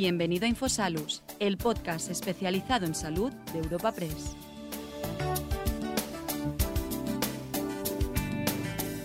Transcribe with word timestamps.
Bienvenido 0.00 0.44
a 0.44 0.48
Infosalus, 0.48 1.24
el 1.40 1.56
podcast 1.56 2.08
especializado 2.08 2.86
en 2.86 2.94
salud 2.94 3.32
de 3.52 3.58
Europa 3.58 3.90
Press. 3.90 4.36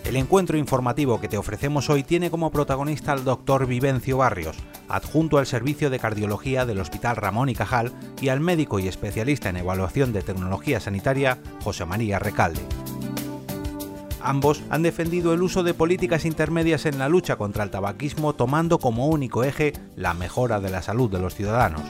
El 0.05 0.15
encuentro 0.15 0.55
informativo 0.55 1.19
que 1.19 1.27
te 1.27 1.39
ofrecemos 1.39 1.89
hoy 1.89 2.03
tiene 2.03 2.29
como 2.29 2.51
protagonista 2.51 3.11
al 3.11 3.23
doctor 3.23 3.65
Vivencio 3.65 4.17
Barrios, 4.17 4.55
adjunto 4.87 5.39
al 5.39 5.47
servicio 5.47 5.89
de 5.89 5.97
cardiología 5.97 6.67
del 6.67 6.79
Hospital 6.79 7.15
Ramón 7.15 7.49
y 7.49 7.55
Cajal, 7.55 7.91
y 8.21 8.29
al 8.29 8.39
médico 8.39 8.77
y 8.77 8.87
especialista 8.87 9.49
en 9.49 9.57
evaluación 9.57 10.13
de 10.13 10.21
tecnología 10.21 10.79
sanitaria, 10.79 11.39
José 11.63 11.85
María 11.85 12.19
Recalde. 12.19 12.61
Ambos 14.23 14.63
han 14.69 14.83
defendido 14.83 15.33
el 15.33 15.41
uso 15.43 15.63
de 15.63 15.73
políticas 15.73 16.23
intermedias 16.23 16.85
en 16.85 16.97
la 16.97 17.09
lucha 17.09 17.35
contra 17.35 17.63
el 17.63 17.69
tabaquismo 17.69 18.33
tomando 18.33 18.79
como 18.79 19.07
único 19.07 19.43
eje 19.43 19.73
la 19.97 20.13
mejora 20.13 20.61
de 20.61 20.69
la 20.69 20.81
salud 20.81 21.11
de 21.11 21.19
los 21.19 21.35
ciudadanos. 21.35 21.81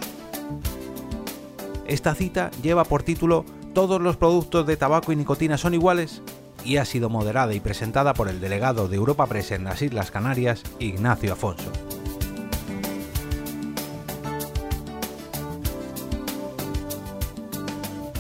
Esta 1.86 2.16
cita 2.16 2.50
lleva 2.64 2.86
por 2.86 3.04
título 3.04 3.46
¿Todos 3.74 4.02
los 4.02 4.18
productos 4.18 4.66
de 4.66 4.78
tabaco 4.78 5.12
y 5.12 5.16
nicotina 5.16 5.58
son 5.58 5.74
iguales? 5.74 6.22
y 6.66 6.78
ha 6.78 6.86
sido 6.86 7.10
moderada 7.10 7.54
y 7.54 7.60
presentada 7.60 8.14
por 8.14 8.30
el 8.30 8.40
delegado 8.40 8.88
de 8.88 8.96
Europa 8.96 9.28
Press 9.28 9.52
en 9.52 9.66
las 9.66 9.82
Islas 9.82 10.12
Canarias, 10.12 10.64
Ignacio 10.80 11.34
Afonso. 11.34 11.72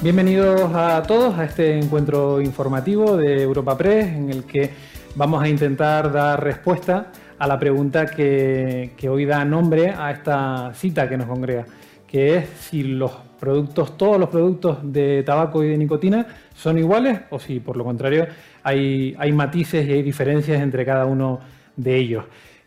Bienvenidos 0.04 0.70
a 0.76 1.02
todos 1.04 1.40
a 1.40 1.46
este 1.46 1.80
encuentro 1.80 2.42
informativo 2.42 3.16
de 3.16 3.42
Europa 3.42 3.78
Press 3.78 4.08
en 4.08 4.30
el 4.32 4.44
que 4.44 4.70
vamos 5.16 5.42
a 5.42 5.48
intentar 5.48 6.12
dar 6.12 6.44
respuesta 6.44 7.14
a 7.40 7.48
la 7.48 7.58
pregunta 7.58 8.08
que, 8.08 8.92
hoy 9.10 9.24
da 9.24 9.46
nombre 9.46 9.92
a 9.92 10.12
esta 10.12 10.74
cita 10.74 11.08
que 11.08 11.16
nos 11.16 11.28
congrega, 11.28 11.66
que 12.06 12.36
es 12.36 12.50
si 12.50 12.84
los 12.84 13.14
productos, 13.40 13.98
todos 13.98 14.20
los 14.20 14.28
productos 14.28 14.80
de 14.84 15.24
tabaco 15.24 15.64
y 15.64 15.70
de 15.70 15.78
nicotina 15.78 16.28
son 16.54 16.78
iguales 16.80 17.22
o 17.30 17.40
si 17.40 17.62
por 17.62 17.78
lo 17.78 17.86
contrario 17.86 18.28
hay 18.62 19.32
matices 19.32 19.88
y 19.88 19.94
hay 19.94 20.04
diferencias 20.04 20.62
entre 20.62 20.84
cada 20.84 21.06
uno 21.06 21.40
de 21.78 21.96
ellos. 21.96 22.26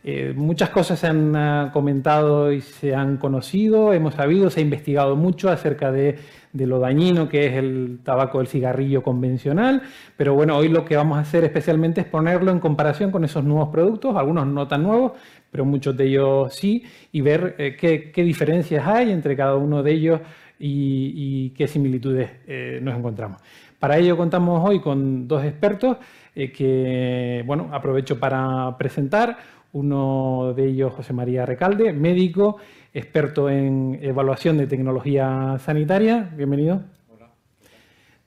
Eh, 0.08 0.32
muchas 0.36 0.70
cosas 0.70 1.00
se 1.00 1.08
han 1.08 1.34
uh, 1.34 1.72
comentado 1.72 2.52
y 2.52 2.60
se 2.60 2.94
han 2.94 3.16
conocido, 3.16 3.92
hemos 3.92 4.14
sabido, 4.14 4.50
se 4.50 4.60
ha 4.60 4.62
investigado 4.62 5.16
mucho 5.16 5.50
acerca 5.50 5.90
de, 5.90 6.16
lo 6.52 6.78
dañino 6.78 7.28
que 7.28 7.46
es 7.46 7.54
el 7.54 7.98
tabaco 8.04 8.38
del 8.38 8.46
cigarrillo 8.46 9.02
convencional, 9.02 9.82
pero 10.16 10.32
bueno, 10.34 10.56
hoy 10.56 10.68
lo 10.68 10.84
que 10.84 10.94
vamos 10.94 11.18
a 11.18 11.22
hacer 11.22 11.42
especialmente 11.42 12.02
es 12.02 12.06
ponerlo 12.06 12.52
en 12.52 12.60
comparación 12.60 13.10
con 13.10 13.24
esos 13.24 13.42
nuevos 13.42 13.70
productos, 13.70 14.14
algunos 14.14 14.46
no 14.46 14.68
tan 14.68 14.84
nuevos, 14.84 15.14
pero 15.50 15.64
muchos 15.64 15.96
de 15.96 16.04
ellos 16.04 16.54
sí, 16.54 16.84
y 17.10 17.20
ver 17.20 17.56
eh, 17.58 17.76
qué, 17.76 18.22
diferencias 18.22 18.86
hay 18.86 19.10
entre 19.10 19.34
cada 19.34 19.56
uno 19.56 19.82
de 19.82 19.90
ellos 19.90 20.20
y, 20.60 21.50
qué 21.50 21.66
similitudes 21.66 22.30
eh, 22.46 22.78
nos 22.80 22.96
encontramos. 22.96 23.42
Para 23.80 23.98
ello 23.98 24.16
contamos 24.16 24.66
hoy 24.66 24.78
con 24.78 25.26
dos 25.26 25.44
expertos 25.44 25.96
que, 26.34 27.42
bueno, 27.46 27.70
aprovecho 27.72 28.20
para 28.20 28.76
presentar. 28.78 29.38
Uno 29.76 30.54
de 30.56 30.68
ellos, 30.68 30.94
José 30.94 31.12
María 31.12 31.44
Recalde, 31.44 31.92
médico, 31.92 32.56
experto 32.94 33.50
en 33.50 33.98
evaluación 34.00 34.56
de 34.56 34.66
tecnología 34.66 35.58
sanitaria. 35.58 36.30
Bienvenido. 36.34 36.80
Hola. 37.12 37.28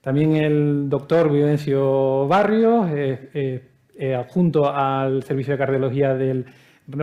También 0.00 0.36
el 0.36 0.88
doctor 0.88 1.28
Vivencio 1.28 2.28
Barrios, 2.28 2.86
eh, 2.94 4.14
adjunto 4.16 4.72
al 4.72 5.24
Servicio 5.24 5.54
de 5.54 5.58
Cardiología 5.58 6.14
del 6.14 6.46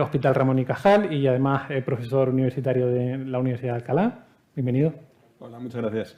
Hospital 0.00 0.34
Ramón 0.34 0.60
y 0.60 0.64
Cajal 0.64 1.12
y 1.12 1.26
además 1.26 1.70
profesor 1.84 2.30
universitario 2.30 2.86
de 2.86 3.18
la 3.18 3.40
Universidad 3.40 3.72
de 3.72 3.78
Alcalá. 3.80 4.28
Bienvenido. 4.54 4.94
Hola, 5.40 5.58
muchas 5.58 5.82
gracias. 5.82 6.16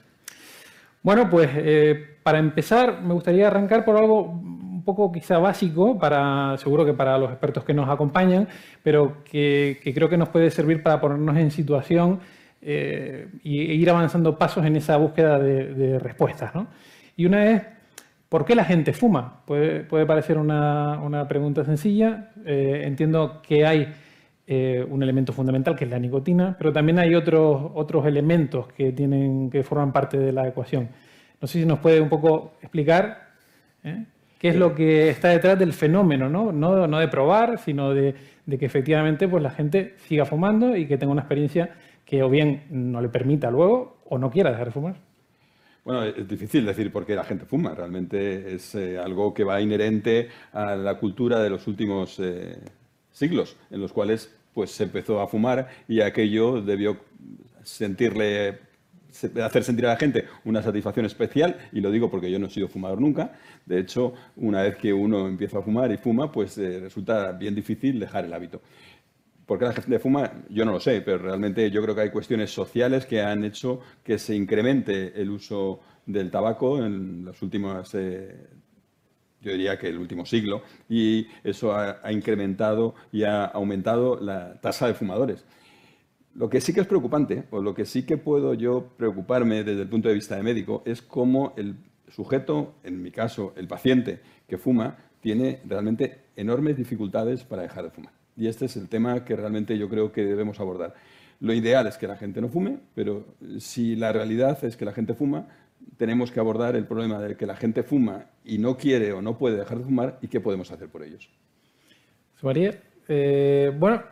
Bueno, 1.03 1.29
pues 1.29 1.51
eh, 1.57 2.19
para 2.23 2.39
empezar 2.39 3.03
me 3.03 3.13
gustaría 3.13 3.49
arrancar 3.49 3.85
por 3.85 3.97
algo 3.97 4.41
un 4.81 4.85
poco 4.85 5.13
quizá 5.13 5.39
básico, 5.39 5.99
para, 5.99 6.57
seguro 6.57 6.87
que 6.87 6.95
para 6.95 7.19
los 7.19 7.31
expertos 7.31 7.65
que 7.65 7.75
nos 7.75 7.89
acompañan, 7.89 8.49
pero 8.83 9.23
que, 9.25 9.79
creo 9.95 10.09
que 10.09 10.17
nos 10.17 10.31
puede 10.31 10.51
servir 10.51 10.83
para 10.83 10.99
ponernos 10.99 11.37
en 11.37 11.51
situación 11.51 12.21
eh, 12.63 13.29
e 13.45 13.75
ir 13.75 13.91
avanzando 13.91 14.39
pasos 14.39 14.65
en 14.65 14.77
esa 14.77 14.97
búsqueda 14.97 15.39
de, 15.39 15.99
respuestas. 15.99 16.53
Y 17.15 17.27
una 17.27 17.45
es, 17.51 17.63
¿por 18.31 18.47
qué 18.47 18.55
la 18.55 18.65
gente 18.65 18.95
fuma? 18.95 19.43
Puede, 19.45 20.07
parecer 20.07 20.39
una, 20.39 21.27
pregunta 21.29 21.63
sencilla. 21.63 22.31
Eh, 22.47 22.85
entiendo 22.87 23.43
que 23.43 23.67
hay 23.67 23.93
eh, 24.47 24.83
un 24.89 25.03
elemento 25.03 25.35
fundamental 25.35 25.77
que 25.77 25.85
es 25.85 25.91
la 25.91 25.99
nicotina, 25.99 26.57
pero 26.59 26.73
también 26.73 26.99
hay 26.99 27.15
otros, 27.15 27.71
otros 27.75 28.07
elementos 28.07 28.69
que, 28.69 28.93
tienen, 28.93 29.51
que 29.51 29.63
forman 29.63 29.93
parte 29.93 30.17
de 30.17 30.33
la 30.33 30.49
ecuación. 30.49 30.89
No 31.39 31.47
sé 31.47 31.61
si 31.61 31.67
nos 31.67 31.81
puede 31.81 32.01
un 32.01 32.09
poco 32.09 32.55
explicar. 32.63 33.29
Qué 34.41 34.49
es 34.49 34.57
lo 34.57 34.75
que 34.75 35.11
está 35.11 35.29
detrás 35.29 35.59
del 35.59 35.75
fenómeno, 35.75 36.31
¿no? 36.31 36.51
No, 36.51 36.99
de 36.99 37.09
probar, 37.09 37.59
sino 37.59 37.93
de, 37.93 38.15
que 38.49 38.65
efectivamente 38.65 39.29
pues, 39.29 39.43
la 39.43 39.51
gente 39.51 39.97
siga 40.09 40.25
fumando 40.25 40.75
y 40.75 40.87
que 40.87 40.97
tenga 40.97 41.13
una 41.13 41.21
experiencia 41.21 41.77
que 42.07 42.23
o 42.23 42.31
bien 42.31 42.65
no 42.71 43.03
le 43.03 43.11
permita 43.11 43.51
luego 43.51 43.99
o 44.07 44.17
no 44.17 44.31
quiera 44.31 44.51
dejar 44.51 44.69
de 44.69 44.73
fumar. 44.73 44.97
Bueno, 45.85 46.05
es 46.05 46.27
difícil 46.27 46.65
decir 46.65 46.91
por 46.91 47.05
qué 47.05 47.15
la 47.15 47.25
gente 47.25 47.45
fuma. 47.45 47.75
Realmente 47.75 48.55
es 48.55 48.75
eh, 48.75 48.99
algo 48.99 49.35
que 49.35 49.45
va 49.45 49.61
inherente 49.61 50.29
a 50.53 50.75
la 50.75 50.95
cultura 50.95 51.41
de 51.41 51.51
los 51.51 51.67
últimos 51.67 52.21
siglos, 53.13 53.59
en 53.71 53.81
los 53.81 53.93
cuales 53.93 54.35
pues 54.55 54.71
se 54.71 54.85
empezó 54.85 55.21
a 55.21 55.29
fumar 55.29 55.69
y 55.87 56.01
aquello 56.01 56.63
debió 56.63 56.97
sentirle 57.63 58.59
hacer 59.43 59.65
sentir 59.65 59.87
a 59.87 59.91
la 59.91 59.97
gente 59.97 60.27
una 60.45 60.63
satisfacción 60.63 61.07
especial, 61.07 61.57
y 61.73 61.81
lo 61.81 61.91
digo 61.91 62.11
porque 62.11 62.31
yo 62.31 62.39
no 62.39 62.47
he 62.47 62.51
sido 62.51 62.69
fumador 62.69 63.01
nunca. 63.01 63.33
De 63.67 63.79
hecho, 63.81 64.15
una 64.37 64.63
vez 64.63 64.77
que 64.77 64.93
uno 64.93 65.27
empieza 65.27 65.59
a 65.59 65.63
fumar 65.63 65.91
y 65.93 65.97
fuma, 65.97 66.31
pues 66.31 66.57
eh, 66.59 66.81
resulta 66.81 67.33
bien 67.33 67.55
difícil 67.55 67.99
dejar 68.01 68.25
el 68.25 68.33
hábito. 68.33 68.61
¿Por 69.47 69.59
qué 69.59 69.65
la 69.65 69.73
gente 69.73 69.99
fuma? 69.99 70.33
Yo 70.49 70.65
no 70.65 70.73
lo 70.73 70.81
sé, 70.81 71.01
pero 71.01 71.19
realmente 71.19 71.71
yo 71.71 71.83
creo 71.83 71.95
que 71.95 72.03
hay 72.03 72.11
cuestiones 72.11 72.51
sociales 72.53 73.05
que 73.07 73.21
han 73.21 73.45
hecho 73.45 73.81
que 74.05 74.19
se 74.19 74.35
incremente 74.35 75.21
el 75.21 75.31
uso 75.31 75.81
del 76.07 76.31
tabaco 76.31 76.85
en 76.85 77.25
las 77.25 77.43
últimas 77.43 77.93
eh, 77.95 78.47
yo 79.41 79.53
diría 79.53 79.79
que 79.79 79.89
el 79.89 79.99
último 79.99 80.27
siglo, 80.27 80.63
y 80.89 81.27
eso 81.45 81.75
ha, 81.75 82.01
incrementado 82.13 82.95
y 83.11 83.25
ha 83.25 83.45
aumentado 83.47 84.21
la 84.21 84.61
tasa 84.61 84.87
de 84.87 84.95
fumadores. 84.95 85.45
Lo 86.41 86.49
que 86.49 86.63
sí 86.63 86.73
que 86.73 86.81
es 86.81 86.87
preocupante, 86.87 87.45
o 87.51 87.61
lo 87.61 87.75
que 87.75 87.85
sí 87.85 88.05
que 88.05 88.17
puedo 88.17 88.55
yo 88.55 88.95
preocuparme 88.97 89.63
desde 89.63 89.83
el 89.83 89.91
punto 89.91 90.09
de 90.09 90.15
vista 90.15 90.37
de 90.37 90.43
médico, 90.43 90.83
es 90.87 91.03
cómo 91.03 91.53
el 91.59 91.75
sujeto, 92.09 92.77
en 92.83 93.03
mi 93.03 93.11
caso 93.11 93.53
el 93.59 93.69
paciente 93.69 94.21
que 94.49 94.57
fuma, 94.57 94.97
tiene 95.21 95.61
realmente 95.67 96.29
enormes 96.37 96.79
dificultades 96.79 97.45
para 97.45 97.61
dejar 97.61 97.85
de 97.85 97.91
fumar. 97.91 98.15
Y 98.39 98.47
este 98.47 98.65
es 98.65 98.77
el 98.79 98.89
tema 98.89 99.23
que 99.23 99.37
realmente 99.37 99.77
yo 99.77 99.91
creo 99.91 100.13
que 100.13 100.25
debemos 100.25 100.61
abordar. 100.61 100.95
Lo 101.41 101.53
ideal 101.53 101.87
es 101.87 101.99
que 101.99 102.09
la 102.09 102.17
gente 102.17 102.41
no 102.41 102.49
fume, 102.49 102.79
pero 102.95 103.27
si 103.59 103.95
la 103.95 104.11
realidad 104.11 104.65
es 104.65 104.79
que 104.79 104.87
la 104.87 104.95
gente 104.95 105.13
fuma, 105.13 105.47
tenemos 105.99 106.31
que 106.31 106.41
abordar 106.41 106.75
el 106.75 106.87
problema 106.87 107.19
de 107.19 107.37
que 107.37 107.45
la 107.45 107.57
gente 107.57 107.83
fuma 107.83 108.31
y 108.47 108.57
no 108.57 108.79
quiere 108.79 109.13
o 109.13 109.21
no 109.21 109.37
puede 109.37 109.59
dejar 109.59 109.77
de 109.77 109.85
fumar 109.85 110.19
y 110.23 110.29
qué 110.29 110.41
podemos 110.41 110.71
hacer 110.71 110.89
por 110.89 111.03
ellos. 111.03 111.29
María, 112.41 112.81
eh, 113.09 113.71
bueno, 113.79 114.03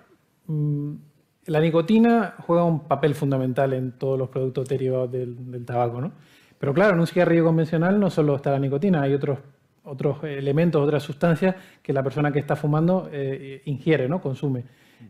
mm, 0.46 1.07
la 1.48 1.60
nicotina 1.60 2.34
juega 2.46 2.64
un 2.64 2.80
papel 2.80 3.14
fundamental 3.14 3.72
en 3.72 3.92
todos 3.92 4.18
los 4.18 4.28
productos 4.28 4.68
derivados 4.68 5.10
del, 5.10 5.64
tabaco, 5.64 6.00
¿no? 6.00 6.12
Pero 6.58 6.74
claro, 6.74 6.94
en 6.94 7.00
un 7.00 7.06
cigarrillo 7.06 7.44
convencional 7.44 7.98
no 7.98 8.10
solo 8.10 8.36
está 8.36 8.50
la 8.50 8.58
nicotina, 8.58 9.02
hay 9.02 9.14
otros, 9.14 9.38
otros 9.84 10.22
elementos, 10.24 10.82
otras 10.82 11.02
sustancias 11.02 11.54
que 11.82 11.92
la 11.92 12.02
persona 12.02 12.32
que 12.32 12.38
está 12.38 12.54
fumando 12.54 13.08
eh, 13.10 13.62
ingiere, 13.64 14.08
¿no? 14.08 14.20
Consume. 14.20 14.64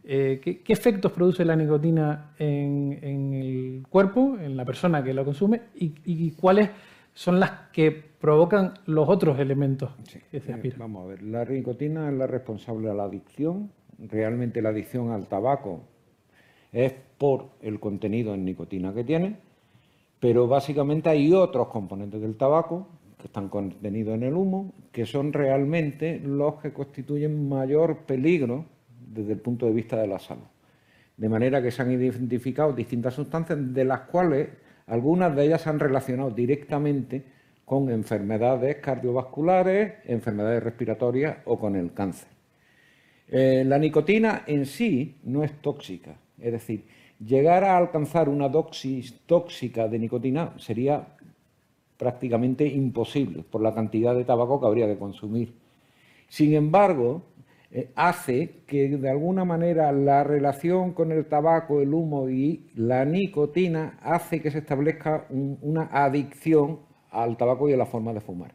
Eh, 0.04 0.40
¿qué, 0.42 0.72
efectos 0.72 1.10
produce 1.10 1.44
la 1.44 1.56
nicotina 1.56 2.32
en, 2.38 2.98
el 3.02 3.86
cuerpo, 3.88 4.36
en 4.38 4.56
la 4.56 4.64
persona 4.64 5.02
que 5.02 5.12
la 5.14 5.24
consume, 5.24 5.62
y, 5.74 6.30
cuáles 6.32 6.70
son 7.14 7.40
las 7.40 7.50
que 7.72 7.90
provocan 7.90 8.74
los 8.86 9.08
otros 9.08 9.40
elementos 9.40 9.90
que 10.30 10.40
se 10.40 10.52
aspiran? 10.52 10.78
Vamos 10.78 11.04
a 11.04 11.08
ver, 11.08 11.22
la 11.22 11.44
nicotina 11.44 12.08
es 12.08 12.14
la 12.14 12.28
responsable 12.28 12.88
de 12.88 12.94
la 12.94 13.04
adicción. 13.04 13.72
Realmente 13.98 14.62
la 14.62 14.68
adicción 14.68 15.10
al 15.10 15.26
tabaco 15.26 15.82
es 16.72 16.94
por 17.18 17.50
el 17.62 17.80
contenido 17.80 18.34
en 18.34 18.44
nicotina 18.44 18.94
que 18.94 19.04
tiene, 19.04 19.36
pero 20.20 20.46
básicamente 20.46 21.08
hay 21.08 21.32
otros 21.32 21.68
componentes 21.68 22.20
del 22.20 22.36
tabaco 22.36 22.88
que 23.18 23.26
están 23.26 23.48
contenidos 23.48 24.14
en 24.14 24.22
el 24.22 24.34
humo, 24.34 24.72
que 24.92 25.06
son 25.06 25.32
realmente 25.32 26.20
los 26.20 26.56
que 26.56 26.72
constituyen 26.72 27.48
mayor 27.48 27.98
peligro 27.98 28.64
desde 29.12 29.32
el 29.32 29.40
punto 29.40 29.66
de 29.66 29.72
vista 29.72 29.96
de 29.96 30.06
la 30.06 30.18
salud. 30.18 30.44
De 31.16 31.28
manera 31.28 31.60
que 31.60 31.70
se 31.70 31.82
han 31.82 31.90
identificado 31.90 32.72
distintas 32.72 33.14
sustancias, 33.14 33.58
de 33.74 33.84
las 33.84 34.02
cuales 34.02 34.48
algunas 34.86 35.34
de 35.34 35.46
ellas 35.46 35.62
se 35.62 35.70
han 35.70 35.80
relacionado 35.80 36.30
directamente 36.30 37.24
con 37.64 37.90
enfermedades 37.90 38.76
cardiovasculares, 38.76 39.94
enfermedades 40.04 40.62
respiratorias 40.62 41.38
o 41.44 41.58
con 41.58 41.76
el 41.76 41.92
cáncer. 41.92 42.28
Eh, 43.28 43.62
la 43.66 43.78
nicotina 43.78 44.44
en 44.46 44.64
sí 44.64 45.18
no 45.24 45.44
es 45.44 45.52
tóxica, 45.60 46.16
es 46.40 46.52
decir, 46.52 46.86
llegar 47.24 47.64
a 47.64 47.76
alcanzar 47.76 48.28
una 48.28 48.48
dosis 48.48 49.20
tóxica 49.26 49.88
de 49.88 49.98
nicotina 49.98 50.54
sería 50.58 51.16
prácticamente 51.96 52.66
imposible 52.66 53.42
por 53.42 53.60
la 53.60 53.74
cantidad 53.74 54.14
de 54.14 54.24
tabaco 54.24 54.60
que 54.60 54.66
habría 54.66 54.86
que 54.86 54.98
consumir. 54.98 55.52
Sin 56.28 56.54
embargo, 56.54 57.22
eh, 57.70 57.90
hace 57.96 58.62
que 58.66 58.88
de 58.88 59.10
alguna 59.10 59.44
manera 59.44 59.92
la 59.92 60.24
relación 60.24 60.92
con 60.92 61.12
el 61.12 61.26
tabaco, 61.26 61.80
el 61.82 61.92
humo 61.92 62.30
y 62.30 62.70
la 62.74 63.04
nicotina 63.04 63.98
hace 64.02 64.40
que 64.40 64.50
se 64.50 64.58
establezca 64.58 65.26
una 65.28 65.88
adicción 65.92 66.80
al 67.10 67.36
tabaco 67.36 67.68
y 67.68 67.74
a 67.74 67.76
la 67.76 67.86
forma 67.86 68.12
de 68.14 68.20
fumar. 68.20 68.54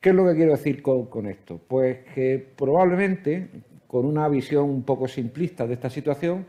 ¿Qué 0.00 0.10
es 0.10 0.14
lo 0.14 0.26
que 0.26 0.34
quiero 0.34 0.52
decir 0.52 0.82
con, 0.82 1.26
esto? 1.26 1.58
Pues 1.66 2.00
que 2.14 2.38
probablemente, 2.56 3.48
con 3.86 4.04
una 4.04 4.28
visión 4.28 4.68
un 4.68 4.82
poco 4.82 5.08
simplista 5.08 5.66
de 5.66 5.74
esta 5.74 5.88
situación, 5.88 6.44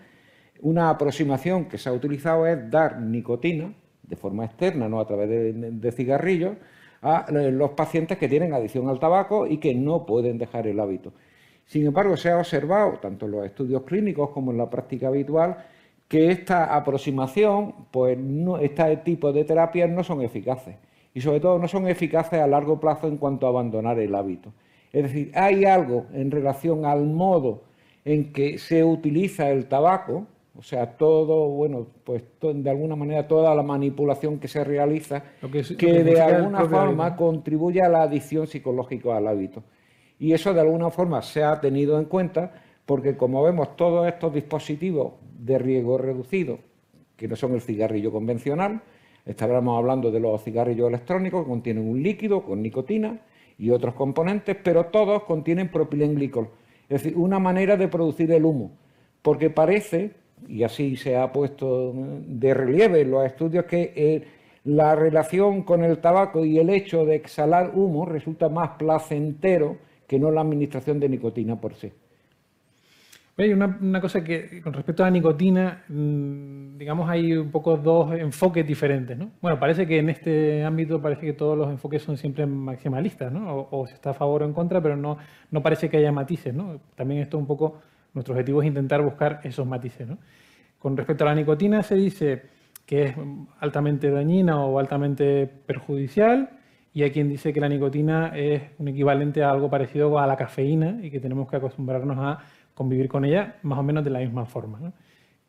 una 0.65 0.89
aproximación 0.89 1.65
que 1.65 1.77
se 1.77 1.89
ha 1.89 1.93
utilizado 1.93 2.47
es 2.47 2.71
dar 2.71 2.99
nicotina 2.99 3.71
de 4.01 4.15
forma 4.15 4.45
externa, 4.45 4.89
no 4.89 4.99
a 4.99 5.05
través 5.05 5.29
de 5.29 5.91
cigarrillos, 5.91 6.57
a 7.03 7.31
los 7.31 7.71
pacientes 7.71 8.17
que 8.17 8.27
tienen 8.27 8.51
adicción 8.51 8.89
al 8.89 8.99
tabaco 8.99 9.45
y 9.45 9.57
que 9.57 9.75
no 9.75 10.07
pueden 10.07 10.39
dejar 10.39 10.65
el 10.65 10.79
hábito. 10.79 11.13
Sin 11.65 11.85
embargo, 11.85 12.17
se 12.17 12.31
ha 12.31 12.37
observado, 12.39 12.93
tanto 12.93 13.27
en 13.27 13.33
los 13.33 13.45
estudios 13.45 13.83
clínicos 13.83 14.31
como 14.31 14.51
en 14.51 14.57
la 14.57 14.67
práctica 14.67 15.09
habitual, 15.09 15.57
que 16.07 16.31
esta 16.31 16.75
aproximación, 16.75 17.87
pues 17.91 18.17
este 18.61 18.97
tipo 18.97 19.31
de 19.31 19.43
terapias 19.43 19.87
no 19.89 20.03
son 20.03 20.23
eficaces 20.23 20.77
y 21.13 21.21
sobre 21.21 21.41
todo 21.41 21.59
no 21.59 21.67
son 21.67 21.87
eficaces 21.87 22.39
a 22.39 22.47
largo 22.47 22.79
plazo 22.79 23.07
en 23.07 23.17
cuanto 23.17 23.45
a 23.45 23.49
abandonar 23.49 23.99
el 23.99 24.15
hábito. 24.15 24.51
Es 24.91 25.03
decir, 25.03 25.31
hay 25.35 25.65
algo 25.65 26.07
en 26.11 26.31
relación 26.31 26.85
al 26.85 27.05
modo 27.05 27.65
en 28.03 28.33
que 28.33 28.57
se 28.57 28.83
utiliza 28.83 29.51
el 29.51 29.67
tabaco, 29.67 30.25
o 30.57 30.63
sea, 30.63 30.97
todo, 30.97 31.49
bueno, 31.49 31.87
pues 32.03 32.23
de 32.41 32.69
alguna 32.69 32.95
manera 32.95 33.27
toda 33.27 33.53
la 33.53 33.63
manipulación 33.63 34.39
que 34.39 34.47
se 34.47 34.63
realiza, 34.63 35.23
que, 35.77 36.03
de 36.03 36.21
alguna 36.21 36.65
forma 36.65 37.15
contribuye 37.15 37.81
a 37.81 37.89
la 37.89 38.03
adicción 38.03 38.47
psicológica 38.47 39.17
al 39.17 39.27
hábito. 39.27 39.63
Y 40.17 40.31
eso 40.31 40.53
de 40.53 40.61
alguna 40.61 40.89
forma 40.91 41.21
se 41.21 41.43
ha 41.43 41.59
tenido 41.59 41.99
en 41.99 42.05
cuenta 42.05 42.53
porque 42.85 43.17
como 43.17 43.43
vemos 43.43 43.75
todos 43.75 44.07
estos 44.07 44.33
dispositivos 44.33 45.13
de 45.39 45.57
riesgo 45.57 45.97
reducido, 45.97 46.59
que 47.17 47.27
no 47.27 47.35
son 47.35 47.53
el 47.53 47.61
cigarrillo 47.61 48.11
convencional, 48.11 48.81
estábamos 49.25 49.77
hablando 49.77 50.11
de 50.11 50.19
los 50.19 50.43
cigarrillos 50.43 50.87
electrónicos 50.87 51.43
que 51.43 51.49
contienen 51.49 51.89
un 51.89 52.01
líquido 52.01 52.43
con 52.43 52.61
nicotina 52.61 53.19
y 53.57 53.71
otros 53.71 53.95
componentes, 53.95 54.55
pero 54.63 54.85
todos 54.85 55.23
contienen 55.23 55.69
propilenglicol, 55.69 56.49
es 56.87 57.03
decir, 57.03 57.17
una 57.17 57.39
manera 57.39 57.75
de 57.77 57.87
producir 57.87 58.31
el 58.31 58.45
humo, 58.45 58.71
porque 59.21 59.49
parece, 59.49 60.11
y 60.47 60.63
así 60.63 60.95
se 60.95 61.17
ha 61.17 61.31
puesto 61.31 61.93
de 61.95 62.53
relieve 62.53 63.01
en 63.01 63.11
los 63.11 63.25
estudios, 63.25 63.65
que 63.65 63.93
eh, 63.95 64.27
la 64.65 64.95
relación 64.95 65.63
con 65.63 65.83
el 65.83 65.99
tabaco 65.99 66.43
y 66.43 66.59
el 66.59 66.69
hecho 66.69 67.05
de 67.05 67.15
exhalar 67.15 67.71
humo 67.73 68.05
resulta 68.05 68.49
más 68.49 68.71
placentero 68.77 69.77
que 70.07 70.19
no 70.19 70.31
la 70.31 70.41
administración 70.41 70.99
de 70.99 71.09
nicotina 71.09 71.59
por 71.59 71.75
sí. 71.75 71.91
Hay 73.37 73.51
una, 73.51 73.99
cosa 73.99 74.23
que 74.23 74.61
con 74.61 74.71
respecto 74.71 75.03
a 75.03 75.07
la 75.07 75.11
nicotina, 75.11 75.83
mm, 75.89 76.77
digamos, 76.77 77.09
hay 77.09 77.33
un 77.33 77.51
poco 77.51 77.75
dos 77.75 78.13
enfoques 78.13 78.65
diferentes, 78.65 79.17
¿no? 79.17 79.31
Bueno, 79.41 79.59
parece 79.59 79.85
que 79.85 79.97
en 79.97 80.09
este 80.09 80.63
ámbito 80.63 81.01
parece 81.01 81.25
que 81.25 81.33
todos 81.33 81.57
los 81.57 81.69
enfoques 81.69 82.01
son 82.01 82.15
siempre 82.15 82.45
maximalistas, 82.45 83.33
¿no? 83.33 83.67
O, 83.71 83.87
se 83.87 83.93
está 83.93 84.11
a 84.11 84.13
favor 84.13 84.43
o 84.43 84.45
en 84.45 84.53
contra, 84.53 84.81
pero 84.81 84.95
no, 84.95 85.17
no 85.51 85.61
parece 85.61 85.89
que 85.89 85.97
haya 85.97 86.13
matices, 86.13 86.53
¿no? 86.53 86.79
También 86.95 87.19
esto 87.21 87.37
un 87.37 87.45
poco, 87.45 87.81
nuestro 88.15 88.33
objetivo 88.33 88.61
es 88.61 88.67
intentar 88.67 89.03
buscar 89.03 89.41
esos 89.43 89.67
matices, 89.67 90.07
¿no? 90.07 90.17
Con 90.79 90.97
respecto 90.97 91.23
a 91.23 91.27
la 91.27 91.35
nicotina 91.35 91.83
se 91.83 91.95
dice 91.95 92.43
que 92.85 93.03
es 93.03 93.15
altamente 93.59 94.09
dañina 94.09 94.63
o 94.63 94.79
altamente 94.79 95.47
perjudicial, 95.47 96.49
y 96.95 97.03
hay 97.03 97.11
quien 97.11 97.27
dice 97.27 97.51
que 97.51 97.59
la 97.59 97.67
nicotina 97.67 98.31
es 98.35 98.61
un 98.77 98.87
equivalente 98.87 99.43
a 99.43 99.51
algo 99.51 99.69
parecido 99.69 100.17
a 100.17 100.25
la 100.25 100.37
cafeína 100.37 100.99
y 101.01 101.11
que 101.11 101.19
tenemos 101.19 101.49
que 101.49 101.57
acostumbrarnos 101.57 102.17
a 102.17 102.39
convivir 102.73 103.09
con 103.09 103.25
ella 103.25 103.57
más 103.63 103.79
o 103.79 103.83
menos 103.83 104.03
de 104.05 104.11
la 104.11 104.19
misma 104.19 104.45
forma. 104.45 104.93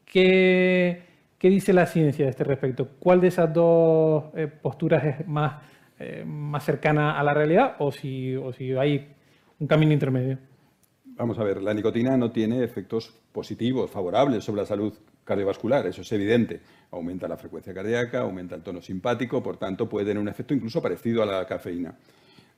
¿Qué, 0.05 1.03
dice 1.41 1.73
la 1.73 1.87
ciencia 1.87 2.25
de 2.25 2.31
este 2.33 2.43
respecto? 2.43 2.89
¿Cuál 2.99 3.21
de 3.21 3.29
esas 3.29 3.53
dos 3.53 4.25
eh, 4.35 4.49
posturas 4.49 5.05
es 5.05 5.29
más, 5.29 5.63
eh, 6.01 6.25
más 6.27 6.65
cercana 6.65 7.17
a 7.17 7.23
la 7.23 7.33
realidad 7.33 7.77
o 7.79 7.93
si, 7.93 8.35
o 8.35 8.53
si 8.53 8.73
hay 8.73 9.07
un 9.61 9.69
camino 9.69 9.93
intermedio? 9.93 10.39
Vamos 11.17 11.39
a 11.39 11.45
ver, 11.45 11.63
la 11.63 11.73
nicotina 11.73 12.17
no 12.17 12.31
tiene 12.31 12.63
efectos 12.63 13.15
positivos, 13.33 13.91
favorables 13.91 14.45
sobre 14.45 14.61
la 14.63 14.67
salud 14.67 14.93
cardiovascular, 15.25 15.87
eso 15.87 16.03
es 16.03 16.13
evidente. 16.13 16.61
Aumenta 16.91 17.27
la 17.27 17.39
frecuencia 17.39 17.73
cardíaca, 17.73 18.21
aumenta 18.21 18.55
el 18.55 18.63
tono 18.63 18.83
simpático, 18.83 19.43
por 19.43 19.57
tanto 19.57 19.89
puede 19.89 20.07
tener 20.07 20.21
un 20.21 20.29
efecto 20.29 20.53
incluso 20.53 20.83
parecido 20.83 21.23
a 21.23 21.27
la 21.27 21.47
cafeína. 21.47 21.95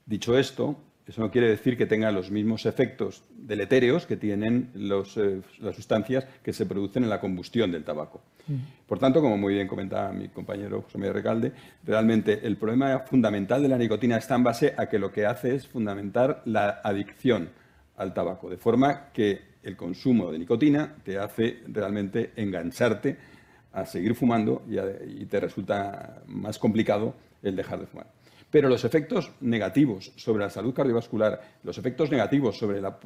Dicho 0.04 0.36
esto, 0.36 0.76
eso 1.06 1.22
no 1.22 1.30
quiere 1.30 1.48
decir 1.48 1.76
que 1.76 1.86
tenga 1.86 2.10
los 2.10 2.32
mismos 2.32 2.66
efectos 2.66 3.22
deletéreos 3.30 4.06
que 4.06 4.16
tienen 4.16 4.70
eh, 4.74 5.40
las 5.60 5.76
sustancias 5.76 6.26
que 6.42 6.52
se 6.52 6.66
producen 6.66 7.04
en 7.04 7.10
la 7.10 7.20
combustión 7.20 7.70
del 7.70 7.84
tabaco. 7.84 8.20
Mm. 8.48 8.56
Por 8.86 8.98
tanto, 8.98 9.20
como 9.20 9.38
muy 9.38 9.54
bien 9.54 9.68
comentaba 9.68 10.12
mi 10.12 10.28
compañero 10.28 10.82
José 10.82 10.98
Miguel 10.98 11.14
Recalde, 11.14 11.52
realmente 11.84 12.40
el 12.46 12.56
problema 12.56 12.98
fundamental 13.00 13.62
de 13.62 13.68
la 13.68 13.78
nicotina 13.78 14.16
está 14.16 14.34
en 14.34 14.44
base 14.44 14.74
a 14.76 14.86
que 14.88 14.98
lo 14.98 15.12
que 15.12 15.26
hace 15.26 15.54
es 15.54 15.66
fundamentar 15.66 16.42
la 16.44 16.80
adicción 16.82 17.50
al 17.98 18.14
tabaco, 18.14 18.48
de 18.48 18.56
forma 18.56 19.12
que 19.12 19.58
el 19.62 19.76
consumo 19.76 20.30
de 20.30 20.38
nicotina 20.38 20.96
te 21.04 21.18
hace 21.18 21.62
realmente 21.66 22.32
engancharte 22.36 23.16
a 23.72 23.84
seguir 23.84 24.14
fumando 24.14 24.62
y, 24.68 25.26
te 25.26 25.40
resulta 25.40 26.22
más 26.26 26.58
complicado 26.58 27.14
el 27.42 27.54
dejar 27.54 27.80
de 27.80 27.86
fumar. 27.86 28.06
Pero 28.50 28.70
los 28.70 28.84
efectos 28.84 29.32
negativos 29.40 30.12
sobre 30.16 30.42
la 30.42 30.48
salud 30.48 30.72
cardiovascular, 30.72 31.58
los 31.64 31.76
efectos 31.76 32.10
negativos 32.10 32.56
sobre 32.56 32.80
la, 32.80 32.98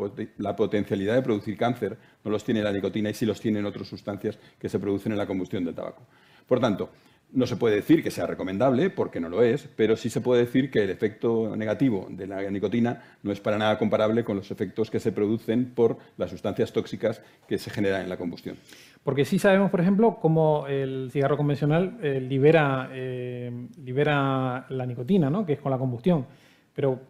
potencialidad 0.54 1.16
de 1.16 1.22
producir 1.22 1.56
cáncer, 1.56 1.98
no 2.22 2.30
los 2.30 2.44
tiene 2.44 2.62
la 2.62 2.72
nicotina 2.72 3.10
y 3.10 3.14
sí 3.14 3.26
los 3.26 3.40
tienen 3.40 3.66
otras 3.66 3.88
sustancias 3.88 4.38
que 4.58 4.68
se 4.68 4.78
producen 4.78 5.12
en 5.12 5.18
la 5.18 5.26
combustión 5.26 5.64
del 5.64 5.74
tabaco. 5.74 6.02
Por 6.46 6.60
tanto, 6.60 6.90
no 7.32 7.46
se 7.46 7.56
puede 7.56 7.76
decir 7.76 8.02
que 8.02 8.10
sea 8.10 8.26
recomendable, 8.26 8.90
porque 8.90 9.20
no 9.20 9.28
lo 9.28 9.42
es, 9.42 9.68
pero 9.76 9.96
sí 9.96 10.10
se 10.10 10.20
puede 10.20 10.42
decir 10.42 10.70
que 10.70 10.82
el 10.84 10.90
efecto 10.90 11.56
negativo 11.56 12.06
de 12.10 12.26
la 12.26 12.42
nicotina 12.50 13.02
no 13.22 13.32
es 13.32 13.40
para 13.40 13.58
nada 13.58 13.78
comparable 13.78 14.22
con 14.24 14.36
los 14.36 14.50
efectos 14.50 14.90
que 14.90 15.00
se 15.00 15.12
producen 15.12 15.72
por 15.74 15.96
las 16.18 16.30
sustancias 16.30 16.72
tóxicas 16.72 17.22
que 17.48 17.58
se 17.58 17.70
generan 17.70 18.02
en 18.02 18.08
la 18.08 18.16
combustión. 18.16 18.56
Porque 19.02 19.24
sí 19.24 19.38
sabemos, 19.38 19.70
por 19.70 19.80
ejemplo, 19.80 20.18
cómo 20.20 20.66
el 20.68 21.08
cigarro 21.10 21.36
convencional 21.36 21.98
eh, 22.02 22.20
libera, 22.20 22.90
eh, 22.92 23.50
libera 23.82 24.66
la 24.68 24.86
nicotina, 24.86 25.30
¿no? 25.30 25.44
que 25.44 25.54
es 25.54 25.60
con 25.60 25.72
la 25.72 25.78
combustión. 25.78 26.26
Pero 26.74 27.00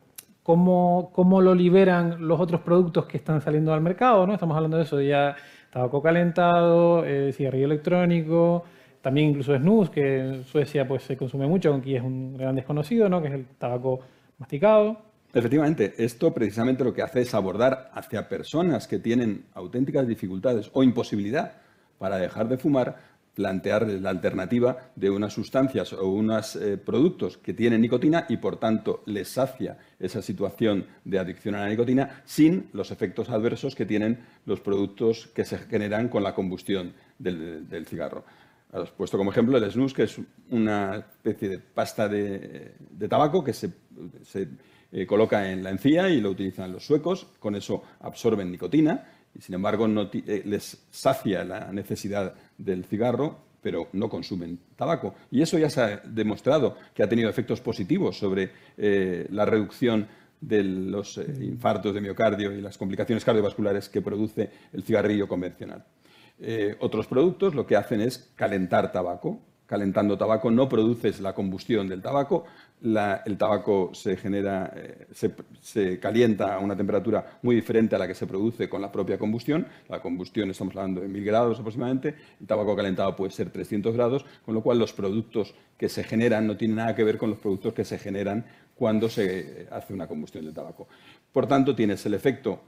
¿cómo, 0.43 1.11
¿cómo, 1.13 1.41
lo 1.41 1.55
liberan 1.55 2.27
los 2.27 2.41
otros 2.41 2.63
productos 2.63 3.07
que 3.07 3.17
están 3.19 3.41
saliendo 3.41 3.75
al 3.75 3.81
mercado? 3.81 4.27
¿no? 4.27 4.35
Estamos 4.35 4.57
hablando 4.57 4.79
de 4.79 4.85
eso, 4.85 5.01
ya 5.01 5.37
tabaco 5.71 6.03
calentado, 6.03 7.05
eh, 7.05 7.33
cigarrillo 7.33 7.67
electrónico, 7.67 8.65
también 9.03 9.31
incluso 9.31 9.55
snus, 9.55 9.91
que 9.91 10.21
en 10.21 10.45
Suecia 10.45 10.87
pues, 10.87 11.03
se 11.03 11.17
consume 11.17 11.47
mucho, 11.47 11.71
aunque 11.71 11.97
es 11.97 12.03
un 12.03 12.37
gran 12.37 12.55
desconocido, 12.55 13.09
¿no? 13.09 13.21
que 13.21 13.29
es 13.29 13.35
el 13.35 13.47
tabaco 13.59 14.01
masticado. 14.39 14.97
Efectivamente, 15.35 15.95
esto 15.99 16.33
precisamente 16.33 16.85
lo 16.85 16.95
que 16.95 17.03
hace 17.03 17.23
es 17.23 17.35
abordar 17.35 17.91
hacia 17.95 18.29
personas 18.29 18.87
que 18.87 18.99
tienen 18.99 19.47
auténticas 19.55 20.07
dificultades 20.07 20.71
o 20.73 20.83
imposibilidad 20.83 21.55
para 21.99 22.19
dejar 22.19 22.49
de 22.49 22.59
fumar, 22.59 22.97
plantear 23.35 23.89
la 23.89 24.11
alternativa 24.11 24.91
de 24.95 25.09
unas 25.09 25.33
sustancias 25.33 25.95
o 25.95 26.07
unos 26.07 26.55
eh, 26.57 26.77
productos 26.77 27.39
que 27.39 27.55
tienen 27.55 27.81
nicotina 27.81 28.27
y 28.29 28.37
por 28.37 28.59
tanto 28.59 29.03
les 29.07 29.29
sacia 29.29 29.79
esa 29.99 30.21
situación 30.21 30.87
de 31.05 31.19
adicción 31.19 31.55
a 31.55 31.61
la 31.61 31.69
nicotina 31.71 32.23
sin 32.27 32.69
los 32.75 32.91
efectos 32.91 33.31
adversos 33.31 33.75
que 33.75 33.87
tienen 33.87 34.19
los 34.45 34.61
productos 34.61 35.29
que 35.29 35.47
se 35.47 35.57
generan 35.57 36.09
con 36.09 36.23
la 36.23 36.35
combustión 36.35 36.93
del 37.19 37.87
cigarro. 37.87 38.25
Has 38.73 38.91
puesto 38.91 39.19
como 39.19 39.31
ejemplo 39.31 39.59
el 39.59 39.71
snus, 39.71 39.93
que 39.93 40.05
es 40.05 40.19
una 40.49 40.97
especie 40.97 41.51
de 41.51 41.59
pasta 41.59 42.09
de, 42.09 42.73
tabaco 43.07 43.45
que 43.45 43.53
se, 43.53 43.71
eh, 44.91 45.07
coloca 45.07 45.51
en 45.51 45.63
la 45.63 45.69
encía 45.69 46.09
y 46.09 46.23
lo 46.23 46.31
utilizan 46.31 46.73
los 46.73 46.87
suecos. 46.87 47.27
Con 47.39 47.55
eso 47.55 47.83
absorben 48.01 48.51
nicotina 48.51 49.07
y, 49.35 49.43
sin 49.43 49.57
embargo, 49.57 49.87
no 49.87 50.09
eh, 50.15 50.43
les 50.47 50.87
sacia 50.91 51.45
la 51.45 51.71
necesidad 51.71 52.35
del 52.57 52.87
cigarro, 52.87 53.41
pero 53.61 53.89
no 53.93 54.09
consumen 54.09 54.59
tabaco. 54.75 55.17
Y 55.31 55.43
eso 55.43 55.59
ya 55.59 55.69
se 55.69 55.83
ha 55.83 55.97
demostrado 55.99 56.79
que 56.95 57.03
ha 57.03 57.09
tenido 57.11 57.29
efectos 57.29 57.61
positivos 57.61 58.17
sobre 58.17 58.53
eh, 58.79 59.27
la 59.29 59.45
reducción 59.45 60.09
de 60.41 60.65
los 60.65 61.19
infartos 61.19 61.93
de 61.95 62.01
miocardio 62.01 62.51
y 62.53 62.63
las 62.63 62.79
complicaciones 62.79 63.23
cardiovasculares 63.23 63.91
que 63.91 64.01
produce 64.01 64.49
el 64.73 64.83
cigarrillo 64.83 65.29
convencional. 65.29 65.85
Eh, 66.45 66.75
otros 66.81 67.07
productos 67.07 67.55
lo 67.55 67.65
que 67.67 67.77
hacen 67.77 68.01
es 68.01 68.33
calentar 68.35 68.91
tabaco, 68.91 69.39
calentando 69.67 70.19
tabaco 70.19 70.51
no 70.51 70.69
produces 70.69 71.21
la 71.21 71.35
combustión 71.35 71.89
del 71.89 72.03
tabaco, 72.03 72.45
el 72.83 73.39
tabaco 73.39 73.91
se 73.95 74.17
genera, 74.17 74.73
eh, 74.75 75.07
se, 75.61 76.01
calienta 76.01 76.57
a 76.57 76.59
una 76.59 76.77
temperatura 76.77 77.39
muy 77.43 77.55
diferente 77.55 77.95
a 77.95 77.99
la 78.01 78.09
que 78.09 78.15
se 78.15 78.27
produce 78.27 78.69
con 78.69 78.83
la 78.83 78.91
propia 78.91 79.19
combustión. 79.19 79.69
La 79.89 80.03
combustión 80.03 80.51
estamos 80.51 80.75
hablando 80.75 81.01
de 81.01 81.07
1000 81.07 81.25
grados 81.25 81.61
aproximadamente, 81.61 82.17
el 82.41 82.47
tabaco 82.49 82.75
calentado 82.75 83.15
puede 83.15 83.31
ser 83.31 83.51
300 83.51 83.95
grados, 83.95 84.27
con 84.45 84.53
lo 84.55 84.63
cual 84.63 84.81
los 84.81 84.93
productos 84.93 85.55
que 85.79 85.89
se 85.89 86.03
generan 86.03 86.49
no 86.49 86.57
tienen 86.57 86.79
nada 86.79 86.97
que 86.97 87.05
ver 87.05 87.19
con 87.19 87.31
los 87.31 87.39
productos 87.39 87.73
que 87.73 87.85
se 87.85 87.99
generan 87.99 88.45
cuando 88.75 89.09
se 89.09 89.69
hace 89.71 89.95
una 89.95 90.09
combustión 90.09 90.45
del 90.45 90.55
tabaco. 90.55 90.89
Por 91.33 91.47
tanto, 91.47 91.77
tienes 91.77 92.05
el 92.05 92.15
efecto 92.15 92.61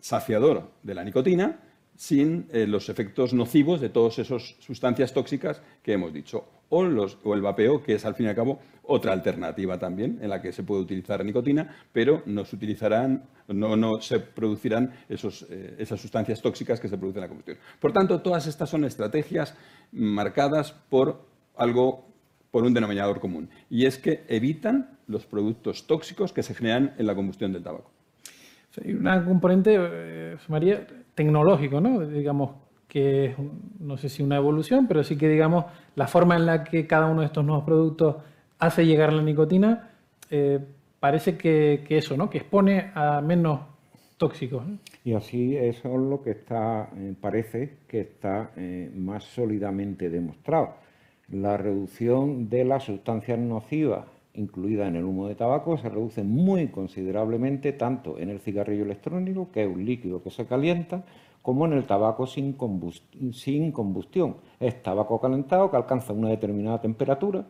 saciador 0.00 0.70
de 0.82 0.94
la 0.94 1.02
nicotina, 1.02 1.58
sin 1.96 2.46
eh, 2.50 2.66
los 2.66 2.88
efectos 2.88 3.32
nocivos 3.32 3.80
de 3.80 3.88
todas 3.88 4.18
esas 4.18 4.56
sustancias 4.60 5.12
tóxicas 5.12 5.62
que 5.82 5.92
hemos 5.92 6.12
dicho. 6.12 6.44
O, 6.68 6.82
el 6.84 7.42
vapeo, 7.42 7.82
que 7.82 7.94
es 7.94 8.04
al 8.06 8.14
fin 8.14 8.26
y 8.26 8.28
al 8.30 8.34
cabo 8.34 8.58
otra 8.84 9.12
alternativa 9.12 9.78
también 9.78 10.18
en 10.22 10.30
la 10.30 10.40
que 10.40 10.52
se 10.52 10.62
puede 10.62 10.80
utilizar 10.80 11.22
nicotina, 11.22 11.76
pero 11.92 12.22
no 12.24 12.46
se 12.46 12.56
utilizarán, 12.56 13.24
no, 13.46 14.00
se 14.00 14.20
producirán 14.20 14.90
eh, 15.08 15.76
esas 15.78 16.00
sustancias 16.00 16.40
tóxicas 16.40 16.80
que 16.80 16.88
se 16.88 16.96
producen 16.96 17.18
en 17.18 17.22
la 17.22 17.28
combustión. 17.28 17.58
Por 17.78 17.92
tanto, 17.92 18.22
todas 18.22 18.46
estas 18.46 18.70
son 18.70 18.84
estrategias 18.84 19.54
marcadas 19.92 20.72
por 20.72 21.26
algo, 21.56 22.06
por 22.50 22.64
un 22.64 22.72
denominador 22.72 23.20
común, 23.20 23.50
y 23.68 23.84
es 23.84 23.98
que 23.98 24.24
evitan 24.28 24.98
los 25.06 25.26
productos 25.26 25.86
tóxicos 25.86 26.32
que 26.32 26.42
se 26.42 26.54
generan 26.54 26.94
en 26.96 27.06
la 27.06 27.14
combustión 27.14 27.52
del 27.52 27.62
tabaco. 27.62 27.91
Una 28.86 29.24
componente, 29.24 29.76
eh, 29.78 30.36
María, 30.48 30.86
tecnológico, 31.14 31.80
¿no? 31.80 32.06
Digamos 32.06 32.52
que 32.88 33.26
es, 33.26 33.36
no 33.80 33.96
sé 33.96 34.08
si 34.08 34.22
una 34.22 34.36
evolución, 34.36 34.86
pero 34.86 35.04
sí 35.04 35.16
que, 35.16 35.28
digamos, 35.28 35.66
la 35.94 36.06
forma 36.06 36.36
en 36.36 36.46
la 36.46 36.64
que 36.64 36.86
cada 36.86 37.06
uno 37.06 37.20
de 37.20 37.26
estos 37.26 37.44
nuevos 37.44 37.64
productos 37.64 38.16
hace 38.58 38.86
llegar 38.86 39.12
la 39.12 39.22
nicotina, 39.22 39.90
eh, 40.30 40.58
parece 41.00 41.36
que, 41.36 41.84
eso, 41.88 42.16
¿no? 42.16 42.30
Que 42.30 42.38
expone 42.38 42.92
a 42.94 43.20
menos 43.20 43.60
tóxicos. 44.16 44.62
Y 45.04 45.14
así 45.14 45.56
eso 45.56 45.88
es 45.88 46.00
lo 46.00 46.22
que 46.22 46.30
está, 46.30 46.90
eh, 46.96 47.14
parece 47.20 47.78
que 47.88 48.00
está 48.00 48.52
más 48.94 49.24
sólidamente 49.24 50.08
demostrado. 50.08 50.76
La 51.28 51.56
reducción 51.56 52.48
de 52.48 52.64
las 52.64 52.84
sustancias 52.84 53.38
nocivas 53.38 54.04
incluida 54.34 54.86
en 54.86 54.96
el 54.96 55.04
humo 55.04 55.28
de 55.28 55.34
tabaco 55.34 55.76
se 55.76 55.88
reduce 55.88 56.22
muy 56.22 56.68
considerablemente 56.68 57.72
tanto 57.72 58.18
en 58.18 58.30
el 58.30 58.40
cigarrillo 58.40 58.84
electrónico, 58.84 59.50
que 59.52 59.64
es 59.64 59.68
un 59.68 59.84
líquido 59.84 60.22
que 60.22 60.30
se 60.30 60.46
calienta, 60.46 61.04
como 61.42 61.66
en 61.66 61.72
el 61.74 61.84
tabaco 61.84 62.26
sin, 62.26 62.52
combustión. 62.54 64.36
Es 64.60 64.82
tabaco 64.82 65.20
calentado 65.20 65.70
que 65.70 65.76
alcanza 65.76 66.12
una 66.12 66.30
determinada 66.30 66.80
temperatura 66.80 67.44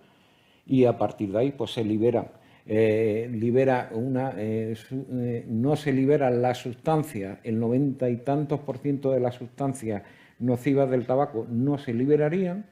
y 0.66 0.84
a 0.86 0.96
partir 0.96 1.32
de 1.32 1.38
ahí 1.38 1.52
pues, 1.52 1.72
se 1.72 1.84
libera, 1.84 2.32
eh, 2.66 3.30
libera 3.30 3.90
una, 3.92 4.32
eh, 4.36 4.74
eh, 4.90 5.44
no 5.46 5.76
se 5.76 5.92
liberan 5.92 6.40
las 6.40 6.58
sustancias, 6.58 7.38
el 7.44 7.60
noventa 7.60 8.08
y 8.08 8.16
tantos 8.18 8.60
por 8.60 8.78
ciento 8.78 9.12
de 9.12 9.20
las 9.20 9.34
sustancias 9.34 10.02
nocivas 10.38 10.90
del 10.90 11.06
tabaco 11.06 11.46
no 11.48 11.78
se 11.78 11.92
liberarían, 11.94 12.66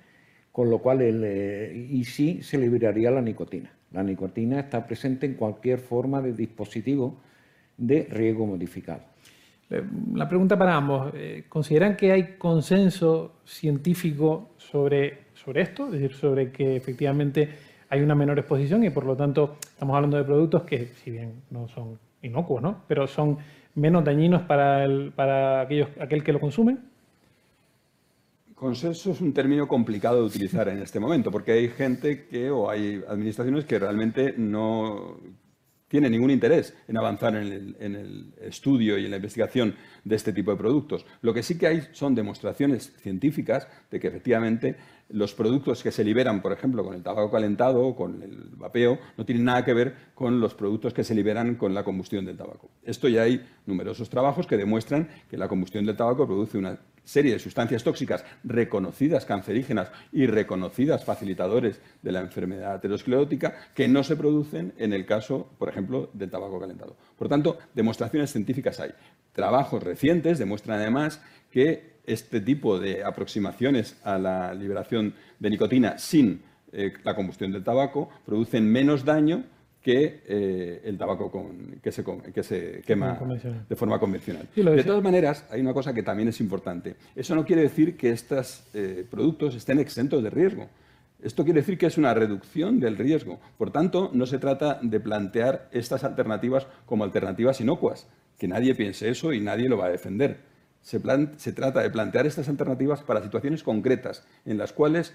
con 0.51 0.71
lo 0.71 0.79
cual 0.79 1.03
y 1.03 2.03
sí 2.05 2.43
se 2.43 2.59
liberaría 2.59 3.11
la 3.13 3.23
nicotina. 3.23 3.71
La 3.93 4.03
nicotina 4.03 4.61
está 4.61 4.87
presente 4.87 5.27
en 5.27 5.35
cualquier 5.35 5.79
forma 5.79 6.21
de 6.23 6.33
dispositivo 6.33 7.17
de 7.77 8.07
riego 8.11 8.47
modificado. 8.47 9.01
La 10.15 10.29
pregunta 10.29 10.59
para 10.59 10.75
ambos, 10.75 11.13
eh, 11.15 11.45
¿consideran 11.49 11.97
que 11.97 12.11
hay 12.11 12.37
consenso 12.37 13.41
científico 13.45 14.51
sobre, 14.57 15.27
sobre 15.35 15.63
esto? 15.63 15.87
Es 15.87 15.93
decir, 15.93 16.13
sobre 16.13 16.51
que 16.51 16.75
efectivamente 16.75 17.49
hay 17.89 18.01
una 18.01 18.17
menor 18.17 18.39
exposición 18.39 18.83
y 18.83 18.91
por 18.91 19.05
lo 19.05 19.17
tanto 19.17 19.59
estamos 19.61 19.95
hablando 19.95 20.17
de 20.17 20.25
productos 20.25 20.65
que, 20.65 20.87
si 20.87 21.13
bien 21.13 21.43
no 21.51 21.69
son 21.69 21.99
inocuos, 22.23 22.63
¿no? 22.63 22.83
pero 22.89 23.07
son 23.07 23.39
menos 23.77 24.05
dañinos 24.05 24.43
para, 24.43 24.85
el, 24.85 25.13
para 25.13 25.63
aquel 25.63 26.25
que 26.25 26.33
lo 26.33 26.41
consume? 26.41 26.77
Consenso 28.61 29.13
es 29.13 29.23
un 29.23 29.33
término 29.33 29.67
complicado 29.67 30.17
de 30.17 30.25
utilizar 30.25 30.69
en 30.69 30.83
este 30.83 31.01
momento, 31.01 31.31
porque 31.31 31.53
hay 31.53 31.71
gente 31.71 32.27
que, 32.27 32.51
o 32.51 32.69
hay 32.69 33.03
administraciones 33.09 33.65
que 33.65 33.79
realmente 33.79 34.35
no 34.37 35.19
tienen 35.89 36.13
ningún 36.13 36.31
interés 36.31 36.77
en 36.87 36.99
avanzar 36.99 37.37
en 37.37 37.47
el, 37.51 37.77
en 37.81 37.97
el, 37.97 38.35
estudio 38.43 38.99
y 38.99 39.07
en 39.07 39.13
la 39.13 39.17
investigación 39.17 39.77
de 40.05 40.15
este 40.15 40.35
tipo 40.35 40.51
de 40.51 40.59
productos. 40.59 41.07
Lo 41.23 41.33
que 41.33 41.43
sí 41.43 41.57
que 41.57 41.69
hay 41.69 41.89
son 41.93 42.15
demostraciones 42.15 42.93
científicas 42.99 43.67
de 43.91 43.99
que 43.99 44.09
efectivamente 44.09 44.77
los 45.13 45.35
productos 45.35 45.83
que 45.83 45.91
se 45.91 46.05
liberan, 46.05 46.43
por 46.43 46.53
ejemplo, 46.53 46.85
con 46.85 46.95
el 46.95 47.03
tabaco 47.03 47.31
calentado 47.31 47.87
o 47.87 47.97
con 47.97 48.23
el 48.23 48.51
vapeo, 48.57 48.99
no 49.17 49.25
tienen 49.25 49.45
nada 49.45 49.65
que 49.65 49.75
ver 49.75 49.95
con 50.15 50.41
los 50.41 50.55
productos 50.55 50.95
que 50.95 51.05
se 51.05 51.15
liberan 51.15 51.57
con 51.57 51.75
la 51.75 51.85
combustión 51.85 52.25
del 52.25 52.37
tabaco. 52.37 52.71
Esto 52.85 53.09
ya 53.09 53.23
hay 53.23 53.45
numerosos 53.67 54.09
trabajos 54.09 54.47
que 54.47 54.57
demuestran 54.57 55.09
que 55.29 55.37
la 55.37 55.49
combustión 55.49 55.85
del 55.85 55.97
tabaco 55.97 56.27
produce 56.27 56.59
una 56.59 56.79
serie 57.05 57.33
de 57.33 57.39
sustancias 57.39 57.83
tóxicas 57.83 58.25
reconocidas 58.45 59.25
cancerígenas 59.25 59.91
y 60.13 60.27
reconocidas 60.27 61.05
facilitadores 61.05 61.81
de 62.03 62.13
la 62.13 62.21
enfermedad 62.21 62.75
aterosclerótica 62.75 63.55
que 63.75 63.89
no 63.89 64.05
se 64.05 64.17
producen 64.17 64.75
en 64.77 64.93
el 64.93 65.07
caso, 65.07 65.51
por 65.59 65.69
ejemplo, 65.69 66.11
del 66.13 66.31
tabaco 66.31 66.61
calentado. 66.61 66.97
Por 67.19 67.29
tanto, 67.29 67.59
demostraciones 67.75 68.31
científicas 68.31 68.79
hay. 68.79 68.91
Trabajos 69.33 69.83
recientes 69.83 70.39
demuestran 70.39 70.79
además 70.79 71.21
que 71.51 71.90
este 72.07 72.41
tipo 72.41 72.79
de 72.79 73.05
aproximaciones 73.05 73.97
a 74.05 74.19
la 74.19 74.55
liberación 74.55 75.15
de 75.39 75.51
nicotina 75.51 75.99
sin 75.99 76.43
eh, 76.73 76.93
la 77.03 77.15
combustión 77.15 77.53
del 77.53 77.65
tabaco 77.65 78.09
producen 78.25 78.71
menos 78.71 79.05
daño 79.05 79.45
que 79.83 80.23
eh, 80.29 80.83
el 80.85 80.99
tabaco 80.99 81.31
que, 81.83 81.91
se, 81.91 82.05
que, 82.35 82.43
se, 82.43 82.83
quema 82.87 83.19
de 83.69 83.77
forma 83.77 83.99
convencional. 83.99 84.47
de 84.55 84.85
todas 84.85 85.03
maneras, 85.03 85.47
hay 85.51 85.61
una 85.63 85.73
cosa 85.73 85.95
que 85.95 86.03
también 86.03 86.29
es 86.29 86.41
importante. 86.41 86.97
Eso 87.17 87.35
no 87.35 87.45
quiere 87.45 87.63
decir 87.63 87.97
que 87.97 88.11
estos 88.11 88.63
eh, 88.75 89.07
productos 89.11 89.55
estén 89.55 89.79
exentos 89.79 90.23
de 90.23 90.31
riesgo. 90.31 90.69
Esto 91.23 91.45
quiere 91.45 91.61
decir 91.61 91.77
que 91.79 91.87
es 91.87 91.99
una 91.99 92.15
reducción 92.15 92.81
del 92.81 92.97
riesgo. 92.97 93.41
Por 93.59 93.71
tanto, 93.71 94.11
no 94.13 94.27
se 94.27 94.39
trata 94.39 94.79
de 94.83 95.01
plantear 95.01 95.69
estas 95.73 96.05
alternativas 96.05 96.67
como 96.87 97.05
alternativas 97.05 97.61
inocuas. 97.61 98.07
Que 98.39 98.49
nadie 98.49 98.75
piense 98.75 99.11
eso 99.11 99.33
y 99.33 99.41
nadie 99.41 99.69
lo 99.69 99.77
va 99.77 99.87
a 99.87 99.91
defender. 99.91 100.50
Se, 100.83 101.01
se 101.37 101.53
trata 101.53 101.81
de 101.81 101.91
plantear 101.91 102.27
estas 102.27 102.49
alternativas 102.49 103.03
para 103.03 103.23
situaciones 103.23 103.63
concretas 103.63 104.25
en 104.45 104.59
las 104.59 104.73
cuales 104.73 105.15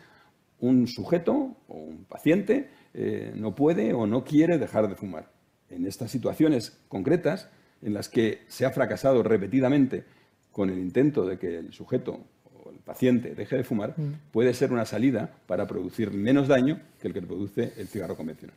un 0.59 0.87
sujeto 0.87 1.55
o 1.67 1.75
un 1.75 2.05
paciente 2.05 2.69
eh, 2.93 3.33
no 3.35 3.55
puede 3.55 3.93
o 3.93 4.07
no 4.07 4.23
quiere 4.23 4.57
dejar 4.57 4.87
de 4.87 4.95
fumar. 4.95 5.29
En 5.69 5.85
estas 5.85 6.11
situaciones 6.11 6.77
concretas, 6.87 7.49
en 7.81 7.93
las 7.93 8.09
que 8.09 8.43
se 8.47 8.65
ha 8.65 8.71
fracasado 8.71 9.23
repetidamente 9.23 10.05
con 10.51 10.69
el 10.69 10.79
intento 10.79 11.25
de 11.25 11.37
que 11.37 11.57
el 11.57 11.73
sujeto 11.73 12.21
o 12.63 12.69
el 12.69 12.77
paciente 12.77 13.35
deje 13.35 13.57
de 13.57 13.63
fumar, 13.63 13.93
mm. 13.97 14.31
puede 14.31 14.53
ser 14.53 14.71
una 14.71 14.85
salida 14.85 15.35
para 15.47 15.67
producir 15.67 16.11
menos 16.11 16.47
daño 16.47 16.79
que 17.01 17.09
el 17.09 17.13
que 17.13 17.21
produce 17.21 17.73
el 17.77 17.87
cigarro 17.87 18.15
convencional. 18.15 18.55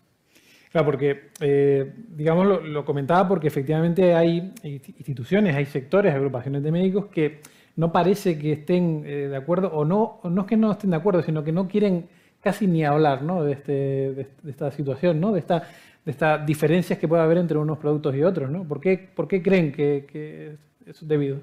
Claro, 0.70 0.84
porque, 0.84 1.30
eh, 1.40 1.92
digamos, 2.10 2.62
lo, 2.62 2.84
comentaba 2.84 3.26
porque 3.26 3.48
efectivamente 3.48 4.14
hay 4.14 4.52
instituciones, 4.62 5.56
hay 5.56 5.64
sectores, 5.64 6.14
agrupaciones 6.14 6.62
de 6.62 6.70
médicos 6.70 7.06
que 7.06 7.40
no 7.76 7.90
parece 7.90 8.38
que 8.38 8.52
estén 8.52 9.02
eh, 9.06 9.28
de 9.28 9.36
acuerdo, 9.36 9.68
o 9.68 9.84
no, 9.84 10.20
no 10.24 10.42
es 10.42 10.46
que 10.46 10.56
no 10.56 10.72
estén 10.72 10.90
de 10.90 10.96
acuerdo, 10.96 11.22
sino 11.22 11.42
que 11.42 11.52
no 11.52 11.68
quieren 11.68 12.08
casi 12.40 12.66
ni 12.66 12.84
hablar 12.84 13.22
¿no? 13.22 13.42
de, 13.44 13.52
este, 13.52 13.72
de, 13.72 14.28
esta 14.46 14.70
situación, 14.70 15.20
¿no? 15.20 15.32
de, 15.32 15.40
esta, 15.40 15.62
estas 16.04 16.44
diferencias 16.44 16.98
que 16.98 17.08
puede 17.08 17.22
haber 17.22 17.38
entre 17.38 17.56
unos 17.56 17.78
productos 17.78 18.14
y 18.14 18.22
otros. 18.22 18.50
¿no? 18.50 18.64
¿Por, 18.64 18.80
qué, 18.80 19.08
¿Por 19.14 19.26
qué 19.26 19.42
creen 19.42 19.72
que, 19.72 20.06
que 20.10 20.56
es 20.86 21.06
debido? 21.06 21.38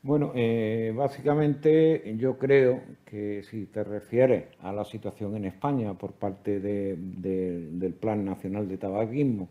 Bueno, 0.00 0.32
eh, 0.34 0.92
básicamente 0.94 2.14
yo 2.16 2.38
creo 2.38 2.82
que 3.04 3.42
si 3.42 3.66
te 3.66 3.82
refieres 3.82 4.44
a 4.60 4.72
la 4.72 4.84
situación 4.84 5.36
en 5.36 5.46
España 5.46 5.94
por 5.94 6.12
parte 6.12 6.60
del 6.60 7.94
Plan 8.00 8.24
Nacional 8.24 8.68
de 8.68 8.78
Tabaquismo, 8.78 9.48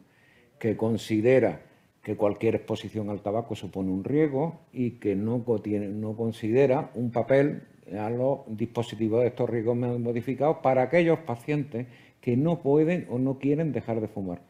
que 0.57 0.77
considera 0.77 1.61
que 2.01 2.15
cualquier 2.15 2.55
exposición 2.55 3.09
al 3.09 3.21
tabaco 3.21 3.55
supone 3.55 3.91
un 3.91 4.05
riesgo 4.05 4.61
y 4.71 4.91
que 4.91 5.15
no, 5.15 5.43
no 5.45 6.15
considera 6.15 6.91
un 6.95 7.11
papel 7.11 7.63
a 7.99 8.09
los 8.09 8.39
dispositivos 8.47 9.21
de 9.21 9.27
estos 9.27 9.49
riesgos 9.49 9.75
modificados 9.75 10.57
para 10.63 10.83
aquellos 10.83 11.19
pacientes 11.19 11.87
que 12.21 12.37
no 12.37 12.61
pueden 12.61 13.05
o 13.09 13.19
no 13.19 13.37
quieren 13.37 13.73
dejar 13.73 13.99
de 13.99 14.07
fumar. 14.07 14.41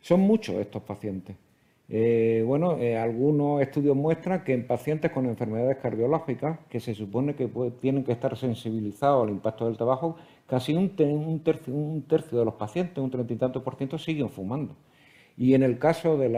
Son 0.00 0.20
muchos 0.20 0.56
estos 0.56 0.82
pacientes. 0.82 1.36
Eh, 1.92 2.44
bueno, 2.46 2.78
eh, 2.78 2.96
algunos 2.96 3.60
estudios 3.60 3.96
muestran 3.96 4.44
que 4.44 4.52
en 4.52 4.64
pacientes 4.64 5.10
con 5.10 5.26
enfermedades 5.26 5.78
cardiológicas, 5.78 6.60
que 6.68 6.78
se 6.78 6.94
supone 6.94 7.34
que 7.34 7.48
tienen 7.80 8.04
que 8.04 8.12
estar 8.12 8.36
sensibilizados 8.36 9.24
al 9.24 9.30
impacto 9.30 9.66
del 9.66 9.76
tabaco, 9.76 10.16
casi 10.46 10.72
un, 10.74 10.90
tercio, 11.42 12.38
de 12.38 12.44
los 12.44 12.54
pacientes, 12.54 12.96
un 12.98 13.10
treinta 13.10 13.34
y 13.34 13.36
tanto 13.36 13.64
por 13.64 13.74
ciento, 13.74 13.98
siguen 13.98 14.30
fumando. 14.30 14.76
Y 15.36 15.54
en 15.54 15.64
el 15.64 15.78
caso 15.78 16.16
de 16.16 16.28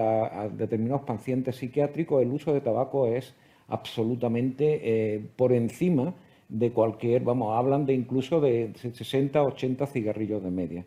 determinados 0.56 1.02
pacientes 1.02 1.56
psiquiátricos, 1.56 2.22
el 2.22 2.30
uso 2.30 2.54
de 2.54 2.62
tabaco 2.62 3.06
es 3.06 3.34
absolutamente 3.68 4.80
eh, 5.16 5.30
por 5.36 5.52
encima 5.52 6.14
de 6.48 6.72
cualquier, 6.72 7.22
vamos, 7.24 7.56
hablan 7.58 7.84
de 7.86 7.94
incluso 7.94 8.40
de 8.40 8.72
60, 8.74 9.42
80 9.42 9.86
cigarrillos 9.86 10.42
de 10.42 10.50
media. 10.50 10.86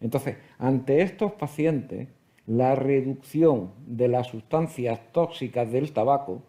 Entonces, 0.00 0.36
ante 0.58 1.02
estos 1.02 1.32
pacientes, 1.32 2.08
la 2.46 2.74
reducción 2.74 3.70
de 3.86 4.08
las 4.08 4.26
sustancias 4.26 5.00
tóxicas 5.12 5.70
del 5.72 5.92
tabaco 5.92 6.42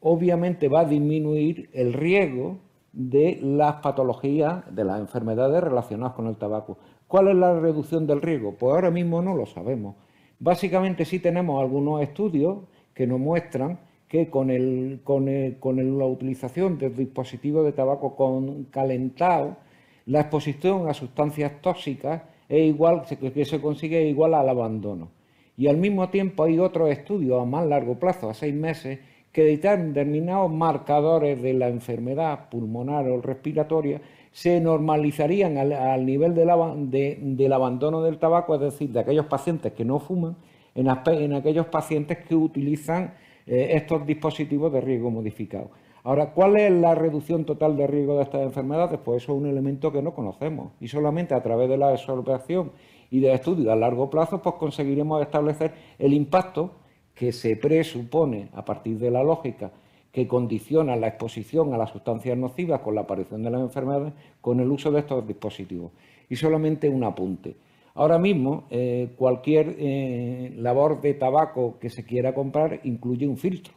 obviamente 0.00 0.68
va 0.68 0.80
a 0.80 0.84
disminuir 0.84 1.70
el 1.72 1.92
riesgo 1.92 2.58
de 2.92 3.38
las 3.40 3.76
patologías, 3.76 4.64
de 4.74 4.84
las 4.84 4.98
enfermedades 4.98 5.62
relacionadas 5.62 6.14
con 6.14 6.26
el 6.26 6.36
tabaco. 6.36 6.78
¿Cuál 7.06 7.28
es 7.28 7.36
la 7.36 7.58
reducción 7.58 8.06
del 8.06 8.22
riesgo? 8.22 8.54
Pues 8.58 8.74
ahora 8.74 8.90
mismo 8.90 9.22
no 9.22 9.36
lo 9.36 9.46
sabemos. 9.46 9.94
Básicamente 10.38 11.04
sí 11.04 11.18
tenemos 11.18 11.60
algunos 11.60 12.02
estudios 12.02 12.58
que 12.94 13.06
nos 13.06 13.20
muestran 13.20 13.78
que 14.08 14.28
con, 14.28 14.48
la 14.48 16.06
utilización 16.06 16.78
del 16.78 16.96
dispositivo 16.96 17.62
de 17.62 17.72
tabaco 17.72 18.16
con 18.16 18.64
calentado, 18.64 19.56
la 20.06 20.22
exposición 20.22 20.88
a 20.88 20.94
sustancias 20.94 21.60
tóxicas 21.60 22.22
es 22.48 22.66
igual, 22.66 23.02
que 23.06 23.44
se 23.44 23.60
consigue 23.60 24.08
igual 24.08 24.34
al 24.34 24.48
abandono. 24.48 25.19
Y 25.60 25.68
al 25.68 25.76
mismo 25.76 26.08
tiempo 26.08 26.44
hay 26.44 26.58
otros 26.58 26.88
estudios 26.88 27.42
a 27.42 27.44
más 27.44 27.66
largo 27.66 27.98
plazo, 27.98 28.30
a 28.30 28.32
seis 28.32 28.54
meses, 28.54 28.98
que 29.30 29.44
determinados 29.44 30.50
marcadores 30.50 31.42
de 31.42 31.52
la 31.52 31.68
enfermedad 31.68 32.48
pulmonar 32.48 33.06
o 33.06 33.20
respiratoria 33.20 34.00
se 34.32 34.58
normalizarían 34.58 35.58
al, 35.58 36.06
nivel 36.06 36.34
del 36.34 37.52
abandono 37.52 38.02
del 38.02 38.16
tabaco, 38.16 38.54
es 38.54 38.62
decir, 38.62 38.88
de 38.88 39.00
aquellos 39.00 39.26
pacientes 39.26 39.74
que 39.74 39.84
no 39.84 39.98
fuman, 39.98 40.34
en, 40.74 40.88
aquellos 41.34 41.66
pacientes 41.66 42.16
que 42.26 42.34
utilizan 42.34 43.12
eh, 43.46 43.72
estos 43.72 44.06
dispositivos 44.06 44.72
de 44.72 44.80
riesgo 44.80 45.10
modificado. 45.10 45.68
Ahora, 46.04 46.30
¿cuál 46.30 46.56
es 46.56 46.72
la 46.72 46.94
reducción 46.94 47.44
total 47.44 47.76
de 47.76 47.86
riesgo 47.86 48.16
de 48.16 48.22
estas 48.22 48.40
enfermedades? 48.40 48.98
Pues 49.04 49.22
eso 49.22 49.34
es 49.34 49.38
un 49.38 49.46
elemento 49.46 49.92
que 49.92 50.00
no 50.00 50.14
conocemos 50.14 50.72
y 50.80 50.88
solamente 50.88 51.34
a 51.34 51.42
través 51.42 51.68
de 51.68 51.76
la 51.76 51.88
observación 51.88 52.72
y 53.10 53.20
de 53.20 53.32
estudios 53.32 53.68
a 53.68 53.76
largo 53.76 54.08
plazo 54.08 54.40
pues 54.40 54.54
conseguiremos 54.56 55.20
establecer 55.22 55.72
el 55.98 56.12
impacto 56.12 56.72
que 57.14 57.32
se 57.32 57.56
presupone 57.56 58.48
a 58.54 58.64
partir 58.64 58.98
de 58.98 59.10
la 59.10 59.22
lógica 59.22 59.72
que 60.12 60.26
condiciona 60.26 60.96
la 60.96 61.08
exposición 61.08 61.72
a 61.72 61.78
las 61.78 61.90
sustancias 61.90 62.36
nocivas 62.36 62.80
con 62.80 62.94
la 62.94 63.02
aparición 63.02 63.42
de 63.42 63.50
las 63.50 63.60
enfermedades 63.60 64.12
con 64.40 64.60
el 64.60 64.70
uso 64.70 64.90
de 64.90 65.00
estos 65.00 65.26
dispositivos. 65.26 65.92
Y 66.28 66.36
solamente 66.36 66.88
un 66.88 67.04
apunte. 67.04 67.56
Ahora 67.94 68.18
mismo, 68.18 68.64
eh, 68.70 69.10
cualquier 69.16 69.76
eh, 69.78 70.52
labor 70.56 71.00
de 71.00 71.14
tabaco 71.14 71.78
que 71.78 71.90
se 71.90 72.04
quiera 72.04 72.34
comprar 72.34 72.80
incluye 72.84 73.26
un 73.26 73.36
filtro. 73.36 73.74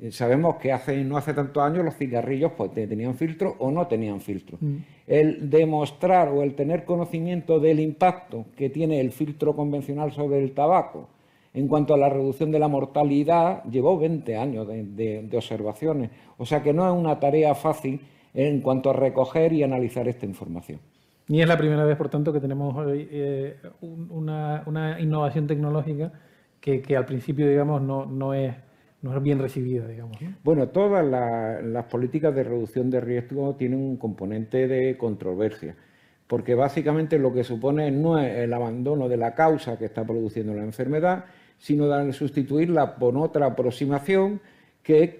Eh, 0.00 0.12
sabemos 0.12 0.56
que 0.56 0.72
hace, 0.72 1.02
no 1.04 1.16
hace 1.16 1.34
tantos 1.34 1.62
años 1.62 1.84
los 1.84 1.96
cigarrillos 1.96 2.52
pues, 2.56 2.72
tenían 2.72 3.14
filtro 3.14 3.56
o 3.58 3.70
no 3.70 3.86
tenían 3.86 4.20
filtro. 4.20 4.58
Mm. 4.60 4.76
El 5.06 5.50
demostrar 5.50 6.28
o 6.28 6.42
el 6.42 6.54
tener 6.54 6.84
conocimiento 6.84 7.60
del 7.60 7.80
impacto 7.80 8.46
que 8.56 8.70
tiene 8.70 9.00
el 9.00 9.10
filtro 9.10 9.56
convencional 9.56 10.12
sobre 10.12 10.38
el 10.38 10.52
tabaco 10.52 11.08
en 11.54 11.66
cuanto 11.66 11.94
a 11.94 11.98
la 11.98 12.08
reducción 12.08 12.50
de 12.50 12.58
la 12.58 12.68
mortalidad, 12.68 13.64
llevó 13.64 13.98
20 13.98 14.36
años 14.36 14.68
de, 14.68 15.28
observaciones. 15.34 16.10
O 16.36 16.46
sea 16.46 16.62
que 16.62 16.72
no 16.72 16.86
es 16.86 16.96
una 16.96 17.18
tarea 17.18 17.54
fácil 17.54 18.00
en 18.34 18.60
cuanto 18.60 18.90
a 18.90 18.92
recoger 18.92 19.52
y 19.52 19.62
analizar 19.62 20.06
esta 20.06 20.26
información. 20.26 20.78
Ni 21.28 21.42
es 21.42 21.48
la 21.48 21.58
primera 21.58 21.84
vez, 21.84 21.96
por 21.96 22.08
tanto, 22.08 22.32
que 22.32 22.40
tenemos 22.40 22.76
hoy 22.76 23.08
eh, 23.10 23.56
una, 23.80 24.96
innovación 25.00 25.46
tecnológica 25.46 26.12
que, 26.60 26.96
al 26.96 27.06
principio, 27.06 27.48
digamos, 27.48 27.82
no, 27.82 28.34
es, 28.34 28.54
bien 29.22 29.38
recibida, 29.38 29.86
digamos. 29.86 30.18
Bueno, 30.42 30.68
todas 30.68 31.04
las 31.62 31.84
políticas 31.86 32.34
de 32.34 32.44
reducción 32.44 32.90
de 32.90 33.00
riesgo 33.00 33.54
tienen 33.56 33.80
un 33.80 33.96
componente 33.96 34.66
de 34.68 34.96
controversia 34.96 35.76
porque 36.28 36.54
básicamente 36.54 37.18
lo 37.18 37.32
que 37.32 37.42
supone 37.42 37.90
no 37.90 38.18
es 38.18 38.36
el 38.36 38.52
abandono 38.52 39.08
de 39.08 39.16
la 39.16 39.34
causa 39.34 39.78
que 39.78 39.86
está 39.86 40.04
produciendo 40.04 40.54
la 40.54 40.62
enfermedad, 40.62 41.24
sino 41.56 42.12
sustituirla 42.12 42.96
por 42.96 43.16
otra 43.16 43.46
aproximación 43.46 44.40
que, 44.82 45.18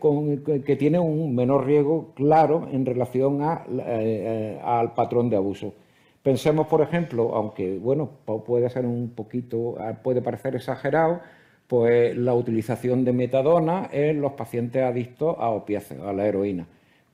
tiene 0.79 0.99
un 0.99 1.35
menor 1.35 1.67
riesgo 1.67 2.13
claro 2.15 2.69
en 2.71 2.87
relación 2.87 3.41
eh, 3.43 4.61
al 4.63 4.95
patrón 4.95 5.29
de 5.29 5.37
abuso. 5.37 5.75
Pensemos, 6.23 6.67
por 6.67 6.83
ejemplo, 6.83 7.35
aunque 7.35 7.79
bueno, 7.79 8.11
puede 8.47 8.69
ser 8.69 8.85
un 8.85 9.11
poquito, 9.11 9.77
puede 10.03 10.21
parecer 10.21 10.57
exagerado, 10.57 11.21
pues 11.69 12.17
la 12.17 12.35
utilización 12.35 13.05
de 13.05 13.13
metadona 13.13 13.89
en 13.93 14.21
los 14.21 14.33
pacientes 14.33 14.83
adictos 14.83 15.37
a 15.39 15.51
opiáceos, 15.51 16.05
a 16.05 16.13
la 16.13 16.27
heroína 16.27 16.67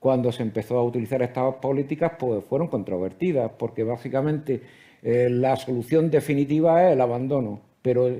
cuando 0.04 0.30
se 0.32 0.42
empezó 0.42 0.76
a 0.78 0.84
utilizar 0.84 1.22
estas 1.22 1.54
políticas, 1.54 2.12
pues 2.18 2.44
fueron 2.44 2.68
controvertidas, 2.68 3.50
porque 3.58 3.84
básicamente 3.84 4.60
eh, 5.02 5.30
la 5.30 5.56
solución 5.56 6.10
definitiva 6.10 6.86
es 6.86 6.92
el 6.92 7.00
abandono, 7.00 7.60
pero 7.80 8.10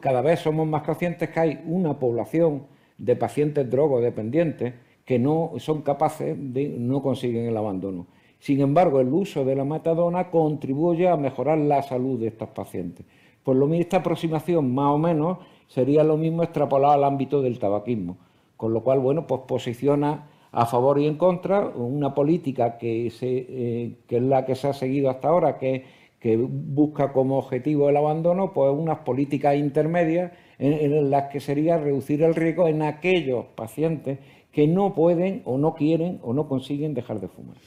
cada 0.00 0.22
vez 0.22 0.40
somos 0.40 0.66
más 0.66 0.84
conscientes 0.84 1.28
que 1.28 1.38
hay 1.38 1.60
una 1.66 1.98
población 1.98 2.62
de 2.96 3.14
pacientes 3.14 3.70
drogodependientes 3.70 4.72
que 5.04 5.18
no 5.18 5.52
son 5.58 5.82
capaces 5.82 6.34
de, 6.38 6.66
no 6.68 7.02
consiguen 7.02 7.44
el 7.44 7.58
abandono. 7.58 8.06
Sin 8.38 8.62
embargo, 8.62 8.98
el 8.98 9.08
uso 9.08 9.44
de 9.44 9.54
la 9.54 9.66
metadona 9.66 10.30
contribuye 10.30 11.10
a 11.10 11.18
mejorar 11.18 11.58
la 11.58 11.82
salud 11.82 12.18
de 12.18 12.28
estos 12.28 12.48
pacientes. 12.48 13.04
Por 13.46 13.54
lo 13.54 13.68
mismo, 13.68 13.82
esta 13.82 13.98
aproximación 13.98 14.74
más 14.74 14.90
o 14.90 14.98
menos 14.98 15.38
sería 15.68 16.02
lo 16.02 16.16
mismo 16.16 16.42
extrapolado 16.42 16.94
al 16.94 17.04
ámbito 17.04 17.42
del 17.42 17.60
tabaquismo, 17.60 18.16
con 18.56 18.74
lo 18.74 18.82
cual, 18.82 18.98
bueno, 18.98 19.28
pues 19.28 19.42
posiciona 19.46 20.26
a 20.50 20.66
favor 20.66 20.98
y 20.98 21.06
en 21.06 21.16
contra, 21.16 21.60
una 21.68 22.12
política 22.12 22.76
que, 22.76 23.06
eh, 23.20 23.98
es 24.08 24.22
la 24.22 24.44
que 24.44 24.56
se 24.56 24.66
ha 24.66 24.72
seguido 24.72 25.10
hasta 25.10 25.28
ahora, 25.28 25.58
que, 25.58 25.84
busca 26.24 27.12
como 27.12 27.38
objetivo 27.38 27.88
el 27.88 27.96
abandono, 27.96 28.52
pues 28.52 28.74
unas 28.76 28.98
políticas 28.98 29.54
intermedias 29.54 30.32
en, 30.58 31.08
las 31.08 31.30
que 31.30 31.38
sería 31.38 31.78
reducir 31.78 32.24
el 32.24 32.34
riesgo 32.34 32.66
en 32.66 32.82
aquellos 32.82 33.44
pacientes 33.54 34.18
que 34.50 34.66
no 34.66 34.92
pueden 34.92 35.42
o 35.44 35.56
no 35.56 35.76
quieren 35.76 36.18
o 36.24 36.32
no 36.32 36.48
consiguen 36.48 36.94
dejar 36.94 37.20
de 37.20 37.28
fumar. 37.28 37.58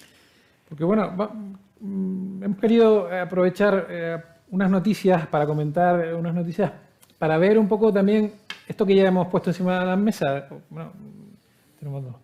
Porque 0.68 0.84
bueno, 0.84 1.10
mm, 1.80 2.44
hemos 2.44 2.58
querido 2.58 3.08
aprovechar 3.10 3.88
eh, 3.90 4.18
unas 4.52 4.70
noticias 4.70 5.28
para 5.28 5.46
comentar 5.46 6.16
unas 6.16 6.34
noticias 6.34 6.72
para 7.18 7.38
ver 7.38 7.58
un 7.58 7.68
poco 7.68 7.92
también 7.92 8.34
esto 8.68 8.86
que 8.86 8.96
ya 8.96 9.08
hemos 9.08 9.28
puesto 9.28 9.50
encima 9.50 9.80
de 9.80 9.86
la 9.86 9.96
mesa. 9.96 10.48
Tenemos 11.78 12.04
dos 12.04 12.16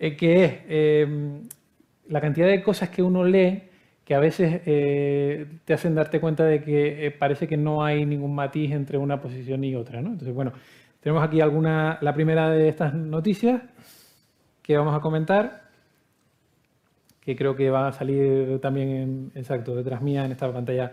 eh, 0.00 0.16
que 0.16 0.44
es 0.44 0.52
em, 0.68 1.42
la 2.08 2.20
cantidad 2.20 2.46
de 2.46 2.62
cosas 2.62 2.88
que 2.88 3.02
uno 3.02 3.24
lee 3.24 3.64
que 4.04 4.14
a 4.14 4.20
veces 4.20 4.62
eh, 4.64 5.46
te 5.64 5.74
hacen 5.74 5.94
darte 5.94 6.20
cuenta 6.20 6.44
de 6.44 6.62
que 6.62 7.06
eh, 7.06 7.10
parece 7.10 7.46
que 7.46 7.56
no 7.56 7.84
hay 7.84 8.06
ningún 8.06 8.34
matiz 8.34 8.72
entre 8.72 8.96
una 8.96 9.20
posición 9.20 9.62
y 9.64 9.74
otra. 9.74 9.98
Entonces, 9.98 10.32
bueno, 10.32 10.52
tenemos 11.00 11.22
aquí 11.22 11.42
alguna, 11.42 11.98
la 12.00 12.14
primera 12.14 12.48
de 12.48 12.68
estas 12.68 12.94
noticias 12.94 13.60
que 14.62 14.78
vamos 14.78 14.96
a 14.96 15.00
comentar, 15.00 15.64
que 17.20 17.36
creo 17.36 17.54
que 17.54 17.68
va 17.68 17.88
a 17.88 17.92
salir 17.92 18.58
también, 18.60 19.30
exacto, 19.34 19.74
detrás 19.76 20.00
mía 20.00 20.24
en 20.24 20.32
esta 20.32 20.50
pantalla 20.50 20.90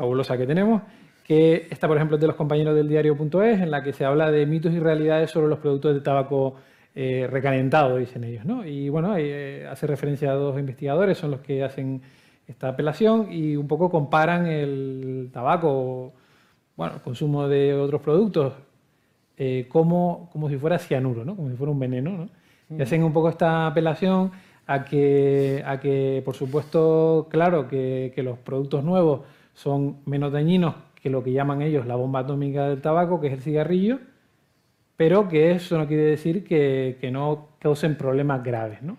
fabulosa 0.00 0.38
que 0.38 0.46
tenemos, 0.46 0.80
que 1.26 1.68
está, 1.70 1.86
por 1.86 1.98
ejemplo, 1.98 2.16
de 2.16 2.26
los 2.26 2.34
compañeros 2.34 2.74
del 2.74 2.88
diario.es, 2.88 3.60
en 3.60 3.70
la 3.70 3.82
que 3.82 3.92
se 3.92 4.06
habla 4.06 4.30
de 4.30 4.46
mitos 4.46 4.72
y 4.72 4.78
realidades 4.78 5.30
sobre 5.30 5.48
los 5.48 5.58
productos 5.58 5.92
de 5.92 6.00
tabaco 6.00 6.54
eh, 6.94 7.28
recalentado, 7.30 7.98
dicen 7.98 8.24
ellos. 8.24 8.46
¿no? 8.46 8.64
Y 8.64 8.88
bueno, 8.88 9.14
eh, 9.18 9.66
hace 9.70 9.86
referencia 9.86 10.30
a 10.30 10.34
dos 10.36 10.58
investigadores, 10.58 11.18
son 11.18 11.32
los 11.32 11.40
que 11.40 11.62
hacen 11.62 12.00
esta 12.48 12.68
apelación 12.68 13.30
y 13.30 13.56
un 13.56 13.68
poco 13.68 13.90
comparan 13.90 14.46
el 14.46 15.28
tabaco, 15.30 16.14
bueno, 16.76 16.94
el 16.94 17.00
consumo 17.02 17.46
de 17.46 17.74
otros 17.74 18.00
productos, 18.00 18.54
eh, 19.36 19.66
como, 19.68 20.30
como 20.32 20.48
si 20.48 20.56
fuera 20.56 20.78
cianuro, 20.78 21.26
¿no? 21.26 21.36
como 21.36 21.50
si 21.50 21.56
fuera 21.56 21.72
un 21.72 21.78
veneno. 21.78 22.10
¿no? 22.10 22.30
Y 22.74 22.80
hacen 22.80 23.04
un 23.04 23.12
poco 23.12 23.28
esta 23.28 23.66
apelación 23.66 24.32
a 24.66 24.82
que, 24.82 25.62
a 25.66 25.78
que 25.78 26.22
por 26.24 26.34
supuesto, 26.34 27.28
claro, 27.30 27.68
que, 27.68 28.12
que 28.14 28.22
los 28.22 28.38
productos 28.38 28.82
nuevos 28.82 29.20
son 29.60 29.98
menos 30.06 30.32
dañinos 30.32 30.74
que 30.94 31.10
lo 31.10 31.22
que 31.22 31.32
llaman 31.32 31.60
ellos 31.60 31.86
la 31.86 31.94
bomba 31.94 32.20
atómica 32.20 32.68
del 32.68 32.80
tabaco, 32.80 33.20
que 33.20 33.26
es 33.26 33.34
el 33.34 33.42
cigarrillo, 33.42 33.98
pero 34.96 35.28
que 35.28 35.52
eso 35.52 35.76
no 35.76 35.86
quiere 35.86 36.04
decir 36.04 36.44
que, 36.44 37.10
no 37.12 37.48
causen 37.58 37.96
problemas 37.96 38.42
graves, 38.42 38.82
¿no? 38.82 38.96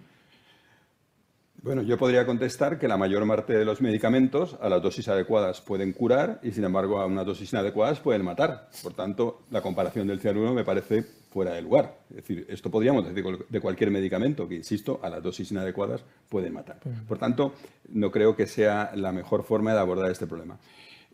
Bueno, 1.64 1.84
yo 1.84 1.96
podría 1.96 2.26
contestar 2.26 2.80
que 2.80 2.88
la 2.88 2.98
mayor 2.98 3.28
parte 3.28 3.54
de 3.54 3.64
los 3.66 3.82
medicamentos 3.82 4.58
a 4.62 4.68
las 4.68 4.82
dosis 4.82 5.08
adecuadas 5.08 5.62
pueden 5.62 5.94
curar 5.94 6.40
y, 6.42 6.52
sin 6.54 6.64
embargo, 6.64 7.00
a 7.00 7.06
unas 7.06 7.24
dosis 7.24 7.54
inadecuadas 7.54 8.00
pueden 8.00 8.24
matar. 8.24 8.68
Por 8.82 8.96
tanto, 8.96 9.44
la 9.52 9.62
comparación 9.62 10.08
del 10.08 10.20
cianuro 10.20 10.56
me 10.56 10.64
parece 10.64 11.04
fuera 11.04 11.54
de 11.54 11.62
lugar. 11.62 12.00
Es 12.10 12.16
decir, 12.16 12.48
esto 12.50 12.72
podríamos 12.72 13.08
decir 13.08 13.46
de 13.48 13.62
cualquier 13.62 13.92
medicamento 13.92 14.48
que, 14.48 14.56
insisto, 14.56 15.00
a 15.04 15.10
las 15.12 15.22
dosis 15.22 15.52
inadecuadas 15.52 16.04
pueden 16.30 16.52
matar. 16.52 16.80
Por 17.08 17.20
tanto, 17.20 17.54
no 17.90 18.10
creo 18.10 18.36
que 18.36 18.48
sea 18.48 18.94
la 18.96 19.12
mejor 19.12 19.44
forma 19.44 19.72
de 19.72 19.80
abordar 19.82 20.10
este 20.10 20.26
problema. 20.26 20.58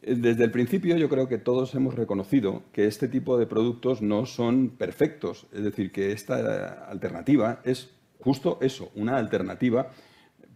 Desde 0.01 0.45
el 0.45 0.51
principio 0.51 0.95
yo 0.95 1.09
creo 1.09 1.27
que 1.27 1.39
todos 1.39 1.75
hemos 1.75 1.95
reconocido 1.95 2.63
que 2.71 2.85
este 2.85 3.09
tipo 3.09 3.37
de 3.37 3.47
productos 3.47 4.01
no 4.01 4.25
son 4.25 4.69
perfectos, 4.69 5.47
es 5.51 5.63
decir, 5.63 5.91
que 5.91 6.13
esta 6.13 6.87
alternativa 6.89 7.59
es 7.65 7.89
justo 8.21 8.59
eso, 8.61 8.91
una 8.95 9.17
alternativa 9.17 9.91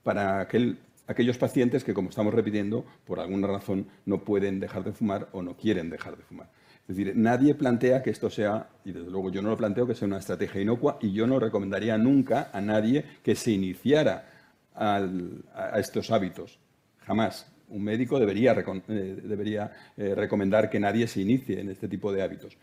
para 0.04 0.42
aquellos 0.42 1.38
pacientes 1.38 1.84
que, 1.84 1.94
como 1.94 2.10
estamos 2.10 2.34
repitiendo, 2.34 2.86
por 3.06 3.20
alguna 3.20 3.48
razón 3.48 3.88
no 4.06 4.24
pueden 4.24 4.60
dejar 4.60 4.84
de 4.84 4.94
fumar 4.94 5.30
o 5.32 5.42
no 5.42 5.56
quieren 5.56 5.90
dejar 5.90 6.18
de 6.18 6.24
fumar. 6.24 6.50
Es 6.88 6.96
decir, 6.96 7.14
nadie 7.16 7.56
plantea 7.56 8.02
que 8.02 8.10
esto 8.10 8.30
sea, 8.30 8.68
y 8.84 8.92
desde 8.92 9.10
luego 9.10 9.32
yo 9.32 9.42
no 9.42 9.50
lo 9.50 9.58
planteo, 9.58 9.88
que 9.88 9.96
sea 9.96 10.08
una 10.08 10.18
estrategia 10.18 10.62
inocua 10.62 10.98
y 11.02 11.14
yo 11.14 11.28
no 11.28 11.40
recomendaría 11.40 11.98
nunca 11.98 12.50
a 12.52 12.60
nadie 12.60 13.06
que 13.24 13.36
se 13.36 13.52
iniciara 13.52 14.28
a 14.74 15.80
estos 15.80 16.12
hábitos. 16.12 16.60
Jamás. 17.06 17.48
Un 17.70 17.84
médico 17.84 18.20
debería, 18.20 18.52
eh, 18.52 19.22
debería 19.24 19.72
eh, 19.96 20.14
recomendar 20.14 20.70
que 20.70 20.78
nadie 20.78 21.08
se 21.08 21.22
inicie 21.22 21.62
en 21.62 21.70
este 21.70 21.88
tipo 21.88 22.12
de 22.12 22.22
hábitos. 22.22 22.58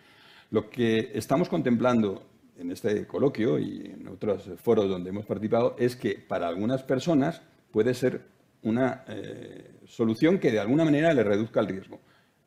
Lo 0.50 0.68
que 0.68 1.12
estamos 1.14 1.48
contemplando 1.48 2.26
en 2.58 2.70
este 2.72 3.06
coloquio 3.06 3.58
y 3.58 3.92
en 3.94 4.08
otros 4.08 4.50
foros 4.56 4.88
donde 4.88 5.10
hemos 5.10 5.26
participado 5.26 5.76
es 5.78 5.96
que 5.96 6.14
para 6.14 6.48
algunas 6.48 6.82
personas 6.82 7.42
puede 7.70 7.94
ser 7.94 8.22
una 8.62 9.04
eh, 9.08 9.78
solución 9.86 10.38
que 10.38 10.50
de 10.50 10.58
alguna 10.58 10.84
manera 10.84 11.14
le 11.14 11.22
reduzca 11.22 11.60
el 11.60 11.68
riesgo. 11.68 12.00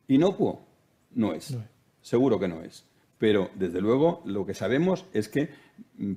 Inocuo 0.08 0.66
no 1.12 1.34
es, 1.34 1.58
seguro 2.02 2.40
que 2.40 2.48
no 2.48 2.62
es. 2.62 2.86
Pero 3.18 3.52
desde 3.56 3.82
luego 3.82 4.24
lo 4.26 4.46
que 4.46 4.54
sabemos 4.54 5.06
es 5.14 5.30
que 5.30 5.50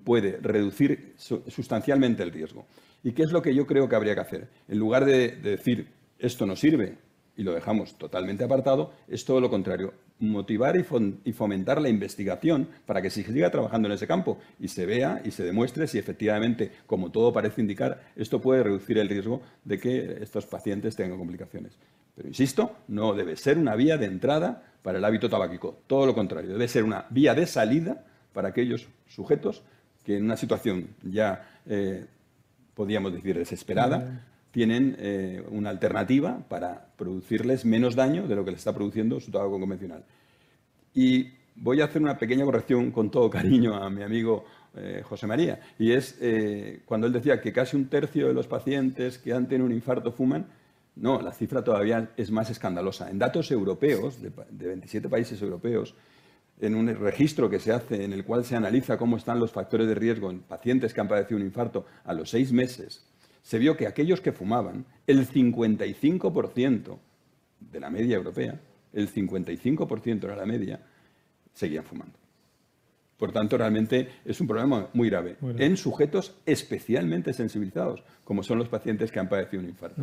puede 0.04 0.38
reducir 0.40 1.14
sustancialmente 1.16 2.22
el 2.22 2.32
riesgo. 2.32 2.66
¿Y 3.02 3.12
qué 3.12 3.22
es 3.22 3.32
lo 3.32 3.42
que 3.42 3.54
yo 3.54 3.66
creo 3.66 3.88
que 3.88 3.96
habría 3.96 4.14
que 4.14 4.22
hacer? 4.22 4.48
En 4.68 4.78
lugar 4.78 5.04
de 5.04 5.36
decir 5.36 5.88
esto 6.18 6.46
no 6.46 6.56
sirve, 6.56 6.96
y 7.36 7.42
lo 7.42 7.52
dejamos 7.52 7.96
totalmente 7.98 8.44
apartado, 8.44 8.92
es 9.08 9.24
todo 9.24 9.40
lo 9.40 9.50
contrario. 9.50 9.92
Motivar 10.20 10.76
y 10.76 11.32
fomentar 11.32 11.80
la 11.80 11.88
investigación 11.88 12.68
para 12.86 13.02
que 13.02 13.10
se 13.10 13.24
siga 13.24 13.50
trabajando 13.50 13.88
en 13.88 13.94
ese 13.94 14.06
campo 14.06 14.38
y 14.60 14.68
se 14.68 14.86
vea 14.86 15.20
y 15.24 15.32
se 15.32 15.42
demuestre 15.42 15.86
si 15.88 15.98
efectivamente, 15.98 16.70
como 16.86 17.10
todo 17.10 17.32
parece 17.32 17.60
indicar, 17.60 18.00
esto 18.14 18.40
puede 18.40 18.62
reducir 18.62 18.98
el 18.98 19.08
riesgo 19.08 19.42
de 19.64 19.78
que 19.78 20.18
estos 20.22 20.46
pacientes 20.46 20.94
tengan 20.94 21.18
complicaciones. 21.18 21.76
Pero 22.14 22.28
insisto, 22.28 22.76
no 22.86 23.12
debe 23.14 23.36
ser 23.36 23.58
una 23.58 23.74
vía 23.74 23.98
de 23.98 24.06
entrada 24.06 24.62
para 24.82 24.98
el 24.98 25.04
hábito 25.04 25.28
tabáquico, 25.28 25.78
todo 25.86 26.06
lo 26.06 26.14
contrario, 26.14 26.52
debe 26.52 26.68
ser 26.68 26.84
una 26.84 27.06
vía 27.10 27.34
de 27.34 27.46
salida 27.46 28.04
para 28.32 28.48
aquellos 28.48 28.88
sujetos 29.08 29.62
que 30.04 30.18
en 30.18 30.24
una 30.24 30.36
situación 30.36 30.88
ya, 31.02 31.48
eh, 31.66 32.04
podríamos 32.74 33.12
decir, 33.12 33.36
desesperada, 33.38 34.26
tienen 34.54 34.94
eh, 35.00 35.44
una 35.50 35.70
alternativa 35.70 36.38
para 36.48 36.86
producirles 36.96 37.64
menos 37.64 37.96
daño 37.96 38.28
de 38.28 38.36
lo 38.36 38.44
que 38.44 38.52
les 38.52 38.60
está 38.60 38.72
produciendo 38.72 39.18
su 39.18 39.32
tabaco 39.32 39.58
convencional. 39.58 40.04
Y 40.94 41.32
voy 41.56 41.80
a 41.80 41.86
hacer 41.86 42.00
una 42.00 42.16
pequeña 42.16 42.44
corrección 42.44 42.92
con 42.92 43.10
todo 43.10 43.28
cariño 43.28 43.74
a 43.74 43.90
mi 43.90 44.04
amigo 44.04 44.44
eh, 44.76 45.02
José 45.04 45.26
María, 45.26 45.58
y 45.76 45.90
es 45.90 46.16
eh, 46.20 46.82
cuando 46.84 47.08
él 47.08 47.12
decía 47.12 47.40
que 47.40 47.52
casi 47.52 47.76
un 47.76 47.88
tercio 47.88 48.28
de 48.28 48.32
los 48.32 48.46
pacientes 48.46 49.18
que 49.18 49.32
han 49.32 49.48
tenido 49.48 49.66
un 49.66 49.72
infarto 49.72 50.12
fuman, 50.12 50.46
no, 50.94 51.20
la 51.20 51.32
cifra 51.32 51.64
todavía 51.64 52.12
es 52.16 52.30
más 52.30 52.48
escandalosa. 52.48 53.10
En 53.10 53.18
datos 53.18 53.50
europeos, 53.50 54.22
de, 54.22 54.30
de 54.52 54.66
27 54.68 55.08
países 55.08 55.42
europeos, 55.42 55.96
en 56.60 56.76
un 56.76 56.94
registro 56.94 57.50
que 57.50 57.58
se 57.58 57.72
hace 57.72 58.04
en 58.04 58.12
el 58.12 58.24
cual 58.24 58.44
se 58.44 58.54
analiza 58.54 58.98
cómo 58.98 59.16
están 59.16 59.40
los 59.40 59.50
factores 59.50 59.88
de 59.88 59.96
riesgo 59.96 60.30
en 60.30 60.42
pacientes 60.42 60.94
que 60.94 61.00
han 61.00 61.08
padecido 61.08 61.38
un 61.38 61.46
infarto 61.46 61.86
a 62.04 62.14
los 62.14 62.30
seis 62.30 62.52
meses, 62.52 63.04
se 63.44 63.58
vio 63.58 63.76
que 63.76 63.86
aquellos 63.86 64.22
que 64.22 64.32
fumaban, 64.32 64.86
el 65.06 65.28
55% 65.28 66.98
de 67.60 67.80
la 67.80 67.90
media 67.90 68.16
europea, 68.16 68.58
el 68.94 69.12
55% 69.12 70.24
era 70.24 70.34
la 70.34 70.46
media, 70.46 70.80
seguían 71.52 71.84
fumando. 71.84 72.14
Por 73.18 73.32
tanto, 73.32 73.58
realmente 73.58 74.08
es 74.24 74.40
un 74.40 74.46
problema 74.46 74.88
muy 74.94 75.10
grave, 75.10 75.36
en 75.58 75.76
sujetos 75.76 76.34
especialmente 76.46 77.34
sensibilizados, 77.34 78.02
como 78.24 78.42
son 78.42 78.58
los 78.58 78.68
pacientes 78.68 79.12
que 79.12 79.20
han 79.20 79.28
padecido 79.28 79.62
un 79.62 79.68
infarto. 79.68 80.02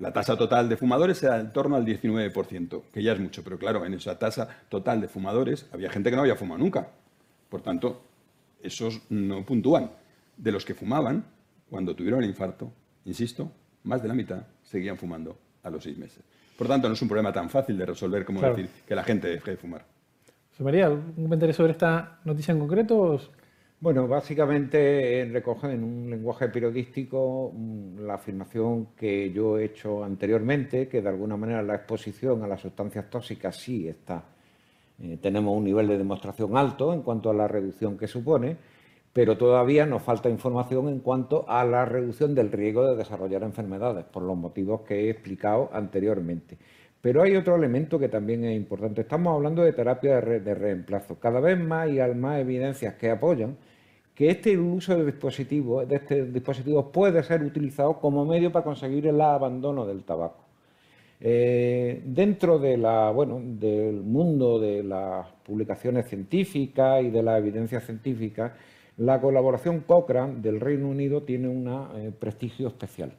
La 0.00 0.12
tasa 0.12 0.36
total 0.36 0.68
de 0.68 0.76
fumadores 0.76 1.22
era 1.22 1.38
en 1.38 1.52
torno 1.52 1.76
al 1.76 1.86
19%, 1.86 2.82
que 2.92 3.02
ya 3.02 3.12
es 3.12 3.20
mucho, 3.20 3.44
pero 3.44 3.58
claro, 3.58 3.86
en 3.86 3.94
esa 3.94 4.18
tasa 4.18 4.48
total 4.68 5.00
de 5.00 5.08
fumadores 5.08 5.66
había 5.72 5.88
gente 5.88 6.10
que 6.10 6.16
no 6.16 6.22
había 6.22 6.36
fumado 6.36 6.58
nunca. 6.58 6.88
Por 7.48 7.62
tanto, 7.62 8.02
esos 8.60 9.02
no 9.08 9.46
puntúan. 9.46 9.92
De 10.36 10.52
los 10.52 10.66
que 10.66 10.74
fumaban, 10.74 11.24
cuando 11.68 11.94
tuvieron 11.94 12.22
el 12.22 12.30
infarto, 12.30 12.72
insisto, 13.04 13.50
más 13.84 14.02
de 14.02 14.08
la 14.08 14.14
mitad 14.14 14.42
seguían 14.62 14.96
fumando 14.96 15.36
a 15.62 15.70
los 15.70 15.82
seis 15.82 15.96
meses. 15.98 16.22
Por 16.56 16.68
tanto, 16.68 16.88
no 16.88 16.94
es 16.94 17.02
un 17.02 17.08
problema 17.08 17.32
tan 17.32 17.50
fácil 17.50 17.76
de 17.76 17.86
resolver 17.86 18.24
como 18.24 18.40
decir 18.40 18.68
que 18.86 18.94
la 18.94 19.04
gente 19.04 19.28
deje 19.28 19.52
de 19.52 19.56
fumar. 19.56 19.84
María, 20.58 20.86
¿algún 20.86 21.12
comentario 21.12 21.54
sobre 21.54 21.72
esta 21.72 22.18
noticia 22.24 22.52
en 22.52 22.58
concreto? 22.58 23.20
Bueno, 23.78 24.08
básicamente 24.08 25.28
recoge 25.30 25.70
en 25.72 25.84
un 25.84 26.08
lenguaje 26.08 26.48
periodístico 26.48 27.52
mm, 27.54 28.06
la 28.06 28.14
afirmación 28.14 28.88
que 28.96 29.30
yo 29.30 29.58
he 29.58 29.66
hecho 29.66 30.02
anteriormente, 30.02 30.88
que 30.88 31.02
de 31.02 31.08
alguna 31.10 31.36
manera 31.36 31.62
la 31.62 31.74
exposición 31.74 32.42
a 32.42 32.48
las 32.48 32.62
sustancias 32.62 33.10
tóxicas 33.10 33.54
sí 33.56 33.86
está. 33.86 34.24
Eh, 34.98 35.18
tenemos 35.20 35.54
un 35.54 35.64
nivel 35.64 35.88
de 35.88 35.98
demostración 35.98 36.56
alto 36.56 36.94
en 36.94 37.02
cuanto 37.02 37.28
a 37.28 37.34
la 37.34 37.46
reducción 37.46 37.98
que 37.98 38.06
supone, 38.06 38.56
pero 39.16 39.38
todavía 39.38 39.86
nos 39.86 40.02
falta 40.02 40.28
información 40.28 40.90
en 40.90 41.00
cuanto 41.00 41.48
a 41.48 41.64
la 41.64 41.86
reducción 41.86 42.34
del 42.34 42.52
riesgo 42.52 42.84
de 42.84 42.96
desarrollar 42.96 43.44
enfermedades, 43.44 44.04
por 44.04 44.22
los 44.22 44.36
motivos 44.36 44.82
que 44.82 45.06
he 45.06 45.08
explicado 45.10 45.70
anteriormente. 45.72 46.58
Pero 47.00 47.22
hay 47.22 47.34
otro 47.34 47.56
elemento 47.56 47.98
que 47.98 48.10
también 48.10 48.44
es 48.44 48.54
importante. 48.54 49.00
Estamos 49.00 49.34
hablando 49.34 49.62
de 49.64 49.72
terapia 49.72 50.20
de, 50.20 50.54
reemplazo. 50.54 51.18
Cada 51.18 51.40
vez 51.40 51.58
más 51.58 51.88
hay 51.88 52.14
más 52.14 52.40
evidencias 52.40 52.92
que 52.96 53.08
apoyan 53.08 53.56
que 54.14 54.28
este 54.28 54.58
uso 54.58 54.94
de 54.94 55.06
dispositivos, 55.06 55.88
de 55.88 55.96
este 55.96 56.26
dispositivo 56.26 56.92
puede 56.92 57.22
ser 57.22 57.42
utilizado 57.42 57.98
como 57.98 58.26
medio 58.26 58.52
para 58.52 58.66
conseguir 58.66 59.06
el 59.06 59.18
abandono 59.18 59.86
del 59.86 60.04
tabaco. 60.04 60.44
Eh, 61.22 62.02
dentro 62.04 62.58
del 62.58 62.82
mundo 64.04 64.60
de 64.60 64.82
las 64.82 65.26
publicaciones 65.42 66.06
científicas 66.06 67.02
y 67.02 67.08
de 67.08 67.22
la 67.22 67.38
evidencia 67.38 67.80
científica, 67.80 68.52
la 68.96 69.20
colaboración 69.20 69.80
Cochrane 69.80 70.40
del 70.40 70.60
Reino 70.60 70.88
Unido 70.88 71.22
tiene 71.22 71.48
un 71.48 71.68
eh, 71.68 72.12
prestigio 72.18 72.68
especial. 72.68 73.12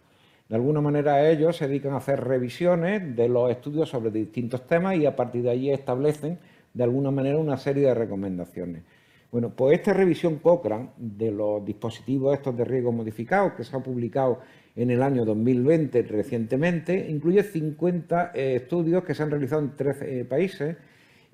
De 0.50 0.56
alguna 0.56 0.82
manera 0.82 1.30
ellos 1.30 1.58
se 1.58 1.68
dedican 1.68 1.94
a 1.94 1.98
hacer 1.98 2.24
revisiones 2.24 3.16
de 3.16 3.28
los 3.28 3.52
estudios 3.52 3.90
sobre 3.90 4.12
distintos 4.12 4.66
temas 4.66 4.96
y 4.96 5.06
a 5.06 5.16
partir 5.16 5.44
de 5.44 5.52
allí 5.52 5.72
establecen 5.72 6.40
de 6.74 6.84
alguna 6.84 7.12
manera 7.12 7.38
una 7.38 7.58
serie 7.58 7.88
de 7.88 7.94
recomendaciones. 7.94 8.84
Bueno, 9.30 9.50
pues 9.50 9.78
esta 9.78 9.94
revisión 9.94 10.38
Cochrane 10.38 10.90
de 10.96 11.32
los 11.32 11.64
dispositivos 11.66 12.34
estos 12.34 12.56
de 12.56 12.64
riesgo 12.64 12.94
modificado 12.94 13.56
que 13.56 13.66
se 13.66 13.76
ha 13.76 13.80
publicado 13.80 14.40
en 14.76 14.90
el 14.90 15.04
año 15.04 15.26
2020 15.26 16.04
recientemente 16.04 17.10
incluye 17.10 17.44
50 17.44 18.32
eh, 18.34 18.56
estudios 18.56 19.04
que 19.04 19.14
se 19.14 19.24
han 19.24 19.32
realizado 19.32 19.62
en 19.62 19.76
13 19.76 20.20
eh, 20.20 20.26
países 20.26 20.78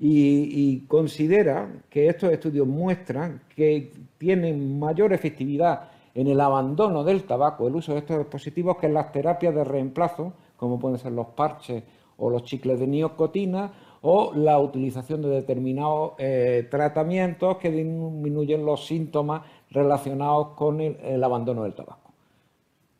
y, 0.05 0.79
considera 0.87 1.71
que 1.89 2.07
estos 2.07 2.31
estudios 2.31 2.67
muestran 2.67 3.41
que 3.55 3.93
tienen 4.17 4.77
mayor 4.77 5.13
efectividad 5.13 5.91
en 6.13 6.27
el 6.27 6.41
abandono 6.41 7.05
del 7.05 7.23
tabaco, 7.23 7.67
el 7.67 7.75
uso 7.75 7.93
de 7.93 7.99
estos 7.99 8.17
dispositivos, 8.17 8.77
que 8.77 8.87
en 8.87 8.95
las 8.95 9.13
terapias 9.13 9.55
de 9.55 9.63
reemplazo, 9.63 10.33
como 10.57 10.77
pueden 10.77 10.97
ser 10.97 11.13
los 11.13 11.27
parches 11.27 11.83
o 12.17 12.29
los 12.29 12.43
chicles 12.43 12.79
de 12.79 12.87
nicotina, 12.87 13.71
o 14.01 14.33
la 14.35 14.59
utilización 14.59 15.21
de 15.21 15.29
determinados 15.29 16.13
eh, 16.17 16.67
tratamientos 16.69 17.57
que 17.57 17.71
disminuyen 17.71 18.65
los 18.65 18.85
síntomas 18.85 19.43
relacionados 19.71 20.49
con 20.49 20.81
el 20.81 21.23
abandono 21.23 21.63
del 21.63 21.73
tabaco. 21.73 22.11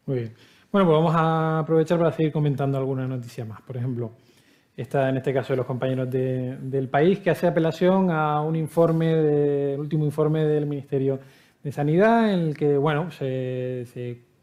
Muy 0.05 0.15
bien. 0.19 0.33
Bueno, 0.71 0.87
pues 0.87 0.97
vamos 0.97 1.13
a 1.13 1.59
aprovechar 1.59 1.99
para 1.99 2.13
seguir 2.13 2.31
comentando 2.31 2.77
algunas 2.77 3.09
noticias 3.09 3.45
más. 3.45 3.61
Por 3.61 3.75
ejemplo, 3.75 4.11
está 4.75 5.09
en 5.09 5.17
este 5.17 5.33
caso 5.33 5.53
de 5.53 5.57
los 5.57 5.65
compañeros 5.65 6.09
del 6.09 6.89
país, 6.89 7.19
que 7.19 7.29
hace 7.29 7.47
apelación 7.47 8.09
a 8.09 8.41
un 8.41 8.55
informe, 8.55 9.73
el 9.73 9.79
último 9.79 10.05
informe 10.05 10.45
del 10.45 10.65
Ministerio 10.65 11.19
de 11.61 11.71
Sanidad, 11.71 12.33
en 12.33 12.39
el 12.39 12.57
que 12.57 12.77
bueno, 12.77 13.11
se, 13.11 13.85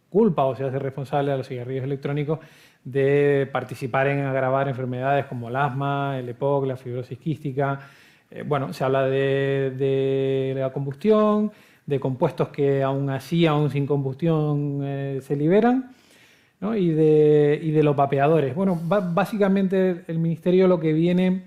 culpa 0.09 0.45
o 0.45 0.57
se 0.57 0.65
hace 0.65 0.79
responsable 0.79 1.33
a 1.33 1.37
los 1.37 1.47
cigarrillos 1.47 1.85
electrónicos 1.85 2.39
de 2.85 3.49
participar 3.53 4.09
en 4.09 4.21
agravar 4.21 4.69
enfermedades 4.69 5.27
como 5.27 5.49
el 5.49 5.57
asma, 5.57 6.19
el 6.19 6.29
EPOC, 6.29 6.67
la 6.67 6.77
fibrosis 6.77 7.19
quística. 7.19 7.79
Eh, 8.31 8.43
bueno, 8.47 8.73
se 8.73 8.85
habla 8.85 9.07
de, 9.07 10.55
la 10.57 10.73
combustión, 10.73 11.53
de 11.85 12.01
compuestos 12.01 12.49
que 12.49 12.83
aún 12.83 13.11
así, 13.11 13.47
aún 13.47 13.71
sin 13.71 13.87
combustión, 13.87 14.81
eh, 14.83 15.19
se 15.23 15.37
liberan 15.37 15.91
y, 16.63 16.91
de, 16.91 17.81
los 17.83 17.97
vapeadores. 17.97 18.55
Bueno, 18.55 18.79
básicamente 18.85 20.05
el 20.07 20.19
Ministerio 20.19 20.69
lo 20.69 20.79
que 20.79 20.93
viene 20.93 21.45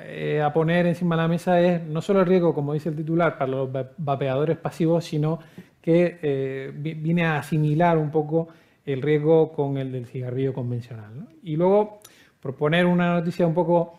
eh, 0.00 0.40
a 0.40 0.52
poner 0.52 0.86
encima 0.86 1.16
de 1.16 1.22
la 1.22 1.28
mesa 1.28 1.60
es 1.60 1.82
no 1.82 2.00
solo 2.00 2.20
el 2.20 2.26
riesgo, 2.26 2.54
como 2.54 2.72
dice 2.72 2.88
el 2.88 2.96
titular, 2.96 3.36
para 3.36 3.50
los 3.50 3.70
vapeadores 3.96 4.56
pasivos, 4.56 5.04
sino 5.04 5.40
que 5.80 6.18
eh, 6.22 6.72
viene 6.74 7.24
a 7.24 7.38
asimilar 7.38 7.98
un 7.98 8.10
poco 8.10 8.48
el 8.84 9.02
riesgo 9.02 9.52
con 9.52 9.76
el 9.76 9.90
del 9.90 10.06
cigarrillo 10.06 10.54
convencional. 10.54 11.28
Y 11.42 11.56
luego, 11.56 11.98
por 12.40 12.54
poner 12.54 12.86
una 12.86 13.14
noticia 13.14 13.46
un 13.46 13.54
poco 13.54 13.98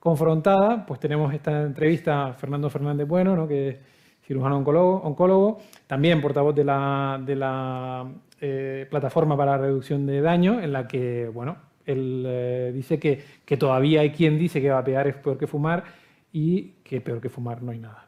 confrontada, 0.00 0.84
pues 0.84 0.98
tenemos 0.98 1.32
esta 1.32 1.62
entrevista 1.62 2.26
a 2.26 2.32
Fernando 2.32 2.70
Fernández 2.70 3.06
Bueno, 3.06 3.46
que 3.46 3.68
es 3.68 3.76
cirujano 4.22 4.58
oncólogo, 4.58 5.02
oncólogo 5.02 5.58
también 5.86 6.20
portavoz 6.20 6.54
de 6.54 6.64
la, 6.64 7.20
de 7.24 7.36
la 7.36 8.06
eh, 8.40 8.86
plataforma 8.90 9.36
para 9.36 9.52
la 9.52 9.58
reducción 9.58 10.06
de 10.06 10.20
daño, 10.20 10.60
en 10.60 10.72
la 10.72 10.86
que, 10.86 11.28
bueno, 11.28 11.56
él 11.84 12.24
eh, 12.26 12.72
dice 12.74 12.98
que, 12.98 13.22
que, 13.44 13.56
todavía 13.56 14.00
hay 14.00 14.10
quien 14.10 14.38
dice 14.38 14.60
que 14.60 14.70
va 14.70 14.78
a 14.78 14.84
pegar 14.84 15.08
es 15.08 15.16
peor 15.16 15.38
que 15.38 15.46
fumar 15.46 15.84
y 16.32 16.72
que 16.84 17.00
peor 17.00 17.20
que 17.20 17.28
fumar 17.28 17.62
no 17.62 17.72
hay 17.72 17.78
nada. 17.78 18.06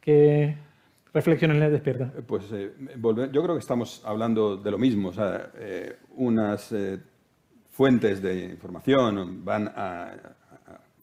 ¿Qué 0.00 0.56
reflexiones 1.12 1.58
le 1.58 1.70
despierta? 1.70 2.12
Pues 2.26 2.50
yo 2.50 3.42
creo 3.42 3.54
que 3.54 3.60
estamos 3.60 4.02
hablando 4.04 4.56
de 4.56 4.70
lo 4.70 4.78
mismo. 4.78 5.10
O 5.10 5.12
sea, 5.12 5.50
unas 6.16 6.74
fuentes 7.70 8.22
de 8.22 8.46
información 8.46 9.44
van 9.44 9.68
a, 9.68 10.12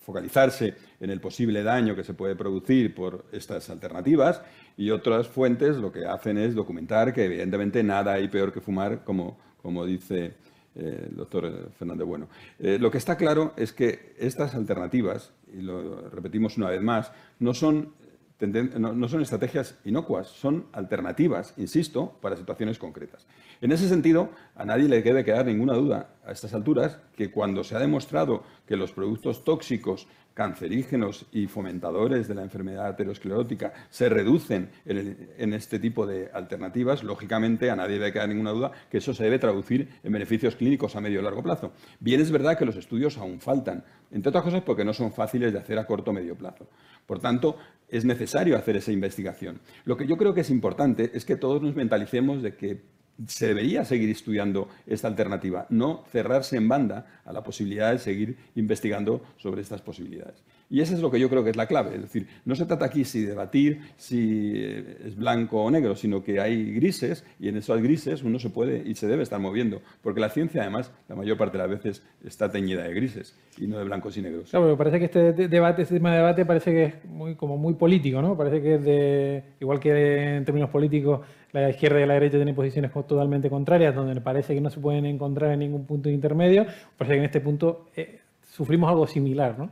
focalizarse 0.06 0.76
en 1.00 1.10
el 1.10 1.20
posible 1.20 1.64
daño 1.64 1.96
que 1.96 2.04
se 2.04 2.14
puede 2.14 2.36
producir 2.36 2.94
por 2.94 3.26
estas 3.32 3.70
alternativas 3.72 4.42
y 4.78 4.92
otras 4.92 5.28
fuentes 5.28 5.78
lo 5.78 5.92
que 5.92 6.06
hacen 6.06 6.38
es 6.38 6.54
documentar 6.54 7.12
que 7.12 7.26
evidentemente 7.26 7.84
nada 7.84 8.14
hay 8.14 8.28
peor 8.28 8.54
que 8.54 8.62
fumar, 8.62 9.04
como, 9.04 9.38
como 9.62 9.84
dice 9.84 10.34
eh, 10.76 11.08
el 11.10 11.16
doctor 11.16 11.72
Fernández 11.80 12.06
Bueno. 12.06 12.28
Eh, 12.60 12.78
lo 12.80 12.92
que 12.92 13.00
está 13.00 13.18
claro 13.18 13.54
es 13.58 13.74
que 13.74 14.14
estas 14.20 14.54
alternativas, 14.54 15.32
y 15.52 15.62
lo 15.62 16.10
repetimos 16.10 16.58
una 16.58 16.70
vez 16.70 16.82
más, 16.82 17.12
no 17.40 17.54
son 17.54 17.94
no, 18.40 19.08
son 19.08 19.22
estrategias 19.22 19.78
inocuas, 19.86 20.28
son 20.28 20.66
alternativas, 20.74 21.54
insisto, 21.58 22.18
para 22.22 22.36
situaciones 22.36 22.78
concretas. 22.78 23.26
En 23.62 23.72
ese 23.72 23.88
sentido, 23.88 24.30
a 24.56 24.66
nadie 24.66 24.90
le 24.90 25.02
debe 25.02 25.24
quedar 25.24 25.46
ninguna 25.46 25.74
duda 25.74 26.10
a 26.26 26.32
estas 26.32 26.54
alturas 26.54 27.00
que 27.16 27.32
cuando 27.32 27.64
se 27.64 27.76
ha 27.76 27.80
demostrado 27.80 28.44
que 28.68 28.76
los 28.76 28.92
productos 28.92 29.44
tóxicos 29.44 30.08
cancerígenos 30.36 31.26
y 31.32 31.48
fomentadores 31.48 32.28
de 32.28 32.36
la 32.36 32.44
enfermedad 32.44 32.88
aterosclerótica 32.88 33.74
se 33.90 34.10
reducen 34.10 34.70
en, 34.86 35.54
este 35.54 35.80
tipo 35.80 36.06
de 36.06 36.30
alternativas, 36.34 37.04
lógicamente 37.04 37.72
a 37.72 37.76
nadie 37.78 37.98
le 37.98 38.12
queda 38.12 38.28
ninguna 38.28 38.52
duda 38.52 38.72
que 38.92 38.98
eso 38.98 39.14
se 39.14 39.24
debe 39.24 39.40
traducir 39.40 39.88
en 40.04 40.12
beneficios 40.12 40.58
clínicos 40.58 40.96
a 40.96 41.02
medio 41.02 41.22
y 41.22 41.24
largo 41.24 41.42
plazo. 41.42 41.72
Bien 42.02 42.20
es 42.20 42.32
verdad 42.32 42.58
que 42.58 42.66
los 42.66 42.76
estudios 42.76 43.18
aún 43.18 43.40
faltan, 43.40 43.86
entre 44.12 44.30
otras 44.30 44.44
cosas 44.44 44.62
porque 44.62 44.84
no 44.84 44.94
son 44.94 45.14
fáciles 45.14 45.54
de 45.54 45.60
hacer 45.60 45.80
a 45.80 45.88
corto 45.88 46.12
o 46.12 46.14
medio 46.14 46.36
plazo. 46.36 46.68
Por 47.06 47.20
tanto, 47.20 47.58
es 47.90 48.06
necesario 48.06 48.58
hacer 48.58 48.78
esa 48.78 48.92
investigación. 48.92 49.60
Lo 49.84 49.98
que 49.98 50.08
yo 50.08 50.18
creo 50.18 50.34
que 50.34 50.42
es 50.42 50.50
importante 50.50 51.12
es 51.14 51.26
que 51.26 51.36
todos 51.36 51.62
nos 51.62 51.76
mentalicemos 51.76 52.42
de 52.42 52.56
que 52.56 52.82
se 53.28 53.48
debería 53.48 53.86
seguir 53.86 54.10
estudiando 54.10 54.68
esta 54.86 55.08
alternativa, 55.08 55.68
no 55.70 56.04
cerrarse 56.12 56.58
en 56.58 56.68
banda 56.68 57.22
a 57.24 57.32
la 57.32 57.44
posibilidad 57.44 57.92
de 57.92 58.00
seguir 58.00 58.38
investigando 58.56 59.24
sobre 59.38 59.62
estas 59.62 59.82
posibilidades. 59.82 60.44
Y 60.70 60.82
eso 60.82 60.96
es 60.96 61.02
lo 61.02 61.12
que 61.12 61.20
yo 61.20 61.30
creo 61.30 61.44
que 61.44 61.52
es 61.52 61.56
la 61.56 61.68
clave. 61.68 61.96
Es 61.96 62.02
decir, 62.02 62.28
no 62.44 62.56
se 62.56 62.66
trata 62.66 62.86
aquí 62.86 63.06
si 63.06 63.24
debatir 63.24 63.82
si 63.98 64.54
eh, 64.56 64.98
es 65.06 65.16
blanco 65.16 65.64
o 65.64 65.70
negro, 65.70 65.96
sino 65.96 66.24
que 66.24 66.40
hay 66.40 66.74
grises 66.74 67.24
y 67.40 67.50
en 67.50 67.58
esos 67.58 67.82
grises 67.82 68.24
uno 68.24 68.40
se 68.40 68.50
puede 68.50 68.82
y 68.86 68.96
se 68.96 69.08
debe 69.08 69.24
estar 69.24 69.40
moviendo. 69.40 69.82
Porque 70.02 70.20
la 70.20 70.30
ciencia, 70.30 70.62
además, 70.62 70.92
la 71.08 71.16
mayor 71.16 71.38
parte 71.38 71.58
de 71.58 71.68
las 71.68 71.70
veces 71.70 72.04
está 72.24 72.50
teñida 72.50 72.84
de 72.84 72.94
grises 72.94 73.36
y 73.58 73.68
no 73.68 73.78
de 73.78 73.84
blancos 73.84 74.18
y 74.18 74.22
negros. 74.22 74.50
Claro, 74.50 74.66
pero 74.66 74.78
parece 74.78 75.00
que 75.00 75.06
este 75.06 75.48
debate, 75.48 75.84
este 75.84 75.96
tema 75.96 76.12
de 76.12 76.18
debate 76.18 76.46
parece 76.46 76.72
que 76.72 76.84
es 76.86 77.06
muy, 77.06 77.36
como 77.36 77.58
muy 77.58 77.76
político, 77.76 78.22
¿no? 78.22 78.36
Parece 78.36 78.62
que 78.62 78.76
es 78.76 78.84
de, 78.84 79.44
igual 79.60 79.80
que 79.80 80.38
en 80.38 80.46
términos 80.46 80.70
políticos, 80.70 81.22
la 81.52 81.70
izquierda 81.70 82.02
y 82.02 82.06
la 82.06 82.16
derecha 82.16 82.38
tienen 82.38 82.56
posiciones 82.56 82.92
totalmente 82.92 83.50
contrarias, 83.50 83.96
donde 83.96 84.20
parece 84.20 84.54
que 84.54 84.62
no 84.62 84.70
se 84.70 84.80
pueden 84.80 85.06
encontrar 85.06 85.52
en 85.52 85.60
ningún 85.60 85.86
punto 85.86 86.10
intermedio. 86.10 86.66
Parece 86.98 87.14
que 87.14 87.20
en 87.20 87.26
este 87.26 87.40
punto 87.40 87.88
eh, 87.96 88.20
sufrimos 88.52 88.90
algo 88.90 89.08
similar, 89.08 89.58
¿no? 89.58 89.70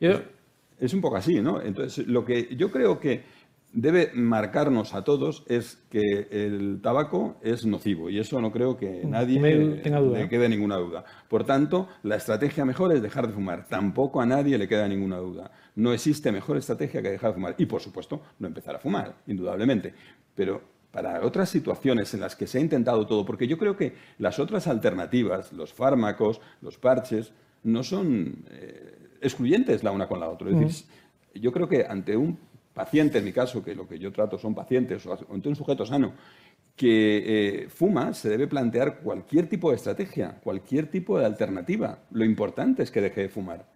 Es 0.00 0.94
un 0.94 1.00
poco 1.00 1.16
así, 1.16 1.40
¿no? 1.40 1.60
Entonces, 1.60 2.06
lo 2.06 2.24
que 2.24 2.54
yo 2.56 2.70
creo 2.70 2.98
que 2.98 3.22
debe 3.72 4.10
marcarnos 4.14 4.94
a 4.94 5.04
todos 5.04 5.44
es 5.46 5.78
que 5.90 6.26
el 6.30 6.80
tabaco 6.82 7.36
es 7.42 7.64
nocivo 7.64 8.10
y 8.10 8.18
eso 8.18 8.40
no 8.40 8.50
creo 8.50 8.76
que 8.76 9.02
mm, 9.04 9.10
nadie 9.10 9.40
le 9.40 10.28
quede 10.28 10.48
ninguna 10.48 10.76
duda. 10.76 11.04
Por 11.28 11.44
tanto, 11.44 11.88
la 12.02 12.16
estrategia 12.16 12.64
mejor 12.64 12.92
es 12.92 13.02
dejar 13.02 13.28
de 13.28 13.32
fumar. 13.32 13.66
Tampoco 13.68 14.20
a 14.20 14.26
nadie 14.26 14.58
le 14.58 14.66
queda 14.66 14.88
ninguna 14.88 15.18
duda. 15.18 15.52
No 15.76 15.92
existe 15.92 16.32
mejor 16.32 16.56
estrategia 16.56 17.00
que 17.00 17.10
dejar 17.10 17.30
de 17.30 17.34
fumar. 17.34 17.54
Y, 17.58 17.66
por 17.66 17.80
supuesto, 17.80 18.20
no 18.38 18.48
empezar 18.48 18.74
a 18.74 18.80
fumar, 18.80 19.14
indudablemente. 19.26 19.94
Pero 20.34 20.60
para 20.90 21.24
otras 21.24 21.48
situaciones 21.48 22.12
en 22.14 22.20
las 22.20 22.34
que 22.34 22.48
se 22.48 22.58
ha 22.58 22.60
intentado 22.60 23.06
todo, 23.06 23.24
porque 23.24 23.46
yo 23.46 23.56
creo 23.56 23.76
que 23.76 23.94
las 24.18 24.40
otras 24.40 24.66
alternativas, 24.66 25.52
los 25.52 25.72
fármacos, 25.72 26.40
los 26.60 26.78
parches, 26.78 27.32
no 27.62 27.84
son... 27.84 28.44
Eh, 28.50 28.96
excluyentes 29.20 29.82
la 29.82 29.92
una 29.92 30.08
con 30.08 30.20
la 30.20 30.28
otra. 30.28 30.50
Es 30.50 30.58
decir, 30.58 30.86
yo 31.34 31.52
creo 31.52 31.68
que 31.68 31.84
ante 31.86 32.16
un 32.16 32.38
paciente, 32.74 33.18
en 33.18 33.24
mi 33.24 33.32
caso, 33.32 33.62
que 33.62 33.74
lo 33.74 33.86
que 33.86 33.98
yo 33.98 34.12
trato 34.12 34.38
son 34.38 34.54
pacientes, 34.54 35.04
o 35.06 35.18
ante 35.32 35.48
un 35.48 35.56
sujeto 35.56 35.84
sano 35.84 36.14
que 36.76 37.64
eh, 37.64 37.68
fuma, 37.68 38.14
se 38.14 38.30
debe 38.30 38.46
plantear 38.46 39.00
cualquier 39.00 39.48
tipo 39.48 39.70
de 39.70 39.76
estrategia, 39.76 40.40
cualquier 40.42 40.90
tipo 40.90 41.18
de 41.18 41.26
alternativa. 41.26 41.98
Lo 42.10 42.24
importante 42.24 42.82
es 42.82 42.90
que 42.90 43.02
deje 43.02 43.22
de 43.22 43.28
fumar. 43.28 43.66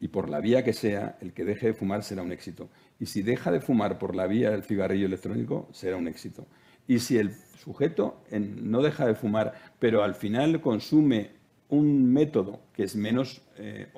Y 0.00 0.08
por 0.08 0.28
la 0.28 0.40
vía 0.40 0.64
que 0.64 0.72
sea, 0.72 1.18
el 1.20 1.32
que 1.32 1.44
deje 1.44 1.68
de 1.68 1.74
fumar 1.74 2.02
será 2.02 2.22
un 2.22 2.32
éxito. 2.32 2.68
Y 2.98 3.06
si 3.06 3.22
deja 3.22 3.52
de 3.52 3.60
fumar 3.60 3.98
por 3.98 4.16
la 4.16 4.26
vía 4.26 4.50
del 4.50 4.64
cigarrillo 4.64 5.06
electrónico, 5.06 5.68
será 5.72 5.96
un 5.96 6.08
éxito. 6.08 6.46
Y 6.88 6.98
si 6.98 7.18
el 7.18 7.32
sujeto 7.32 8.24
no 8.32 8.82
deja 8.82 9.06
de 9.06 9.14
fumar, 9.14 9.54
pero 9.78 10.02
al 10.02 10.16
final 10.16 10.60
consume 10.60 11.30
un 11.68 12.12
método 12.12 12.60
que 12.72 12.82
es 12.82 12.96
menos 12.96 13.42
eh, 13.56 13.88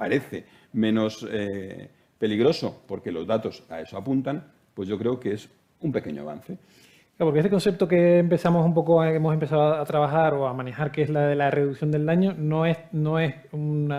parece 0.00 0.46
menos 0.72 1.26
eh, 1.30 1.90
peligroso, 2.18 2.82
porque 2.88 3.12
los 3.12 3.26
datos 3.26 3.62
a 3.68 3.82
eso 3.82 3.98
apuntan, 3.98 4.50
pues 4.72 4.88
yo 4.88 4.96
creo 4.96 5.20
que 5.20 5.34
es 5.34 5.50
un 5.82 5.92
pequeño 5.92 6.22
avance. 6.22 6.56
Claro, 7.16 7.26
porque 7.26 7.40
este 7.40 7.50
concepto 7.50 7.86
que 7.86 8.18
empezamos 8.18 8.64
un 8.64 8.72
poco, 8.72 9.04
hemos 9.04 9.34
empezado 9.34 9.74
a 9.74 9.84
trabajar 9.84 10.32
o 10.32 10.46
a 10.48 10.54
manejar, 10.54 10.90
que 10.90 11.02
es 11.02 11.10
la 11.10 11.26
de 11.28 11.36
la 11.36 11.50
reducción 11.50 11.90
del 11.90 12.06
daño, 12.06 12.32
no 12.32 12.64
es, 12.64 12.78
no 12.92 13.18
es 13.18 13.34
un 13.52 13.92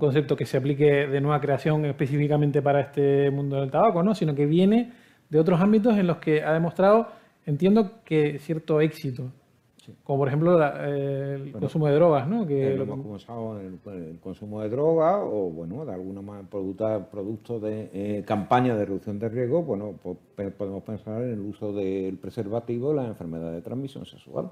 concepto 0.00 0.34
que 0.34 0.44
se 0.44 0.56
aplique 0.56 1.06
de 1.06 1.20
nueva 1.20 1.40
creación 1.40 1.84
específicamente 1.84 2.60
para 2.60 2.80
este 2.80 3.30
mundo 3.30 3.60
del 3.60 3.70
tabaco, 3.70 4.02
¿no? 4.02 4.16
sino 4.16 4.34
que 4.34 4.44
viene 4.44 4.92
de 5.30 5.38
otros 5.38 5.60
ámbitos 5.60 5.96
en 5.98 6.08
los 6.08 6.16
que 6.16 6.42
ha 6.42 6.52
demostrado, 6.52 7.12
entiendo 7.46 8.02
que 8.04 8.40
cierto 8.40 8.80
éxito. 8.80 9.30
Como 10.04 10.18
por 10.18 10.28
ejemplo 10.28 10.62
el 10.84 11.52
consumo 11.52 11.86
de 11.86 11.94
drogas, 11.94 12.28
¿no? 12.28 12.46
Que 12.46 12.74
lo 12.76 12.82
hemos 12.82 13.00
comenzado 13.00 13.60
en 13.60 13.80
el, 13.86 14.18
consumo 14.20 14.60
de 14.60 14.68
drogas 14.68 15.20
o, 15.22 15.50
bueno, 15.50 15.84
de 15.84 15.92
alguna 15.92 16.20
manera 16.20 16.48
productos 16.48 17.62
de 17.62 17.90
eh, 17.92 18.24
campaña 18.26 18.76
de 18.76 18.84
reducción 18.84 19.18
de 19.18 19.28
riesgo, 19.28 19.62
bueno, 19.62 19.94
pues 20.02 20.52
podemos 20.52 20.82
pensar 20.82 21.22
en 21.22 21.32
el 21.32 21.40
uso 21.40 21.72
del 21.72 22.18
preservativo 22.18 22.90
en 22.90 22.96
las 22.96 23.08
enfermedades 23.08 23.54
de 23.54 23.62
transmisión 23.62 24.04
sexual. 24.04 24.50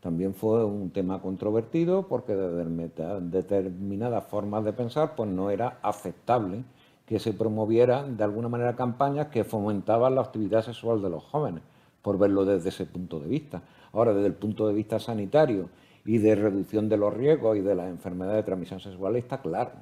También 0.00 0.34
fue 0.34 0.64
un 0.64 0.90
tema 0.90 1.20
controvertido 1.20 2.06
porque 2.06 2.34
desde 2.34 3.20
determinadas 3.20 4.24
formas 4.26 4.64
de 4.64 4.72
pensar 4.72 5.16
pues 5.16 5.28
no 5.28 5.50
era 5.50 5.78
aceptable 5.82 6.62
que 7.04 7.18
se 7.18 7.32
promovieran 7.32 8.16
de 8.16 8.24
alguna 8.24 8.48
manera 8.48 8.76
campañas 8.76 9.28
que 9.28 9.42
fomentaban 9.42 10.14
la 10.14 10.20
actividad 10.20 10.62
sexual 10.62 11.02
de 11.02 11.08
los 11.08 11.24
jóvenes, 11.24 11.62
por 12.02 12.18
verlo 12.18 12.44
desde 12.44 12.68
ese 12.68 12.84
punto 12.86 13.18
de 13.18 13.28
vista. 13.28 13.62
Ahora, 13.92 14.12
desde 14.12 14.28
el 14.28 14.34
punto 14.34 14.66
de 14.68 14.74
vista 14.74 14.98
sanitario 14.98 15.68
y 16.04 16.18
de 16.18 16.34
reducción 16.34 16.88
de 16.88 16.96
los 16.96 17.12
riesgos 17.14 17.56
y 17.56 17.60
de 17.60 17.74
las 17.74 17.88
enfermedades 17.88 18.38
de 18.38 18.42
transmisión 18.44 18.80
sexual, 18.80 19.16
está 19.16 19.40
claro. 19.40 19.72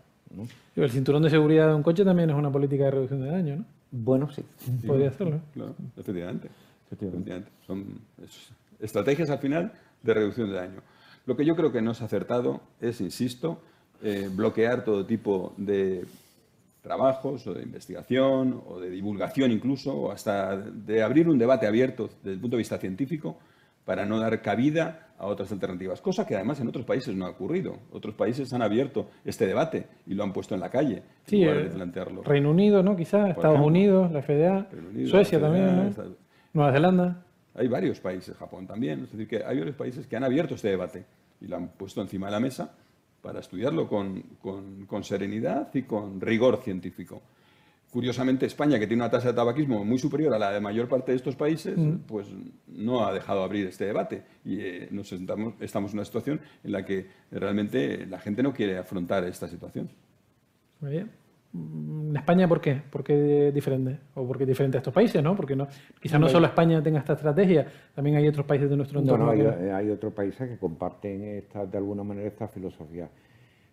El 0.75 0.91
cinturón 0.91 1.23
de 1.23 1.31
seguridad 1.31 1.69
de 1.69 1.75
un 1.75 1.83
coche 1.83 2.05
también 2.05 2.31
es 2.31 2.37
una 2.37 2.51
política 2.51 2.85
de 2.85 2.91
reducción 2.91 3.21
de 3.23 3.31
daño, 3.31 3.57
¿no? 3.57 3.65
Bueno, 3.91 4.31
sí. 4.31 4.43
Podría 4.87 5.09
hacerlo. 5.09 5.41
Claro, 5.55 5.75
efectivamente. 5.93 6.49
efectivamente. 6.91 7.51
Son 7.67 7.85
estrategias 8.81 9.31
al 9.31 9.39
final 9.39 9.73
de 10.03 10.15
reducción 10.15 10.51
de 10.51 10.57
daño. 10.57 10.81
Lo 11.25 11.37
que 11.37 11.45
yo 11.45 11.57
creo 11.57 11.73
que 11.73 11.81
no 11.81 11.93
es 11.93 12.03
acertado 12.03 12.61
es, 12.81 13.01
insisto, 13.01 13.61
eh, 14.03 14.29
bloquear 14.33 14.85
todo 14.85 15.07
tipo 15.07 15.55
de 15.57 16.05
trabajos 16.83 17.47
o 17.47 17.55
de 17.55 17.63
investigación 17.63 18.63
o 18.69 18.79
de 18.79 18.91
divulgación 18.91 19.51
incluso, 19.51 19.95
o 19.95 20.13
hasta 20.13 20.57
de 20.57 21.03
abrir 21.03 21.29
un 21.29 21.39
debate 21.39 21.67
abierto 21.67 22.09
desde 22.23 22.35
el 22.35 22.41
punto 22.41 22.57
de 22.57 22.61
vista 22.61 22.79
científico 22.79 23.39
para 23.87 24.05
no 24.05 24.19
dar 24.19 24.43
cabida 24.43 25.07
a 25.17 25.27
otras 25.27 25.51
alternativas, 25.53 26.03
cosa 26.03 26.27
que 26.27 26.35
además 26.35 26.61
en 26.61 26.69
otros 26.69 26.85
países 26.85 27.15
no 27.15 27.25
ha 27.25 27.31
ocurrido. 27.31 27.79
Otros 27.93 28.15
países 28.15 28.53
han 28.53 28.61
abierto 28.61 29.09
este 29.25 29.47
debate 29.47 29.87
y 30.07 30.13
lo 30.13 30.25
han 30.25 30.33
puesto 30.33 30.55
en 30.55 30.61
la 30.61 30.69
calle 30.69 31.03
sí, 31.25 31.43
en 31.43 31.49
lugar 31.49 31.65
de 31.65 31.71
plantearlo. 31.71 32.23
Reino 32.23 32.51
Unido, 32.51 32.83
¿no? 32.83 32.97
Quizás, 32.97 33.31
Estados 33.31 33.61
Unidos, 33.61 34.11
la 34.11 34.21
FDA, 34.21 34.67
Suecia 35.07 35.41
también, 35.41 35.95
Nueva 36.53 36.73
Zelanda. 36.73 37.23
Hay 37.55 37.69
varios 37.69 38.01
países, 38.01 38.37
Japón 38.37 38.67
también, 38.67 39.05
es 39.05 39.13
decir, 39.13 39.27
que 39.27 39.37
hay 39.37 39.59
varios 39.59 39.77
países 39.77 40.07
que 40.07 40.17
han 40.17 40.25
abierto 40.25 40.57
este 40.57 40.69
debate 40.69 41.07
y 41.41 41.47
lo 41.47 41.57
han 41.57 41.69
puesto 41.69 42.03
encima 42.03 42.27
de 42.27 42.33
la 42.33 42.41
mesa 42.41 42.75
para 43.23 43.41
estudiarlo 43.41 43.89
con, 43.89 44.21
con 44.43 45.05
serenidad 45.05 45.73
y 45.73 45.83
con 45.83 46.21
rigor 46.21 46.59
científico. 46.59 47.23
Curiosamente, 47.97 48.45
España, 48.45 48.79
que 48.79 48.87
tiene 48.87 49.03
una 49.03 49.11
tasa 49.11 49.29
de 49.29 49.35
tabaquismo 49.35 49.83
muy 49.83 49.97
superior 49.97 50.35
a 50.35 50.39
la 50.39 50.53
de 50.53 50.61
mayor 50.61 50.87
parte 50.87 51.13
de 51.13 51.17
estos 51.17 51.35
países, 51.35 51.79
mm. 51.79 52.01
pues 52.07 52.27
no 52.67 53.07
ha 53.07 53.11
dejado 53.15 53.43
abrir 53.43 53.67
este 53.67 53.87
debate. 53.87 54.23
Y 54.45 54.61
eh, 54.61 54.89
nos 54.91 55.11
estamos, 55.11 55.55
estamos 55.61 55.93
en 55.93 56.01
una 56.01 56.05
situación 56.05 56.39
en 56.63 56.73
la 56.73 56.85
que 56.85 57.07
realmente 57.31 58.05
la 58.05 58.19
gente 58.19 58.43
no 58.43 58.53
quiere 58.53 58.77
afrontar 58.77 59.25
esta 59.25 59.49
situación. 59.49 59.89
Muy 60.81 60.91
bien. 60.91 61.11
Mm, 61.53 62.11
¿En 62.11 62.17
España 62.19 62.47
por 62.47 62.61
qué? 62.61 62.83
¿Por 62.91 63.03
qué 63.03 63.51
diferente? 63.51 63.99
¿O 64.15 64.27
por 64.27 64.37
qué 64.37 64.45
diferente 64.45 64.77
a 64.77 64.81
estos 64.81 64.93
países? 64.93 65.23
¿no? 65.23 65.35
Porque 65.35 65.57
no, 65.57 65.67
quizás 65.99 66.21
no 66.21 66.29
solo 66.29 66.49
España 66.49 66.83
tenga 66.83 66.99
esta 66.99 67.15
estrategia, 67.15 67.67
también 67.95 68.17
hay 68.17 68.29
otros 68.29 68.45
países 68.45 68.69
de 68.69 68.77
nuestro 68.77 69.01
entorno. 69.01 69.25
No, 69.25 69.35
no, 69.35 69.51
hay, 69.57 69.71
hay, 69.71 69.89
otros 69.89 70.13
países 70.13 70.47
que 70.51 70.59
comparten 70.59 71.25
esta, 71.25 71.65
de 71.65 71.79
alguna 71.79 72.03
manera 72.03 72.29
esta 72.29 72.47
filosofía. 72.47 73.09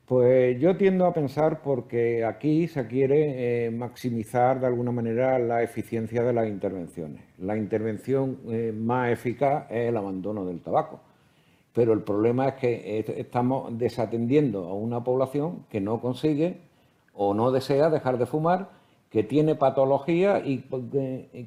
Pues 0.05 0.59
yo 0.59 0.75
tiendo 0.75 1.05
a 1.05 1.13
pensar 1.13 1.61
porque 1.61 2.25
aquí 2.25 2.67
se 2.67 2.87
quiere 2.87 3.67
eh, 3.67 3.71
maximizar 3.71 4.59
de 4.59 4.67
alguna 4.67 4.91
manera 4.91 5.39
la 5.39 5.63
eficiencia 5.63 6.23
de 6.23 6.33
las 6.33 6.47
intervenciones. 6.49 7.21
La 7.37 7.55
intervención 7.55 8.39
eh, 8.49 8.73
más 8.77 9.11
eficaz 9.11 9.65
es 9.71 9.89
el 9.89 9.95
abandono 9.95 10.43
del 10.43 10.59
tabaco. 10.61 10.99
Pero 11.73 11.93
el 11.93 12.01
problema 12.01 12.49
es 12.49 12.53
que 12.55 13.05
estamos 13.17 13.77
desatendiendo 13.77 14.67
a 14.67 14.73
una 14.73 15.03
población 15.03 15.65
que 15.69 15.79
no 15.79 16.01
consigue 16.01 16.57
o 17.13 17.33
no 17.33 17.51
desea 17.51 17.89
dejar 17.89 18.17
de 18.17 18.25
fumar, 18.25 18.69
que 19.09 19.23
tiene 19.23 19.55
patologías 19.55 20.41
y 20.45 20.63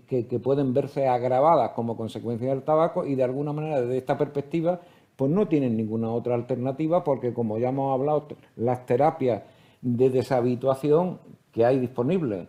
que, 0.09 0.27
que 0.27 0.39
pueden 0.39 0.73
verse 0.73 1.07
agravadas 1.09 1.73
como 1.73 1.97
consecuencia 1.97 2.49
del 2.49 2.63
tabaco 2.63 3.05
y 3.05 3.17
de 3.17 3.25
alguna 3.25 3.53
manera 3.53 3.83
desde 3.83 3.99
esta 3.99 4.17
perspectiva 4.17 4.81
pues 5.17 5.31
no 5.31 5.49
tienen 5.49 5.77
ninguna 5.77 6.11
otra 6.11 6.35
alternativa 6.35 7.03
porque, 7.03 7.33
como 7.33 7.59
ya 7.59 7.71
hemos 7.71 7.99
hablado, 7.99 8.29
las 8.57 8.85
terapias 8.87 9.43
de 9.81 10.11
deshabituación 10.11 11.19
que 11.53 11.65
hay 11.65 11.79
disponibles, 11.79 12.49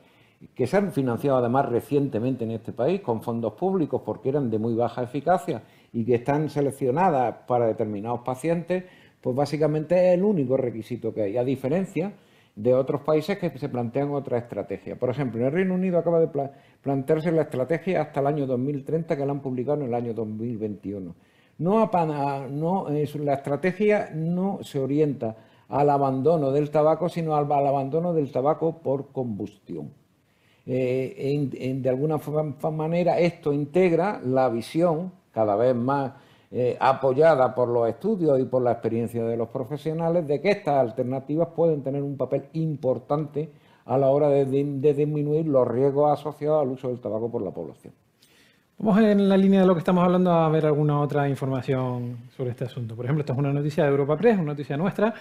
que 0.53 0.67
se 0.67 0.77
han 0.77 0.91
financiado 0.91 1.37
además 1.37 1.67
recientemente 1.69 2.43
en 2.43 2.51
este 2.51 2.73
país 2.73 3.01
con 3.01 3.21
fondos 3.21 3.53
públicos 3.53 4.01
porque 4.05 4.29
eran 4.29 4.51
de 4.51 4.59
muy 4.59 4.75
baja 4.75 5.03
eficacia 5.03 5.63
y 5.93 6.05
que 6.05 6.15
están 6.15 6.49
seleccionadas 6.49 7.37
para 7.47 7.67
determinados 7.67 8.19
pacientes, 8.21 8.83
pues 9.21 9.35
básicamente 9.35 9.95
es 10.09 10.17
el 10.17 10.23
único 10.23 10.57
requisito 10.57 11.13
que 11.13 11.23
hay, 11.23 11.37
a 11.37 11.43
diferencia 11.43 12.13
de 12.55 12.73
otros 12.73 13.01
países 13.01 13.37
que 13.37 13.49
se 13.57 13.69
plantean 13.69 14.11
otra 14.11 14.39
estrategia. 14.39 14.97
Por 14.97 15.09
ejemplo, 15.09 15.39
en 15.39 15.47
el 15.47 15.53
Reino 15.53 15.75
Unido 15.75 15.99
acaba 15.99 16.19
de 16.19 16.29
plantearse 16.81 17.31
la 17.31 17.43
estrategia 17.43 18.01
hasta 18.01 18.19
el 18.19 18.27
año 18.27 18.45
2030 18.45 19.15
que 19.15 19.25
la 19.25 19.31
han 19.31 19.41
publicado 19.41 19.81
en 19.81 19.87
el 19.87 19.93
año 19.93 20.13
2021 20.13 21.15
no, 21.57 21.89
no 22.49 22.87
la 22.89 23.33
estrategia 23.33 24.09
no 24.13 24.59
se 24.61 24.79
orienta 24.79 25.35
al 25.69 25.89
abandono 25.89 26.51
del 26.51 26.69
tabaco, 26.69 27.09
sino 27.09 27.35
al, 27.35 27.51
abandono 27.51 28.13
del 28.13 28.31
tabaco 28.31 28.77
por 28.77 29.11
combustión. 29.11 29.91
Eh, 30.65 31.77
de 31.81 31.89
alguna 31.89 32.19
manera 32.71 33.19
esto 33.19 33.53
integra 33.53 34.19
la 34.23 34.49
visión 34.49 35.13
cada 35.31 35.55
vez 35.55 35.73
más 35.73 36.11
eh, 36.51 36.77
apoyada 36.79 37.55
por 37.55 37.69
los 37.69 37.87
estudios 37.87 38.39
y 38.39 38.43
por 38.43 38.61
la 38.61 38.73
experiencia 38.73 39.23
de 39.23 39.37
los 39.37 39.49
profesionales 39.49 40.27
de 40.27 40.41
que 40.41 40.51
estas 40.51 40.75
alternativas 40.75 41.49
pueden 41.55 41.83
tener 41.83 42.03
un 42.03 42.17
papel 42.17 42.45
importante 42.53 43.49
a 43.85 43.97
la 43.97 44.09
hora 44.09 44.29
de 44.29 44.45
disminuir 44.45 45.47
los 45.47 45.67
riesgos 45.67 46.11
asociados 46.11 46.61
al 46.61 46.69
uso 46.69 46.89
del 46.89 46.99
tabaco 46.99 47.31
por 47.31 47.41
la 47.41 47.51
población. 47.51 47.93
Vamos 48.79 49.01
en 49.01 49.27
la 49.27 49.35
línea 49.37 49.61
de 49.61 49.65
lo 49.65 49.73
que 49.73 49.79
estamos 49.79 50.03
hablando 50.03 50.31
a 50.31 50.47
ver 50.49 50.67
alguna 50.67 50.99
otra 50.99 51.27
información 51.27 52.29
sobre 52.37 52.51
este 52.51 52.65
asunto. 52.65 52.95
Por 52.95 53.05
ejemplo, 53.05 53.21
esto 53.21 53.33
es 53.33 53.39
una 53.39 53.51
noticia 53.51 53.83
de 53.83 53.89
Europa 53.89 54.15
Press, 54.15 54.35
una 54.35 54.51
noticia 54.51 54.77
nuestra, 54.77 55.15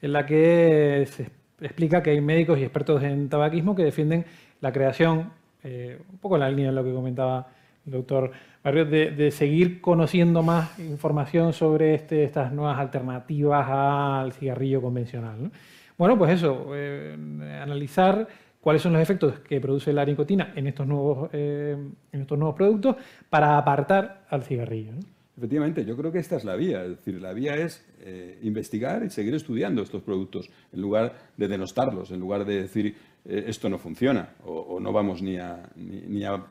en 0.00 0.12
la 0.14 0.24
que 0.24 1.06
se 1.10 1.28
explica 1.60 2.02
que 2.02 2.08
hay 2.08 2.22
médicos 2.22 2.58
y 2.58 2.62
expertos 2.62 3.02
en 3.02 3.28
tabaquismo 3.28 3.76
que 3.76 3.84
defienden 3.84 4.24
la 4.62 4.72
creación, 4.72 5.30
eh, 5.62 6.00
un 6.10 6.18
poco 6.20 6.36
en 6.36 6.40
la 6.40 6.48
línea 6.48 6.68
de 6.68 6.72
lo 6.72 6.82
que 6.82 6.94
comentaba 6.94 7.48
el 7.84 7.92
doctor 7.92 8.32
Barrios, 8.64 8.90
de, 8.90 9.30
seguir 9.30 9.82
conociendo 9.82 10.42
más 10.42 10.78
información 10.78 11.52
sobre 11.52 11.94
este, 11.94 12.24
estas 12.24 12.50
nuevas 12.50 12.78
alternativas 12.78 13.66
al 13.68 14.32
cigarrillo 14.32 14.80
convencional. 14.80 15.52
Bueno, 15.98 16.16
pues 16.16 16.32
eso, 16.32 16.68
eh, 16.74 17.14
analizar 17.62 18.26
cuáles 18.62 18.80
son 18.80 18.92
los 18.92 19.02
efectos 19.02 19.40
que 19.40 19.60
produce 19.60 19.92
la 19.92 20.04
nicotina 20.04 20.52
en 20.54 20.68
estos 20.68 20.86
nuevos, 20.86 21.28
eh, 21.32 21.76
en 22.12 22.20
estos 22.20 22.38
nuevos 22.38 22.56
productos 22.56 22.96
para 23.28 23.58
apartar 23.58 24.24
al 24.30 24.44
cigarrillo. 24.44 24.92
Efectivamente, 25.36 25.84
yo 25.84 25.96
creo 25.96 26.12
que 26.12 26.20
esta 26.20 26.36
es 26.36 26.44
la 26.44 26.54
vía. 26.54 26.84
Es 26.84 26.90
decir, 26.90 27.20
la 27.20 27.32
vía 27.32 27.56
es 27.56 27.84
eh, 28.00 28.38
investigar 28.42 29.02
y 29.04 29.10
seguir 29.10 29.34
estudiando 29.34 29.82
estos 29.82 30.02
productos 30.02 30.48
en 30.72 30.80
lugar 30.80 31.14
de 31.36 31.48
denostarlos, 31.48 32.12
en 32.12 32.20
lugar 32.20 32.44
de 32.44 32.62
decir 32.62 32.94
eh, 33.24 33.44
esto 33.48 33.68
no 33.68 33.78
funciona 33.78 34.34
o, 34.44 34.78
no 34.78 34.92
vamos 34.92 35.22
ni 35.22 35.38
a, 35.38 35.68
ni, 35.74 36.22
a, 36.24 36.44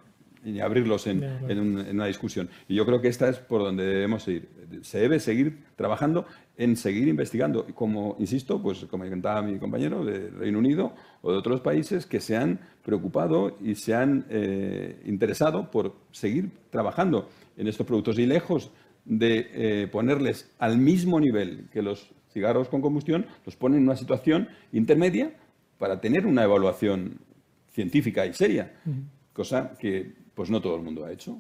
abrirlos 0.62 1.08
en, 1.08 1.24
en, 1.24 1.60
una 1.60 2.08
discusión. 2.08 2.50
Y 2.68 2.76
yo 2.76 2.86
creo 2.86 3.00
que 3.00 3.08
esta 3.08 3.30
es 3.30 3.38
por 3.38 3.62
donde 3.62 3.86
debemos 3.86 4.28
ir. 4.28 4.50
Se 4.82 5.00
debe 5.00 5.20
seguir 5.20 5.64
trabajando 5.78 6.26
en 6.58 6.76
seguir 6.76 7.08
investigando. 7.08 7.66
Como, 7.74 8.16
insisto, 8.20 8.62
pues 8.62 8.86
como 8.86 9.04
comentaba 9.04 9.42
mi 9.42 9.58
compañero 9.58 10.04
del 10.06 10.34
Reino 10.34 10.60
Unido 10.60 10.94
o 11.22 11.32
de 11.32 11.38
otros 11.38 11.62
países 11.62 12.06
que 12.06 12.20
se 12.20 12.38
han 12.38 12.60
preocupado 12.84 13.58
y 13.62 13.76
se 13.76 13.96
han 13.96 14.26
eh, 14.30 15.02
interesado 15.06 15.72
por 15.72 15.96
seguir 16.12 16.52
trabajando 16.70 17.30
en 17.58 17.68
estos 17.68 17.86
productos 17.86 18.20
y 18.20 18.26
lejos 18.26 18.72
de 19.06 19.50
eh, 19.54 19.88
ponerles 19.88 20.52
al 20.60 20.78
mismo 20.78 21.20
nivel 21.20 21.68
que 21.72 21.82
los 21.82 22.12
cigarros 22.32 22.70
con 22.70 22.82
combustión, 22.82 23.26
los 23.46 23.56
ponen 23.56 23.80
en 23.80 23.84
una 23.86 23.96
situación 23.96 24.48
intermedia 24.72 25.34
para 25.78 26.00
tener 26.00 26.26
una 26.26 26.44
evaluación 26.44 27.20
científica 27.72 28.26
y 28.26 28.34
seria, 28.34 28.74
cosa 29.34 29.74
que 29.80 30.14
pues 30.34 30.50
no 30.50 30.62
todo 30.62 30.76
el 30.76 30.84
mundo 30.84 31.06
ha 31.06 31.12
hecho. 31.12 31.40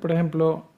Por 0.00 0.12
ejemplo, 0.12 0.70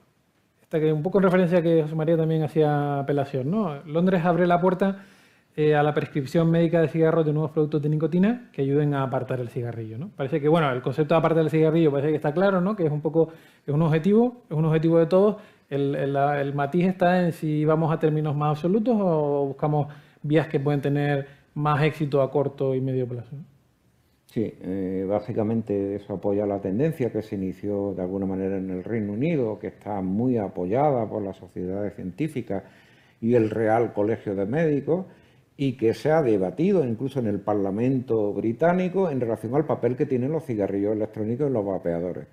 que 0.70 0.92
un 0.92 1.02
poco 1.02 1.18
en 1.18 1.24
referencia 1.24 1.58
a 1.58 1.62
que 1.62 1.82
José 1.82 1.94
María 1.94 2.16
también 2.16 2.42
hacía 2.42 2.98
apelación, 3.00 3.50
¿no? 3.50 3.82
Londres 3.84 4.24
abre 4.24 4.46
la 4.46 4.60
puerta 4.60 5.04
eh, 5.56 5.74
a 5.74 5.82
la 5.82 5.94
prescripción 5.94 6.50
médica 6.50 6.80
de 6.80 6.88
cigarros 6.88 7.24
de 7.24 7.32
nuevos 7.32 7.50
productos 7.52 7.80
de 7.80 7.88
nicotina 7.88 8.50
que 8.52 8.62
ayuden 8.62 8.92
a 8.94 9.04
apartar 9.04 9.40
el 9.40 9.48
cigarrillo, 9.48 9.96
¿no? 9.96 10.10
Parece 10.16 10.40
que, 10.40 10.48
bueno, 10.48 10.70
el 10.70 10.82
concepto 10.82 11.14
de 11.14 11.18
apartar 11.18 11.44
el 11.44 11.50
cigarrillo 11.50 11.90
parece 11.90 12.10
que 12.10 12.16
está 12.16 12.34
claro, 12.34 12.60
¿no? 12.60 12.76
Que 12.76 12.84
es 12.84 12.92
un 12.92 13.00
poco, 13.00 13.30
es 13.66 13.72
un 13.72 13.82
objetivo, 13.82 14.42
es 14.50 14.56
un 14.56 14.64
objetivo 14.64 14.98
de 14.98 15.06
todos. 15.06 15.36
El, 15.70 15.94
el 15.94 16.54
matiz 16.54 16.86
está 16.86 17.24
en 17.24 17.32
si 17.32 17.64
vamos 17.64 17.92
a 17.92 17.98
términos 17.98 18.36
más 18.36 18.50
absolutos 18.50 18.96
o 18.98 19.46
buscamos 19.46 19.88
vías 20.22 20.46
que 20.48 20.60
pueden 20.60 20.80
tener 20.80 21.26
más 21.54 21.82
éxito 21.82 22.20
a 22.22 22.30
corto 22.30 22.74
y 22.74 22.80
medio 22.80 23.08
plazo. 23.08 23.36
Sí, 24.36 24.52
eh, 24.60 25.06
básicamente 25.08 25.94
eso 25.94 26.12
apoya 26.12 26.44
la 26.44 26.60
tendencia 26.60 27.10
que 27.10 27.22
se 27.22 27.36
inició 27.36 27.94
de 27.94 28.02
alguna 28.02 28.26
manera 28.26 28.58
en 28.58 28.68
el 28.68 28.84
Reino 28.84 29.14
Unido, 29.14 29.58
que 29.58 29.68
está 29.68 30.02
muy 30.02 30.36
apoyada 30.36 31.08
por 31.08 31.22
las 31.22 31.38
sociedades 31.38 31.94
científicas 31.94 32.62
y 33.18 33.32
el 33.32 33.48
Real 33.48 33.94
Colegio 33.94 34.34
de 34.34 34.44
Médicos, 34.44 35.06
y 35.56 35.78
que 35.78 35.94
se 35.94 36.10
ha 36.10 36.20
debatido 36.20 36.84
incluso 36.84 37.18
en 37.20 37.28
el 37.28 37.40
Parlamento 37.40 38.34
británico 38.34 39.08
en 39.08 39.22
relación 39.22 39.54
al 39.54 39.64
papel 39.64 39.96
que 39.96 40.04
tienen 40.04 40.32
los 40.32 40.44
cigarrillos 40.44 40.94
electrónicos 40.94 41.46
en 41.46 41.54
los 41.54 41.64
vapeadores. 41.64 42.26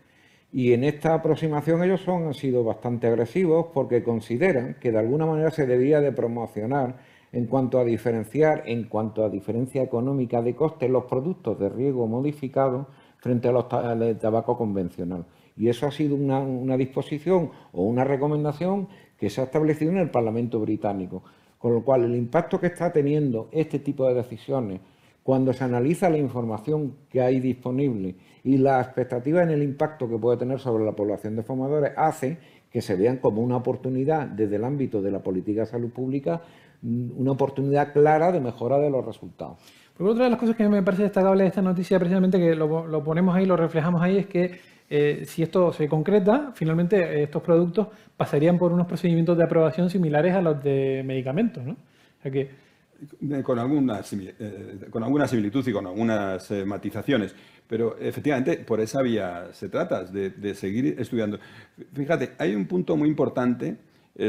Y 0.51 0.73
en 0.73 0.83
esta 0.83 1.13
aproximación 1.13 1.83
ellos 1.85 2.01
son, 2.01 2.25
han 2.25 2.33
sido 2.33 2.65
bastante 2.65 3.07
agresivos 3.07 3.67
porque 3.73 4.03
consideran 4.03 4.75
que 4.81 4.91
de 4.91 4.99
alguna 4.99 5.25
manera 5.25 5.51
se 5.51 5.65
debía 5.65 6.01
de 6.01 6.11
promocionar 6.11 6.97
en 7.33 7.47
cuanto 7.47 7.79
a 7.79 7.83
diferenciar, 7.83 8.63
en 8.67 8.83
cuanto 8.83 9.25
a 9.25 9.29
diferencia 9.29 9.81
económica 9.81 10.41
de 10.41 10.55
coste, 10.55 10.87
los 10.87 11.05
productos 11.05 11.59
de 11.59 11.67
riego 11.67 12.07
modificado 12.07 12.87
frente 13.17 13.47
a 13.47 13.51
los 13.51 13.67
tabaco 13.67 14.55
convencional. 14.55 15.25
Y 15.57 15.67
eso 15.67 15.87
ha 15.87 15.91
sido 15.91 16.15
una, 16.15 16.39
una 16.39 16.77
disposición 16.77 17.49
o 17.71 17.83
una 17.83 18.03
recomendación 18.03 18.87
que 19.17 19.29
se 19.29 19.41
ha 19.41 19.45
establecido 19.45 19.91
en 19.91 19.97
el 19.97 20.11
Parlamento 20.11 20.59
británico. 20.59 21.23
Con 21.57 21.73
lo 21.73 21.83
cual, 21.83 22.03
el 22.03 22.15
impacto 22.15 22.59
que 22.59 22.67
está 22.67 22.91
teniendo 22.91 23.49
este 23.51 23.79
tipo 23.79 24.07
de 24.07 24.13
decisiones 24.13 24.81
cuando 25.23 25.53
se 25.53 25.63
analiza 25.63 26.09
la 26.09 26.17
información 26.17 26.97
que 27.09 27.21
hay 27.21 27.39
disponible 27.39 28.15
y 28.43 28.57
la 28.57 28.81
expectativa 28.81 29.41
en 29.41 29.49
el 29.49 29.63
impacto 29.63 30.09
que 30.09 30.17
puede 30.17 30.37
tener 30.37 30.59
sobre 30.59 30.83
la 30.83 30.91
población 30.91 31.35
de 31.37 31.43
fumadores 31.43 31.93
hace 31.95 32.37
que 32.69 32.81
se 32.81 32.95
vean 32.95 33.17
como 33.17 33.41
una 33.41 33.55
oportunidad 33.55 34.27
desde 34.27 34.57
el 34.57 34.65
ámbito 34.65 35.01
de 35.01 35.11
la 35.11 35.23
política 35.23 35.61
de 35.61 35.67
salud 35.67 35.91
pública 35.91 36.41
una 36.83 37.31
oportunidad 37.31 37.93
clara 37.93 38.31
de 38.31 38.39
mejora 38.39 38.77
de 38.77 38.89
los 38.89 39.05
resultados. 39.05 39.57
Por 39.97 40.07
otra 40.09 40.25
de 40.25 40.31
las 40.31 40.39
cosas 40.39 40.55
que 40.55 40.67
me 40.67 40.81
parece 40.81 41.03
destacable 41.03 41.43
de 41.43 41.49
esta 41.49 41.61
noticia, 41.61 41.99
precisamente 41.99 42.39
que 42.39 42.55
lo, 42.55 43.03
ponemos 43.03 43.35
ahí, 43.35 43.45
lo 43.45 43.55
reflejamos 43.55 44.01
ahí, 44.01 44.17
es 44.17 44.25
que 44.25 44.59
eh, 44.89 45.23
si 45.25 45.43
esto 45.43 45.71
se 45.71 45.87
concreta, 45.87 46.51
finalmente 46.55 46.97
eh, 46.97 47.23
estos 47.23 47.43
productos 47.43 47.87
pasarían 48.17 48.57
por 48.57 48.71
unos 48.71 48.87
procedimientos 48.87 49.37
de 49.37 49.43
aprobación 49.43 49.89
similares 49.89 50.33
a 50.33 50.41
los 50.41 50.63
de 50.63 51.03
medicamentos, 51.05 51.63
¿no? 51.63 51.77
que, 52.23 52.49
con 53.43 53.59
alguna, 53.59 54.01
eh, 54.39 54.79
con 54.89 55.03
alguna 55.03 55.27
similitud 55.27 55.67
y 55.67 55.71
con 55.71 55.86
algunas 55.86 56.49
matizaciones. 56.65 57.36
Pero 57.67 57.97
efectivamente, 57.99 58.57
por 58.57 58.81
esa 58.81 59.01
vía 59.01 59.49
se 59.51 59.69
trata, 59.69 60.03
de, 60.03 60.31
de 60.31 60.55
seguir 60.55 60.95
estudiando. 60.99 61.39
Fíjate, 61.93 62.31
hay 62.39 62.55
un 62.55 62.65
punto 62.65 62.97
muy 62.97 63.09
importante 63.09 63.77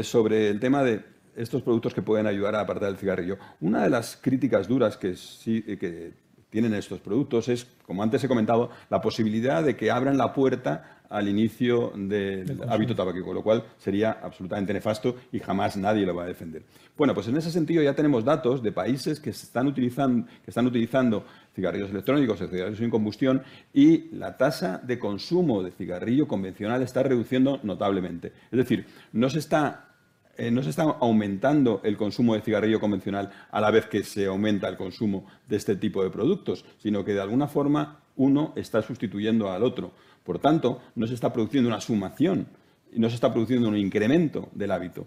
sobre 0.01 0.49
el 0.49 0.59
tema 0.59 0.83
de 0.83 1.14
estos 1.35 1.61
productos 1.61 1.93
que 1.93 2.01
pueden 2.01 2.27
ayudar 2.27 2.55
a 2.55 2.61
apartar 2.61 2.89
el 2.89 2.97
cigarrillo. 2.97 3.37
Una 3.61 3.83
de 3.83 3.89
las 3.89 4.17
críticas 4.17 4.67
duras 4.67 4.97
que, 4.97 5.15
sí, 5.15 5.61
que 5.61 6.13
tienen 6.49 6.73
estos 6.73 7.01
productos 7.01 7.49
es, 7.49 7.67
como 7.85 8.01
antes 8.01 8.23
he 8.23 8.27
comentado, 8.27 8.69
la 8.89 9.01
posibilidad 9.01 9.63
de 9.63 9.75
que 9.75 9.91
abran 9.91 10.17
la 10.17 10.33
puerta 10.33 10.95
al 11.09 11.27
inicio 11.27 11.91
del 11.95 12.63
hábito 12.67 12.95
tabáquico, 12.95 13.33
lo 13.33 13.43
cual 13.43 13.63
sería 13.77 14.19
absolutamente 14.23 14.73
nefasto 14.73 15.15
y 15.31 15.39
jamás 15.39 15.77
nadie 15.77 16.05
lo 16.05 16.15
va 16.15 16.23
a 16.23 16.27
defender. 16.27 16.63
Bueno, 16.97 17.13
pues 17.13 17.27
en 17.27 17.37
ese 17.37 17.51
sentido 17.51 17.83
ya 17.83 17.93
tenemos 17.93 18.23
datos 18.23 18.63
de 18.63 18.71
países 18.71 19.19
que 19.19 19.31
están 19.31 19.67
utilizando, 19.67 20.27
que 20.43 20.51
están 20.51 20.65
utilizando 20.65 21.25
cigarrillos 21.53 21.91
electrónicos, 21.91 22.39
cigarrillos 22.39 22.79
sin 22.79 22.89
combustión, 22.89 23.43
y 23.73 24.15
la 24.15 24.37
tasa 24.37 24.79
de 24.83 24.97
consumo 24.97 25.61
de 25.61 25.71
cigarrillo 25.71 26.27
convencional 26.27 26.81
está 26.81 27.03
reduciendo 27.03 27.59
notablemente. 27.63 28.31
Es 28.51 28.57
decir, 28.57 28.85
no 29.11 29.29
se 29.29 29.39
está 29.39 29.94
eh, 30.37 30.51
no 30.51 30.63
se 30.63 30.69
está 30.69 30.83
aumentando 30.83 31.81
el 31.83 31.97
consumo 31.97 32.35
de 32.35 32.41
cigarrillo 32.41 32.79
convencional 32.79 33.31
a 33.51 33.61
la 33.61 33.71
vez 33.71 33.87
que 33.87 34.03
se 34.03 34.25
aumenta 34.25 34.67
el 34.67 34.77
consumo 34.77 35.25
de 35.47 35.57
este 35.57 35.75
tipo 35.75 36.03
de 36.03 36.09
productos, 36.09 36.65
sino 36.77 37.03
que 37.03 37.13
de 37.13 37.21
alguna 37.21 37.47
forma 37.47 38.01
uno 38.15 38.53
está 38.55 38.81
sustituyendo 38.81 39.51
al 39.51 39.63
otro. 39.63 39.91
Por 40.23 40.39
tanto, 40.39 40.81
no 40.95 41.07
se 41.07 41.13
está 41.13 41.31
produciendo 41.31 41.69
una 41.69 41.81
sumación 41.81 42.47
no 42.95 43.09
se 43.09 43.15
está 43.15 43.31
produciendo 43.31 43.67
un 43.67 43.77
incremento 43.77 44.49
del 44.53 44.71
hábito. 44.71 45.05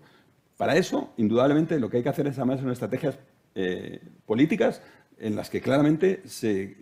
Para 0.56 0.76
eso, 0.76 1.12
indudablemente, 1.16 1.78
lo 1.78 1.88
que 1.88 1.98
hay 1.98 2.02
que 2.02 2.08
hacer 2.08 2.26
es 2.26 2.38
además 2.38 2.60
son 2.60 2.70
estrategias 2.70 3.18
eh, 3.54 4.00
políticas 4.26 4.82
en 5.18 5.36
las 5.36 5.50
que 5.50 5.60
claramente 5.60 6.22
se, 6.26 6.76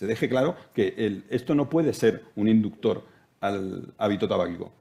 deje 0.00 0.28
claro 0.28 0.56
que 0.74 1.22
esto 1.28 1.54
no 1.54 1.68
puede 1.68 1.92
ser 1.92 2.24
un 2.36 2.48
inductor 2.48 3.04
al 3.40 3.94
hábito 3.98 4.28
tabáquico. 4.28 4.72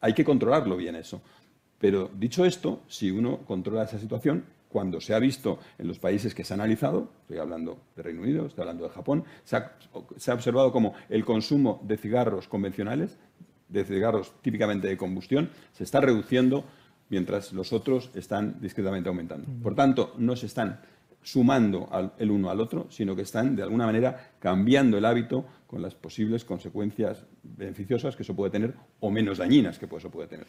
Hay 0.00 0.14
que 0.14 0.24
controlarlo 0.24 0.76
bien 0.76 0.96
eso. 0.96 1.22
Pero 1.84 2.10
dicho 2.18 2.46
esto, 2.46 2.80
si 2.88 3.10
uno 3.10 3.40
controla 3.40 3.82
esa 3.82 3.98
situación, 3.98 4.46
cuando 4.70 5.02
se 5.02 5.12
ha 5.12 5.18
visto 5.18 5.58
en 5.76 5.86
los 5.86 5.98
países 5.98 6.34
que 6.34 6.42
se 6.42 6.54
ha 6.54 6.56
analizado, 6.56 7.10
estoy 7.20 7.36
hablando 7.36 7.78
de 7.94 8.02
Reino 8.02 8.22
Unido, 8.22 8.46
estoy 8.46 8.62
hablando 8.62 8.84
de 8.84 8.88
Japón, 8.88 9.24
se 9.44 9.56
ha, 9.58 10.32
observado 10.32 10.72
como 10.72 10.94
el 11.10 11.26
consumo 11.26 11.82
de 11.84 11.98
cigarros 11.98 12.48
convencionales, 12.48 13.18
de 13.68 13.84
cigarros 13.84 14.32
típicamente 14.40 14.88
de 14.88 14.96
combustión, 14.96 15.50
se 15.74 15.84
está 15.84 16.00
reduciendo 16.00 16.64
mientras 17.10 17.52
los 17.52 17.74
otros 17.74 18.10
están 18.14 18.62
discretamente 18.62 19.10
aumentando. 19.10 19.46
Por 19.62 19.74
tanto, 19.74 20.14
no 20.16 20.36
se 20.36 20.46
están 20.46 20.80
sumando 21.22 21.90
el 22.16 22.30
uno 22.30 22.48
al 22.48 22.62
otro, 22.62 22.86
sino 22.88 23.14
que 23.14 23.20
están 23.20 23.56
de 23.56 23.62
alguna 23.62 23.84
manera 23.84 24.30
cambiando 24.38 24.96
el 24.96 25.04
hábito 25.04 25.44
con 25.66 25.82
las 25.82 25.94
posibles 25.94 26.46
consecuencias 26.46 27.26
beneficiosas 27.42 28.16
que 28.16 28.22
eso 28.22 28.34
puede 28.34 28.52
tener 28.52 28.72
o 29.00 29.10
menos 29.10 29.36
dañinas 29.36 29.78
que 29.78 29.84
eso 29.84 30.10
puede 30.10 30.28
tener. 30.28 30.46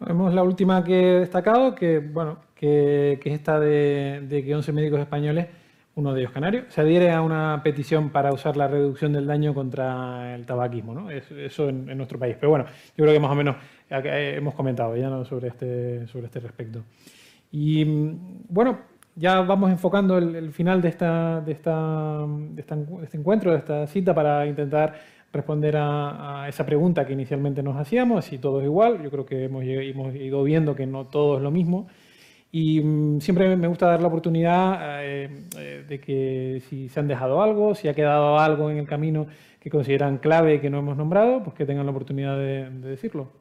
Vemos 0.00 0.32
la 0.32 0.42
última 0.42 0.82
que 0.82 1.16
he 1.16 1.20
destacado, 1.20 1.74
que, 1.74 1.98
bueno, 1.98 2.38
que, 2.54 3.20
es 3.22 3.32
esta 3.32 3.60
de, 3.60 4.42
que 4.46 4.54
11 4.54 4.72
médicos 4.72 4.98
españoles, 4.98 5.48
uno 5.94 6.14
de 6.14 6.22
ellos 6.22 6.32
canarios, 6.32 6.64
se 6.68 6.80
adhiere 6.80 7.10
a 7.10 7.20
una 7.20 7.60
petición 7.62 8.08
para 8.08 8.32
usar 8.32 8.56
la 8.56 8.66
reducción 8.66 9.12
del 9.12 9.26
daño 9.26 9.52
contra 9.52 10.34
el 10.34 10.46
tabaquismo, 10.46 10.94
¿no? 10.94 11.10
eso 11.10 11.68
en, 11.68 11.94
nuestro 11.98 12.18
país. 12.18 12.34
Pero 12.40 12.48
bueno, 12.48 12.64
yo 12.96 13.04
creo 13.04 13.12
que 13.12 13.20
más 13.20 13.30
o 13.30 13.34
menos 13.34 13.56
hemos 13.90 14.54
comentado 14.54 14.96
ya 14.96 15.22
sobre, 15.24 15.48
este, 15.48 16.06
sobre 16.06 16.26
este 16.26 16.40
respecto. 16.40 16.82
Y 17.52 17.84
bueno, 18.48 18.78
ya 19.16 19.42
vamos 19.42 19.70
enfocando 19.70 20.16
el, 20.16 20.50
final 20.52 20.80
de, 20.80 20.88
esta, 20.88 21.42
de, 21.42 21.52
esta, 21.52 22.24
de 22.26 22.62
este 23.02 23.18
encuentro, 23.18 23.50
de 23.50 23.58
esta 23.58 23.86
cita, 23.86 24.14
para 24.14 24.46
intentar 24.46 24.94
responder 25.32 25.76
a, 25.76 26.46
esa 26.48 26.66
pregunta 26.66 27.06
que 27.06 27.12
inicialmente 27.12 27.62
nos 27.62 27.76
hacíamos, 27.76 28.24
si 28.24 28.38
todo 28.38 28.60
es 28.60 28.66
igual. 28.66 29.02
Yo 29.02 29.10
creo 29.10 29.26
que 29.26 29.44
hemos, 29.44 29.64
ido 29.64 30.42
viendo 30.42 30.74
que 30.74 30.86
no 30.86 31.06
todo 31.06 31.36
es 31.36 31.42
lo 31.42 31.50
mismo. 31.50 31.88
Y 32.52 32.80
mm, 32.80 33.20
siempre 33.20 33.56
me 33.56 33.68
gusta 33.68 33.86
dar 33.86 34.00
la 34.00 34.08
oportunidad 34.08 35.04
eh, 35.04 35.46
eh, 35.56 35.84
de 35.88 36.00
que 36.00 36.62
si 36.68 36.88
se 36.88 37.00
han 37.00 37.08
dejado 37.08 37.42
algo, 37.42 37.74
si 37.74 37.88
ha 37.88 37.94
quedado 37.94 38.38
algo 38.38 38.70
en 38.70 38.78
el 38.78 38.86
camino 38.86 39.26
que 39.60 39.70
consideran 39.70 40.18
clave 40.18 40.54
y 40.54 40.60
que 40.60 40.70
no 40.70 40.78
hemos 40.78 40.96
nombrado, 40.96 41.42
pues 41.44 41.54
que 41.54 41.66
tengan 41.66 41.86
la 41.86 41.92
oportunidad 41.92 42.36
de 42.36 42.70
decirlo. 42.70 43.40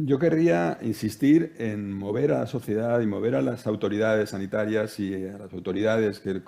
Yo 0.00 0.20
querría 0.20 0.78
insistir 0.80 1.54
en 1.58 1.92
mover 1.92 2.30
a 2.30 2.40
la 2.40 2.46
sociedad 2.46 3.00
y 3.00 3.06
mover 3.06 3.34
a 3.34 3.42
las 3.42 3.66
autoridades 3.66 4.30
sanitarias 4.30 5.00
y 5.00 5.26
a 5.26 5.38
las 5.38 5.52
autoridades 5.52 6.22
eh, 6.24 6.40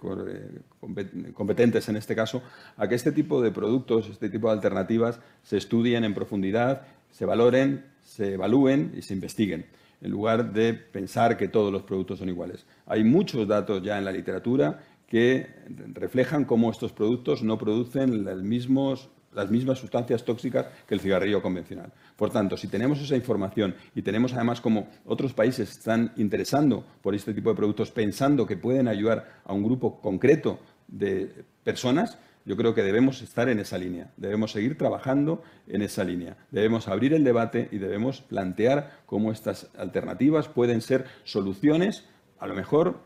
competentes 1.35 1.89
en 1.89 1.97
este 1.97 2.15
caso 2.15 2.45
a 2.77 2.87
que 2.87 2.95
este 2.95 3.11
tipo 3.11 3.43
de 3.43 3.51
productos, 3.51 4.09
este 4.09 4.29
tipo 4.29 4.47
de 4.47 4.53
alternativas 4.53 5.19
se 5.43 5.57
estudien 5.57 6.05
en 6.05 6.15
profundidad, 6.15 6.83
se 7.11 7.25
valoren, 7.25 7.87
se 8.05 8.35
evalúen 8.35 8.93
y 8.97 9.03
se 9.03 9.15
investiguen, 9.15 9.67
en 10.01 10.13
lugar 10.13 10.53
de 10.53 10.73
pensar 10.75 11.37
que 11.37 11.49
todos 11.49 11.73
los 11.73 11.83
productos 11.83 12.21
son 12.21 12.29
iguales. 12.29 12.67
Hay 12.87 13.03
muchos 13.03 13.49
datos 13.49 13.83
ya 13.83 13.99
en 13.99 14.05
la 14.05 14.13
literatura 14.13 14.79
que 15.09 15.49
reflejan 15.93 16.45
cómo 16.45 16.71
estos 16.71 16.93
productos 16.93 17.43
no 17.43 17.59
producen 17.59 18.23
los 18.23 18.43
mismos 18.45 19.11
las 19.33 19.51
mismas 19.51 19.79
sustancias 19.79 20.25
tóxicas 20.25 20.67
que 20.87 20.95
el 20.95 21.01
cigarrillo 21.01 21.43
convencional. 21.43 21.93
Por 22.17 22.31
tanto, 22.31 22.57
si 22.57 22.69
tenemos 22.69 23.01
esa 23.01 23.17
información 23.17 23.75
y 23.95 24.03
tenemos 24.03 24.33
además 24.33 24.61
como 24.61 24.89
otros 25.05 25.33
países 25.33 25.71
están 25.71 26.13
interesando 26.17 26.85
por 27.03 27.15
este 27.15 27.33
tipo 27.35 27.51
de 27.51 27.57
productos 27.57 27.91
pensando 27.91 28.47
que 28.47 28.57
pueden 28.57 28.89
ayudar 28.89 29.41
a 29.45 29.53
un 29.53 29.63
grupo 29.63 30.01
concreto 30.01 30.59
de 30.89 31.45
personas, 31.63 32.19
yo 32.45 32.57
creo 32.57 32.75
que 32.75 32.83
debemos 32.83 33.23
estar 33.23 33.49
en 33.49 33.61
esa 33.61 33.79
línea, 33.79 34.11
debemos 34.17 34.53
seguir 34.53 34.77
trabajando 34.77 35.43
en 35.69 35.83
esa 35.83 36.05
línea, 36.05 36.37
debemos 36.51 36.89
abrir 36.89 37.13
el 37.13 37.23
debate 37.23 37.69
y 37.71 37.79
debemos 37.79 38.23
plantear 38.23 39.03
cómo 39.07 39.31
estas 39.31 39.71
alternativas 39.77 40.49
pueden 40.49 40.81
ser 40.81 41.05
soluciones, 41.25 42.09
a 42.39 42.47
lo 42.47 42.55
mejor 42.55 43.01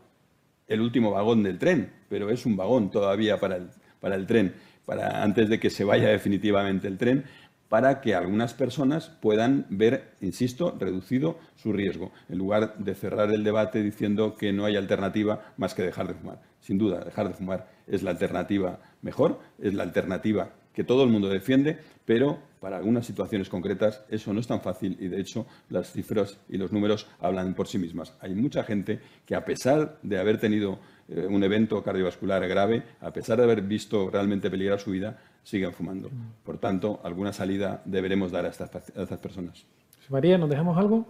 el 0.67 0.81
último 0.81 1.11
vagón 1.11 1.43
del 1.43 1.59
tren, 1.59 1.91
pero 2.09 2.29
es 2.29 2.45
un 2.45 2.55
vagón 2.55 2.89
todavía 2.89 3.39
para 3.39 3.57
el, 3.57 3.69
para 3.99 4.15
el 4.15 4.25
tren 4.25 4.55
para, 4.85 5.23
antes 5.23 5.49
de 5.49 5.59
que 5.59 5.69
se 5.69 5.83
vaya 5.83 6.09
definitivamente 6.09 6.87
el 6.87 6.97
tren, 6.97 7.25
para 7.69 8.01
que 8.01 8.15
algunas 8.15 8.53
personas 8.53 9.09
puedan 9.21 9.65
ver, 9.69 10.15
insisto, 10.21 10.75
reducido 10.79 11.39
su 11.55 11.73
riesgo, 11.73 12.11
en 12.29 12.37
lugar 12.37 12.77
de 12.77 12.95
cerrar 12.95 13.31
el 13.31 13.43
debate 13.43 13.81
diciendo 13.81 14.35
que 14.37 14.53
no 14.53 14.65
hay 14.65 14.75
alternativa 14.75 15.53
más 15.57 15.73
que 15.73 15.81
dejar 15.81 16.07
de 16.07 16.13
fumar. 16.13 16.41
Sin 16.59 16.77
duda, 16.77 17.03
dejar 17.03 17.27
de 17.27 17.33
fumar 17.33 17.67
es 17.87 18.03
la 18.03 18.11
alternativa 18.11 18.79
mejor, 19.01 19.39
es 19.59 19.73
la 19.73 19.83
alternativa 19.83 20.51
que 20.73 20.83
todo 20.83 21.03
el 21.03 21.09
mundo 21.09 21.29
defiende, 21.29 21.79
pero 22.03 22.39
para 22.59 22.77
algunas 22.77 23.05
situaciones 23.05 23.49
concretas 23.49 24.03
eso 24.09 24.33
no 24.33 24.39
es 24.41 24.47
tan 24.47 24.61
fácil 24.61 24.97
y 24.99 25.07
de 25.07 25.21
hecho 25.21 25.47
las 25.69 25.91
cifras 25.91 26.37
y 26.49 26.57
los 26.57 26.71
números 26.71 27.07
hablan 27.19 27.55
por 27.55 27.67
sí 27.67 27.77
mismas. 27.77 28.13
Hay 28.19 28.35
mucha 28.35 28.63
gente 28.63 28.99
que 29.25 29.35
a 29.35 29.45
pesar 29.45 29.97
de 30.03 30.19
haber 30.19 30.39
tenido 30.39 30.79
eh, 31.07 31.27
un 31.29 31.43
evento 31.43 31.83
cardiovascular 31.83 32.47
grave, 32.47 32.81
a 33.01 33.11
pesar 33.11 33.37
de 33.37 33.43
haber 33.43 33.61
visto 33.61 34.09
realmente 34.09 34.49
peligrar 34.49 34.79
su 34.79 34.91
vida, 34.91 35.17
siguen 35.43 35.71
fumando. 35.71 36.09
Por 36.43 36.57
tanto, 36.57 36.99
alguna 37.03 37.31
salida 37.31 37.83
deberemos 37.85 38.31
dar 38.31 38.45
a 38.45 38.49
estas, 38.49 39.19
personas. 39.19 39.65
María, 40.09 40.37
¿nos 40.39 40.49
dejamos 40.49 40.75
algo? 40.77 41.05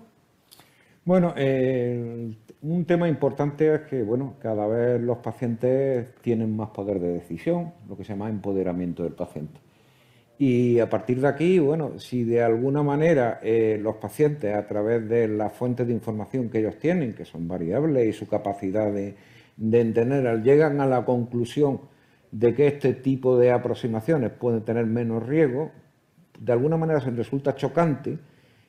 Bueno, 1.05 1.33
eh, 1.37 2.33
un 2.61 2.85
tema 2.85 3.07
importante 3.07 3.73
es 3.73 3.81
que 3.81 4.03
bueno, 4.03 4.35
cada 4.41 4.67
vez 4.67 4.99
los 5.01 5.19
pacientes 5.19 6.13
tienen 6.15 6.53
más 6.55 6.71
poder 6.71 6.99
de 6.99 7.13
decisión, 7.13 7.71
lo 7.87 7.95
que 7.95 8.03
se 8.03 8.13
llama 8.13 8.29
empoderamiento 8.29 9.03
del 9.03 9.13
paciente. 9.13 9.59
Y 10.37 10.79
a 10.79 10.89
partir 10.89 11.21
de 11.21 11.29
aquí, 11.29 11.59
bueno, 11.59 11.99
si 11.99 12.25
de 12.25 12.43
alguna 12.43 12.83
manera 12.83 13.39
eh, 13.41 13.79
los 13.81 13.95
pacientes, 13.95 14.53
a 14.53 14.67
través 14.67 15.07
de 15.07 15.29
las 15.29 15.53
fuentes 15.53 15.87
de 15.87 15.93
información 15.93 16.49
que 16.49 16.59
ellos 16.59 16.77
tienen, 16.79 17.13
que 17.13 17.23
son 17.23 17.47
variables, 17.47 18.07
y 18.07 18.11
su 18.11 18.27
capacidad 18.27 18.91
de, 18.91 19.15
de 19.57 19.81
entender, 19.81 20.43
llegan 20.43 20.81
a 20.81 20.85
la 20.85 21.05
conclusión 21.05 21.81
de 22.31 22.53
que 22.53 22.67
este 22.67 22.93
tipo 22.93 23.37
de 23.37 23.51
aproximaciones 23.51 24.31
pueden 24.31 24.61
tener 24.63 24.85
menos 24.85 25.25
riesgo, 25.25 25.71
de 26.39 26.51
alguna 26.51 26.75
manera 26.75 26.99
se 26.99 27.11
resulta 27.11 27.55
chocante 27.55 28.19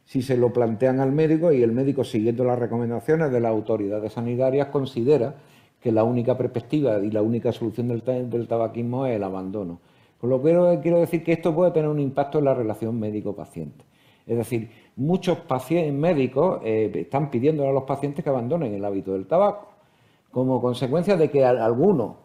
si 0.05 0.23
se 0.23 0.37
lo 0.37 0.53
plantean 0.53 1.01
al 1.01 1.11
médico 1.11 1.51
y 1.51 1.63
el 1.63 1.73
médico, 1.73 2.05
siguiendo 2.05 2.45
las 2.45 2.59
recomendaciones 2.59 3.33
de 3.33 3.41
las 3.41 3.51
autoridades 3.51 4.13
sanitarias, 4.13 4.69
considera 4.69 5.35
que 5.81 5.91
la 5.91 6.05
única 6.05 6.39
perspectiva 6.39 7.01
y 7.01 7.11
la 7.11 7.23
única 7.23 7.53
solución 7.53 7.89
del, 7.89 8.47
tabaquismo 8.47 9.07
es 9.07 9.17
el 9.17 9.25
abandono. 9.25 9.81
Con 10.21 10.31
lo 10.31 10.41
que 10.41 10.79
quiero 10.81 11.01
decir 11.01 11.25
que 11.25 11.33
esto 11.33 11.53
puede 11.53 11.73
tener 11.73 11.89
un 11.89 11.99
impacto 11.99 12.39
en 12.39 12.45
la 12.45 12.55
relación 12.55 12.99
médico-paciente. 13.01 13.85
Es 14.27 14.37
decir, 14.37 14.71
muchos 14.95 15.39
pacientes 15.41 15.93
médicos 15.93 16.61
eh, 16.65 16.91
están 16.95 17.31
pidiendo 17.31 17.69
a 17.69 17.73
los 17.73 17.83
pacientes 17.83 18.23
que 18.23 18.31
abandonen 18.31 18.75
el 18.75 18.85
hábito 18.85 19.13
del 19.13 19.27
tabaco 19.27 19.76
como 20.37 20.61
consecuencia 20.61 21.17
de 21.17 21.31
que 21.31 21.47
algunos, 21.47 22.17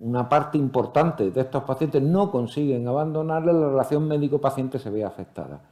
una 0.00 0.28
parte 0.28 0.58
importante 0.58 1.30
de 1.30 1.40
estos 1.42 1.62
pacientes 1.62 2.02
no 2.02 2.28
consiguen 2.28 2.88
abandonarle, 2.88 3.52
la 3.52 3.68
relación 3.68 4.08
médico-paciente 4.08 4.80
se 4.80 4.90
ve 4.90 5.04
afectada. 5.04 5.62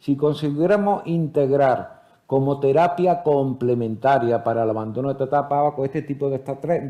Si 0.00 0.16
consiguiéramos 0.16 1.06
integrar 1.06 2.02
como 2.26 2.60
terapia 2.60 3.22
complementaria 3.22 4.44
para 4.44 4.64
el 4.64 4.68
abandono 4.68 5.14
de 5.14 5.26
tabaco 5.26 5.76
con 5.76 5.86
este 5.86 6.02
tipo 6.02 6.28
de, 6.28 6.42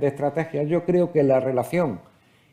estrategias, 0.03 0.69
yo 0.69 0.85
creo 0.85 1.13
que 1.13 1.23
la 1.23 1.39
relación 1.39 2.01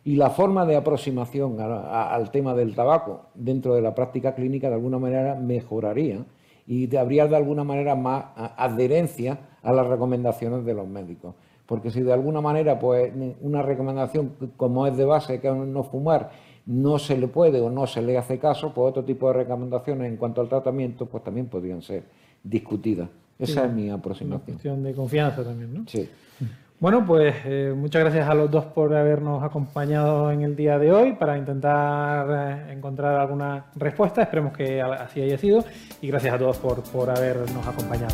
y 0.04 0.18
la 0.18 0.30
forma 0.30 0.68
de 0.68 0.76
aproximación 0.76 1.60
al 1.60 2.30
tema 2.30 2.54
del 2.54 2.76
tabaco 2.76 3.22
dentro 3.34 3.74
de 3.74 3.82
la 3.82 3.96
práctica 3.96 4.36
clínica 4.36 4.70
de 4.70 4.76
alguna 4.76 5.00
manera 5.00 5.34
mejoraría 5.34 6.26
y 6.68 6.96
habría 6.96 7.26
de 7.26 7.36
alguna 7.36 7.64
manera 7.64 7.96
más 7.96 8.26
adherencia 8.36 9.40
a 9.64 9.74
las 9.74 9.88
recomendaciones 9.88 10.64
de 10.64 10.76
los 10.76 10.88
médicos. 10.88 11.34
Porque 11.66 11.92
si 11.92 12.02
de 12.02 12.14
alguna 12.14 12.42
manera 12.42 12.80
pues 12.80 13.12
una 13.42 13.62
recomendación 13.62 14.34
como 14.58 14.86
es 14.88 14.96
de 14.98 15.06
base 15.06 15.40
que 15.40 15.50
no 15.50 15.84
fumar 15.84 16.32
no 16.66 16.98
se 16.98 17.18
le 17.18 17.28
puede 17.28 17.62
o 17.62 17.70
no 17.70 17.86
se 17.86 18.02
le 18.02 18.18
hace 18.18 18.40
caso, 18.40 18.74
pues 18.74 18.90
otro 18.90 19.04
tipo 19.04 19.28
de 19.28 19.34
recomendaciones 19.34 20.08
en 20.10 20.18
cuanto 20.18 20.42
al 20.42 20.50
tratamiento 20.50 21.06
pues 21.06 21.24
también 21.24 21.48
podrían 21.48 21.82
ser 21.82 22.04
discutidas. 22.44 23.10
Esa 23.38 23.66
es 23.66 23.74
mi 23.74 23.90
aproximación. 23.90 24.42
Una 24.42 24.46
cuestión 24.46 24.84
de 24.84 24.94
confianza 24.94 25.44
también, 25.44 25.74
¿no? 25.74 25.84
Sí. 25.88 26.10
Bueno, 26.80 27.06
pues 27.06 27.34
eh, 27.46 27.74
muchas 27.76 28.02
gracias 28.02 28.28
a 28.28 28.34
los 28.34 28.52
dos 28.52 28.66
por 28.66 28.94
habernos 28.94 29.42
acompañado 29.44 30.30
en 30.32 30.42
el 30.42 30.56
día 30.56 30.78
de 30.78 30.92
hoy 30.92 31.14
para 31.14 31.38
intentar 31.38 32.28
eh, 32.30 32.74
encontrar 32.74 33.20
alguna 33.20 33.68
respuesta. 33.76 34.22
Esperemos 34.24 34.54
que 34.54 34.82
así 34.82 35.22
haya 35.22 35.38
sido 35.38 35.64
y 36.02 36.08
gracias 36.08 36.34
a 36.36 36.38
todos 36.38 36.58
por, 36.58 36.84
por 36.84 37.10
habernos 37.10 37.66
acompañado. 37.66 38.14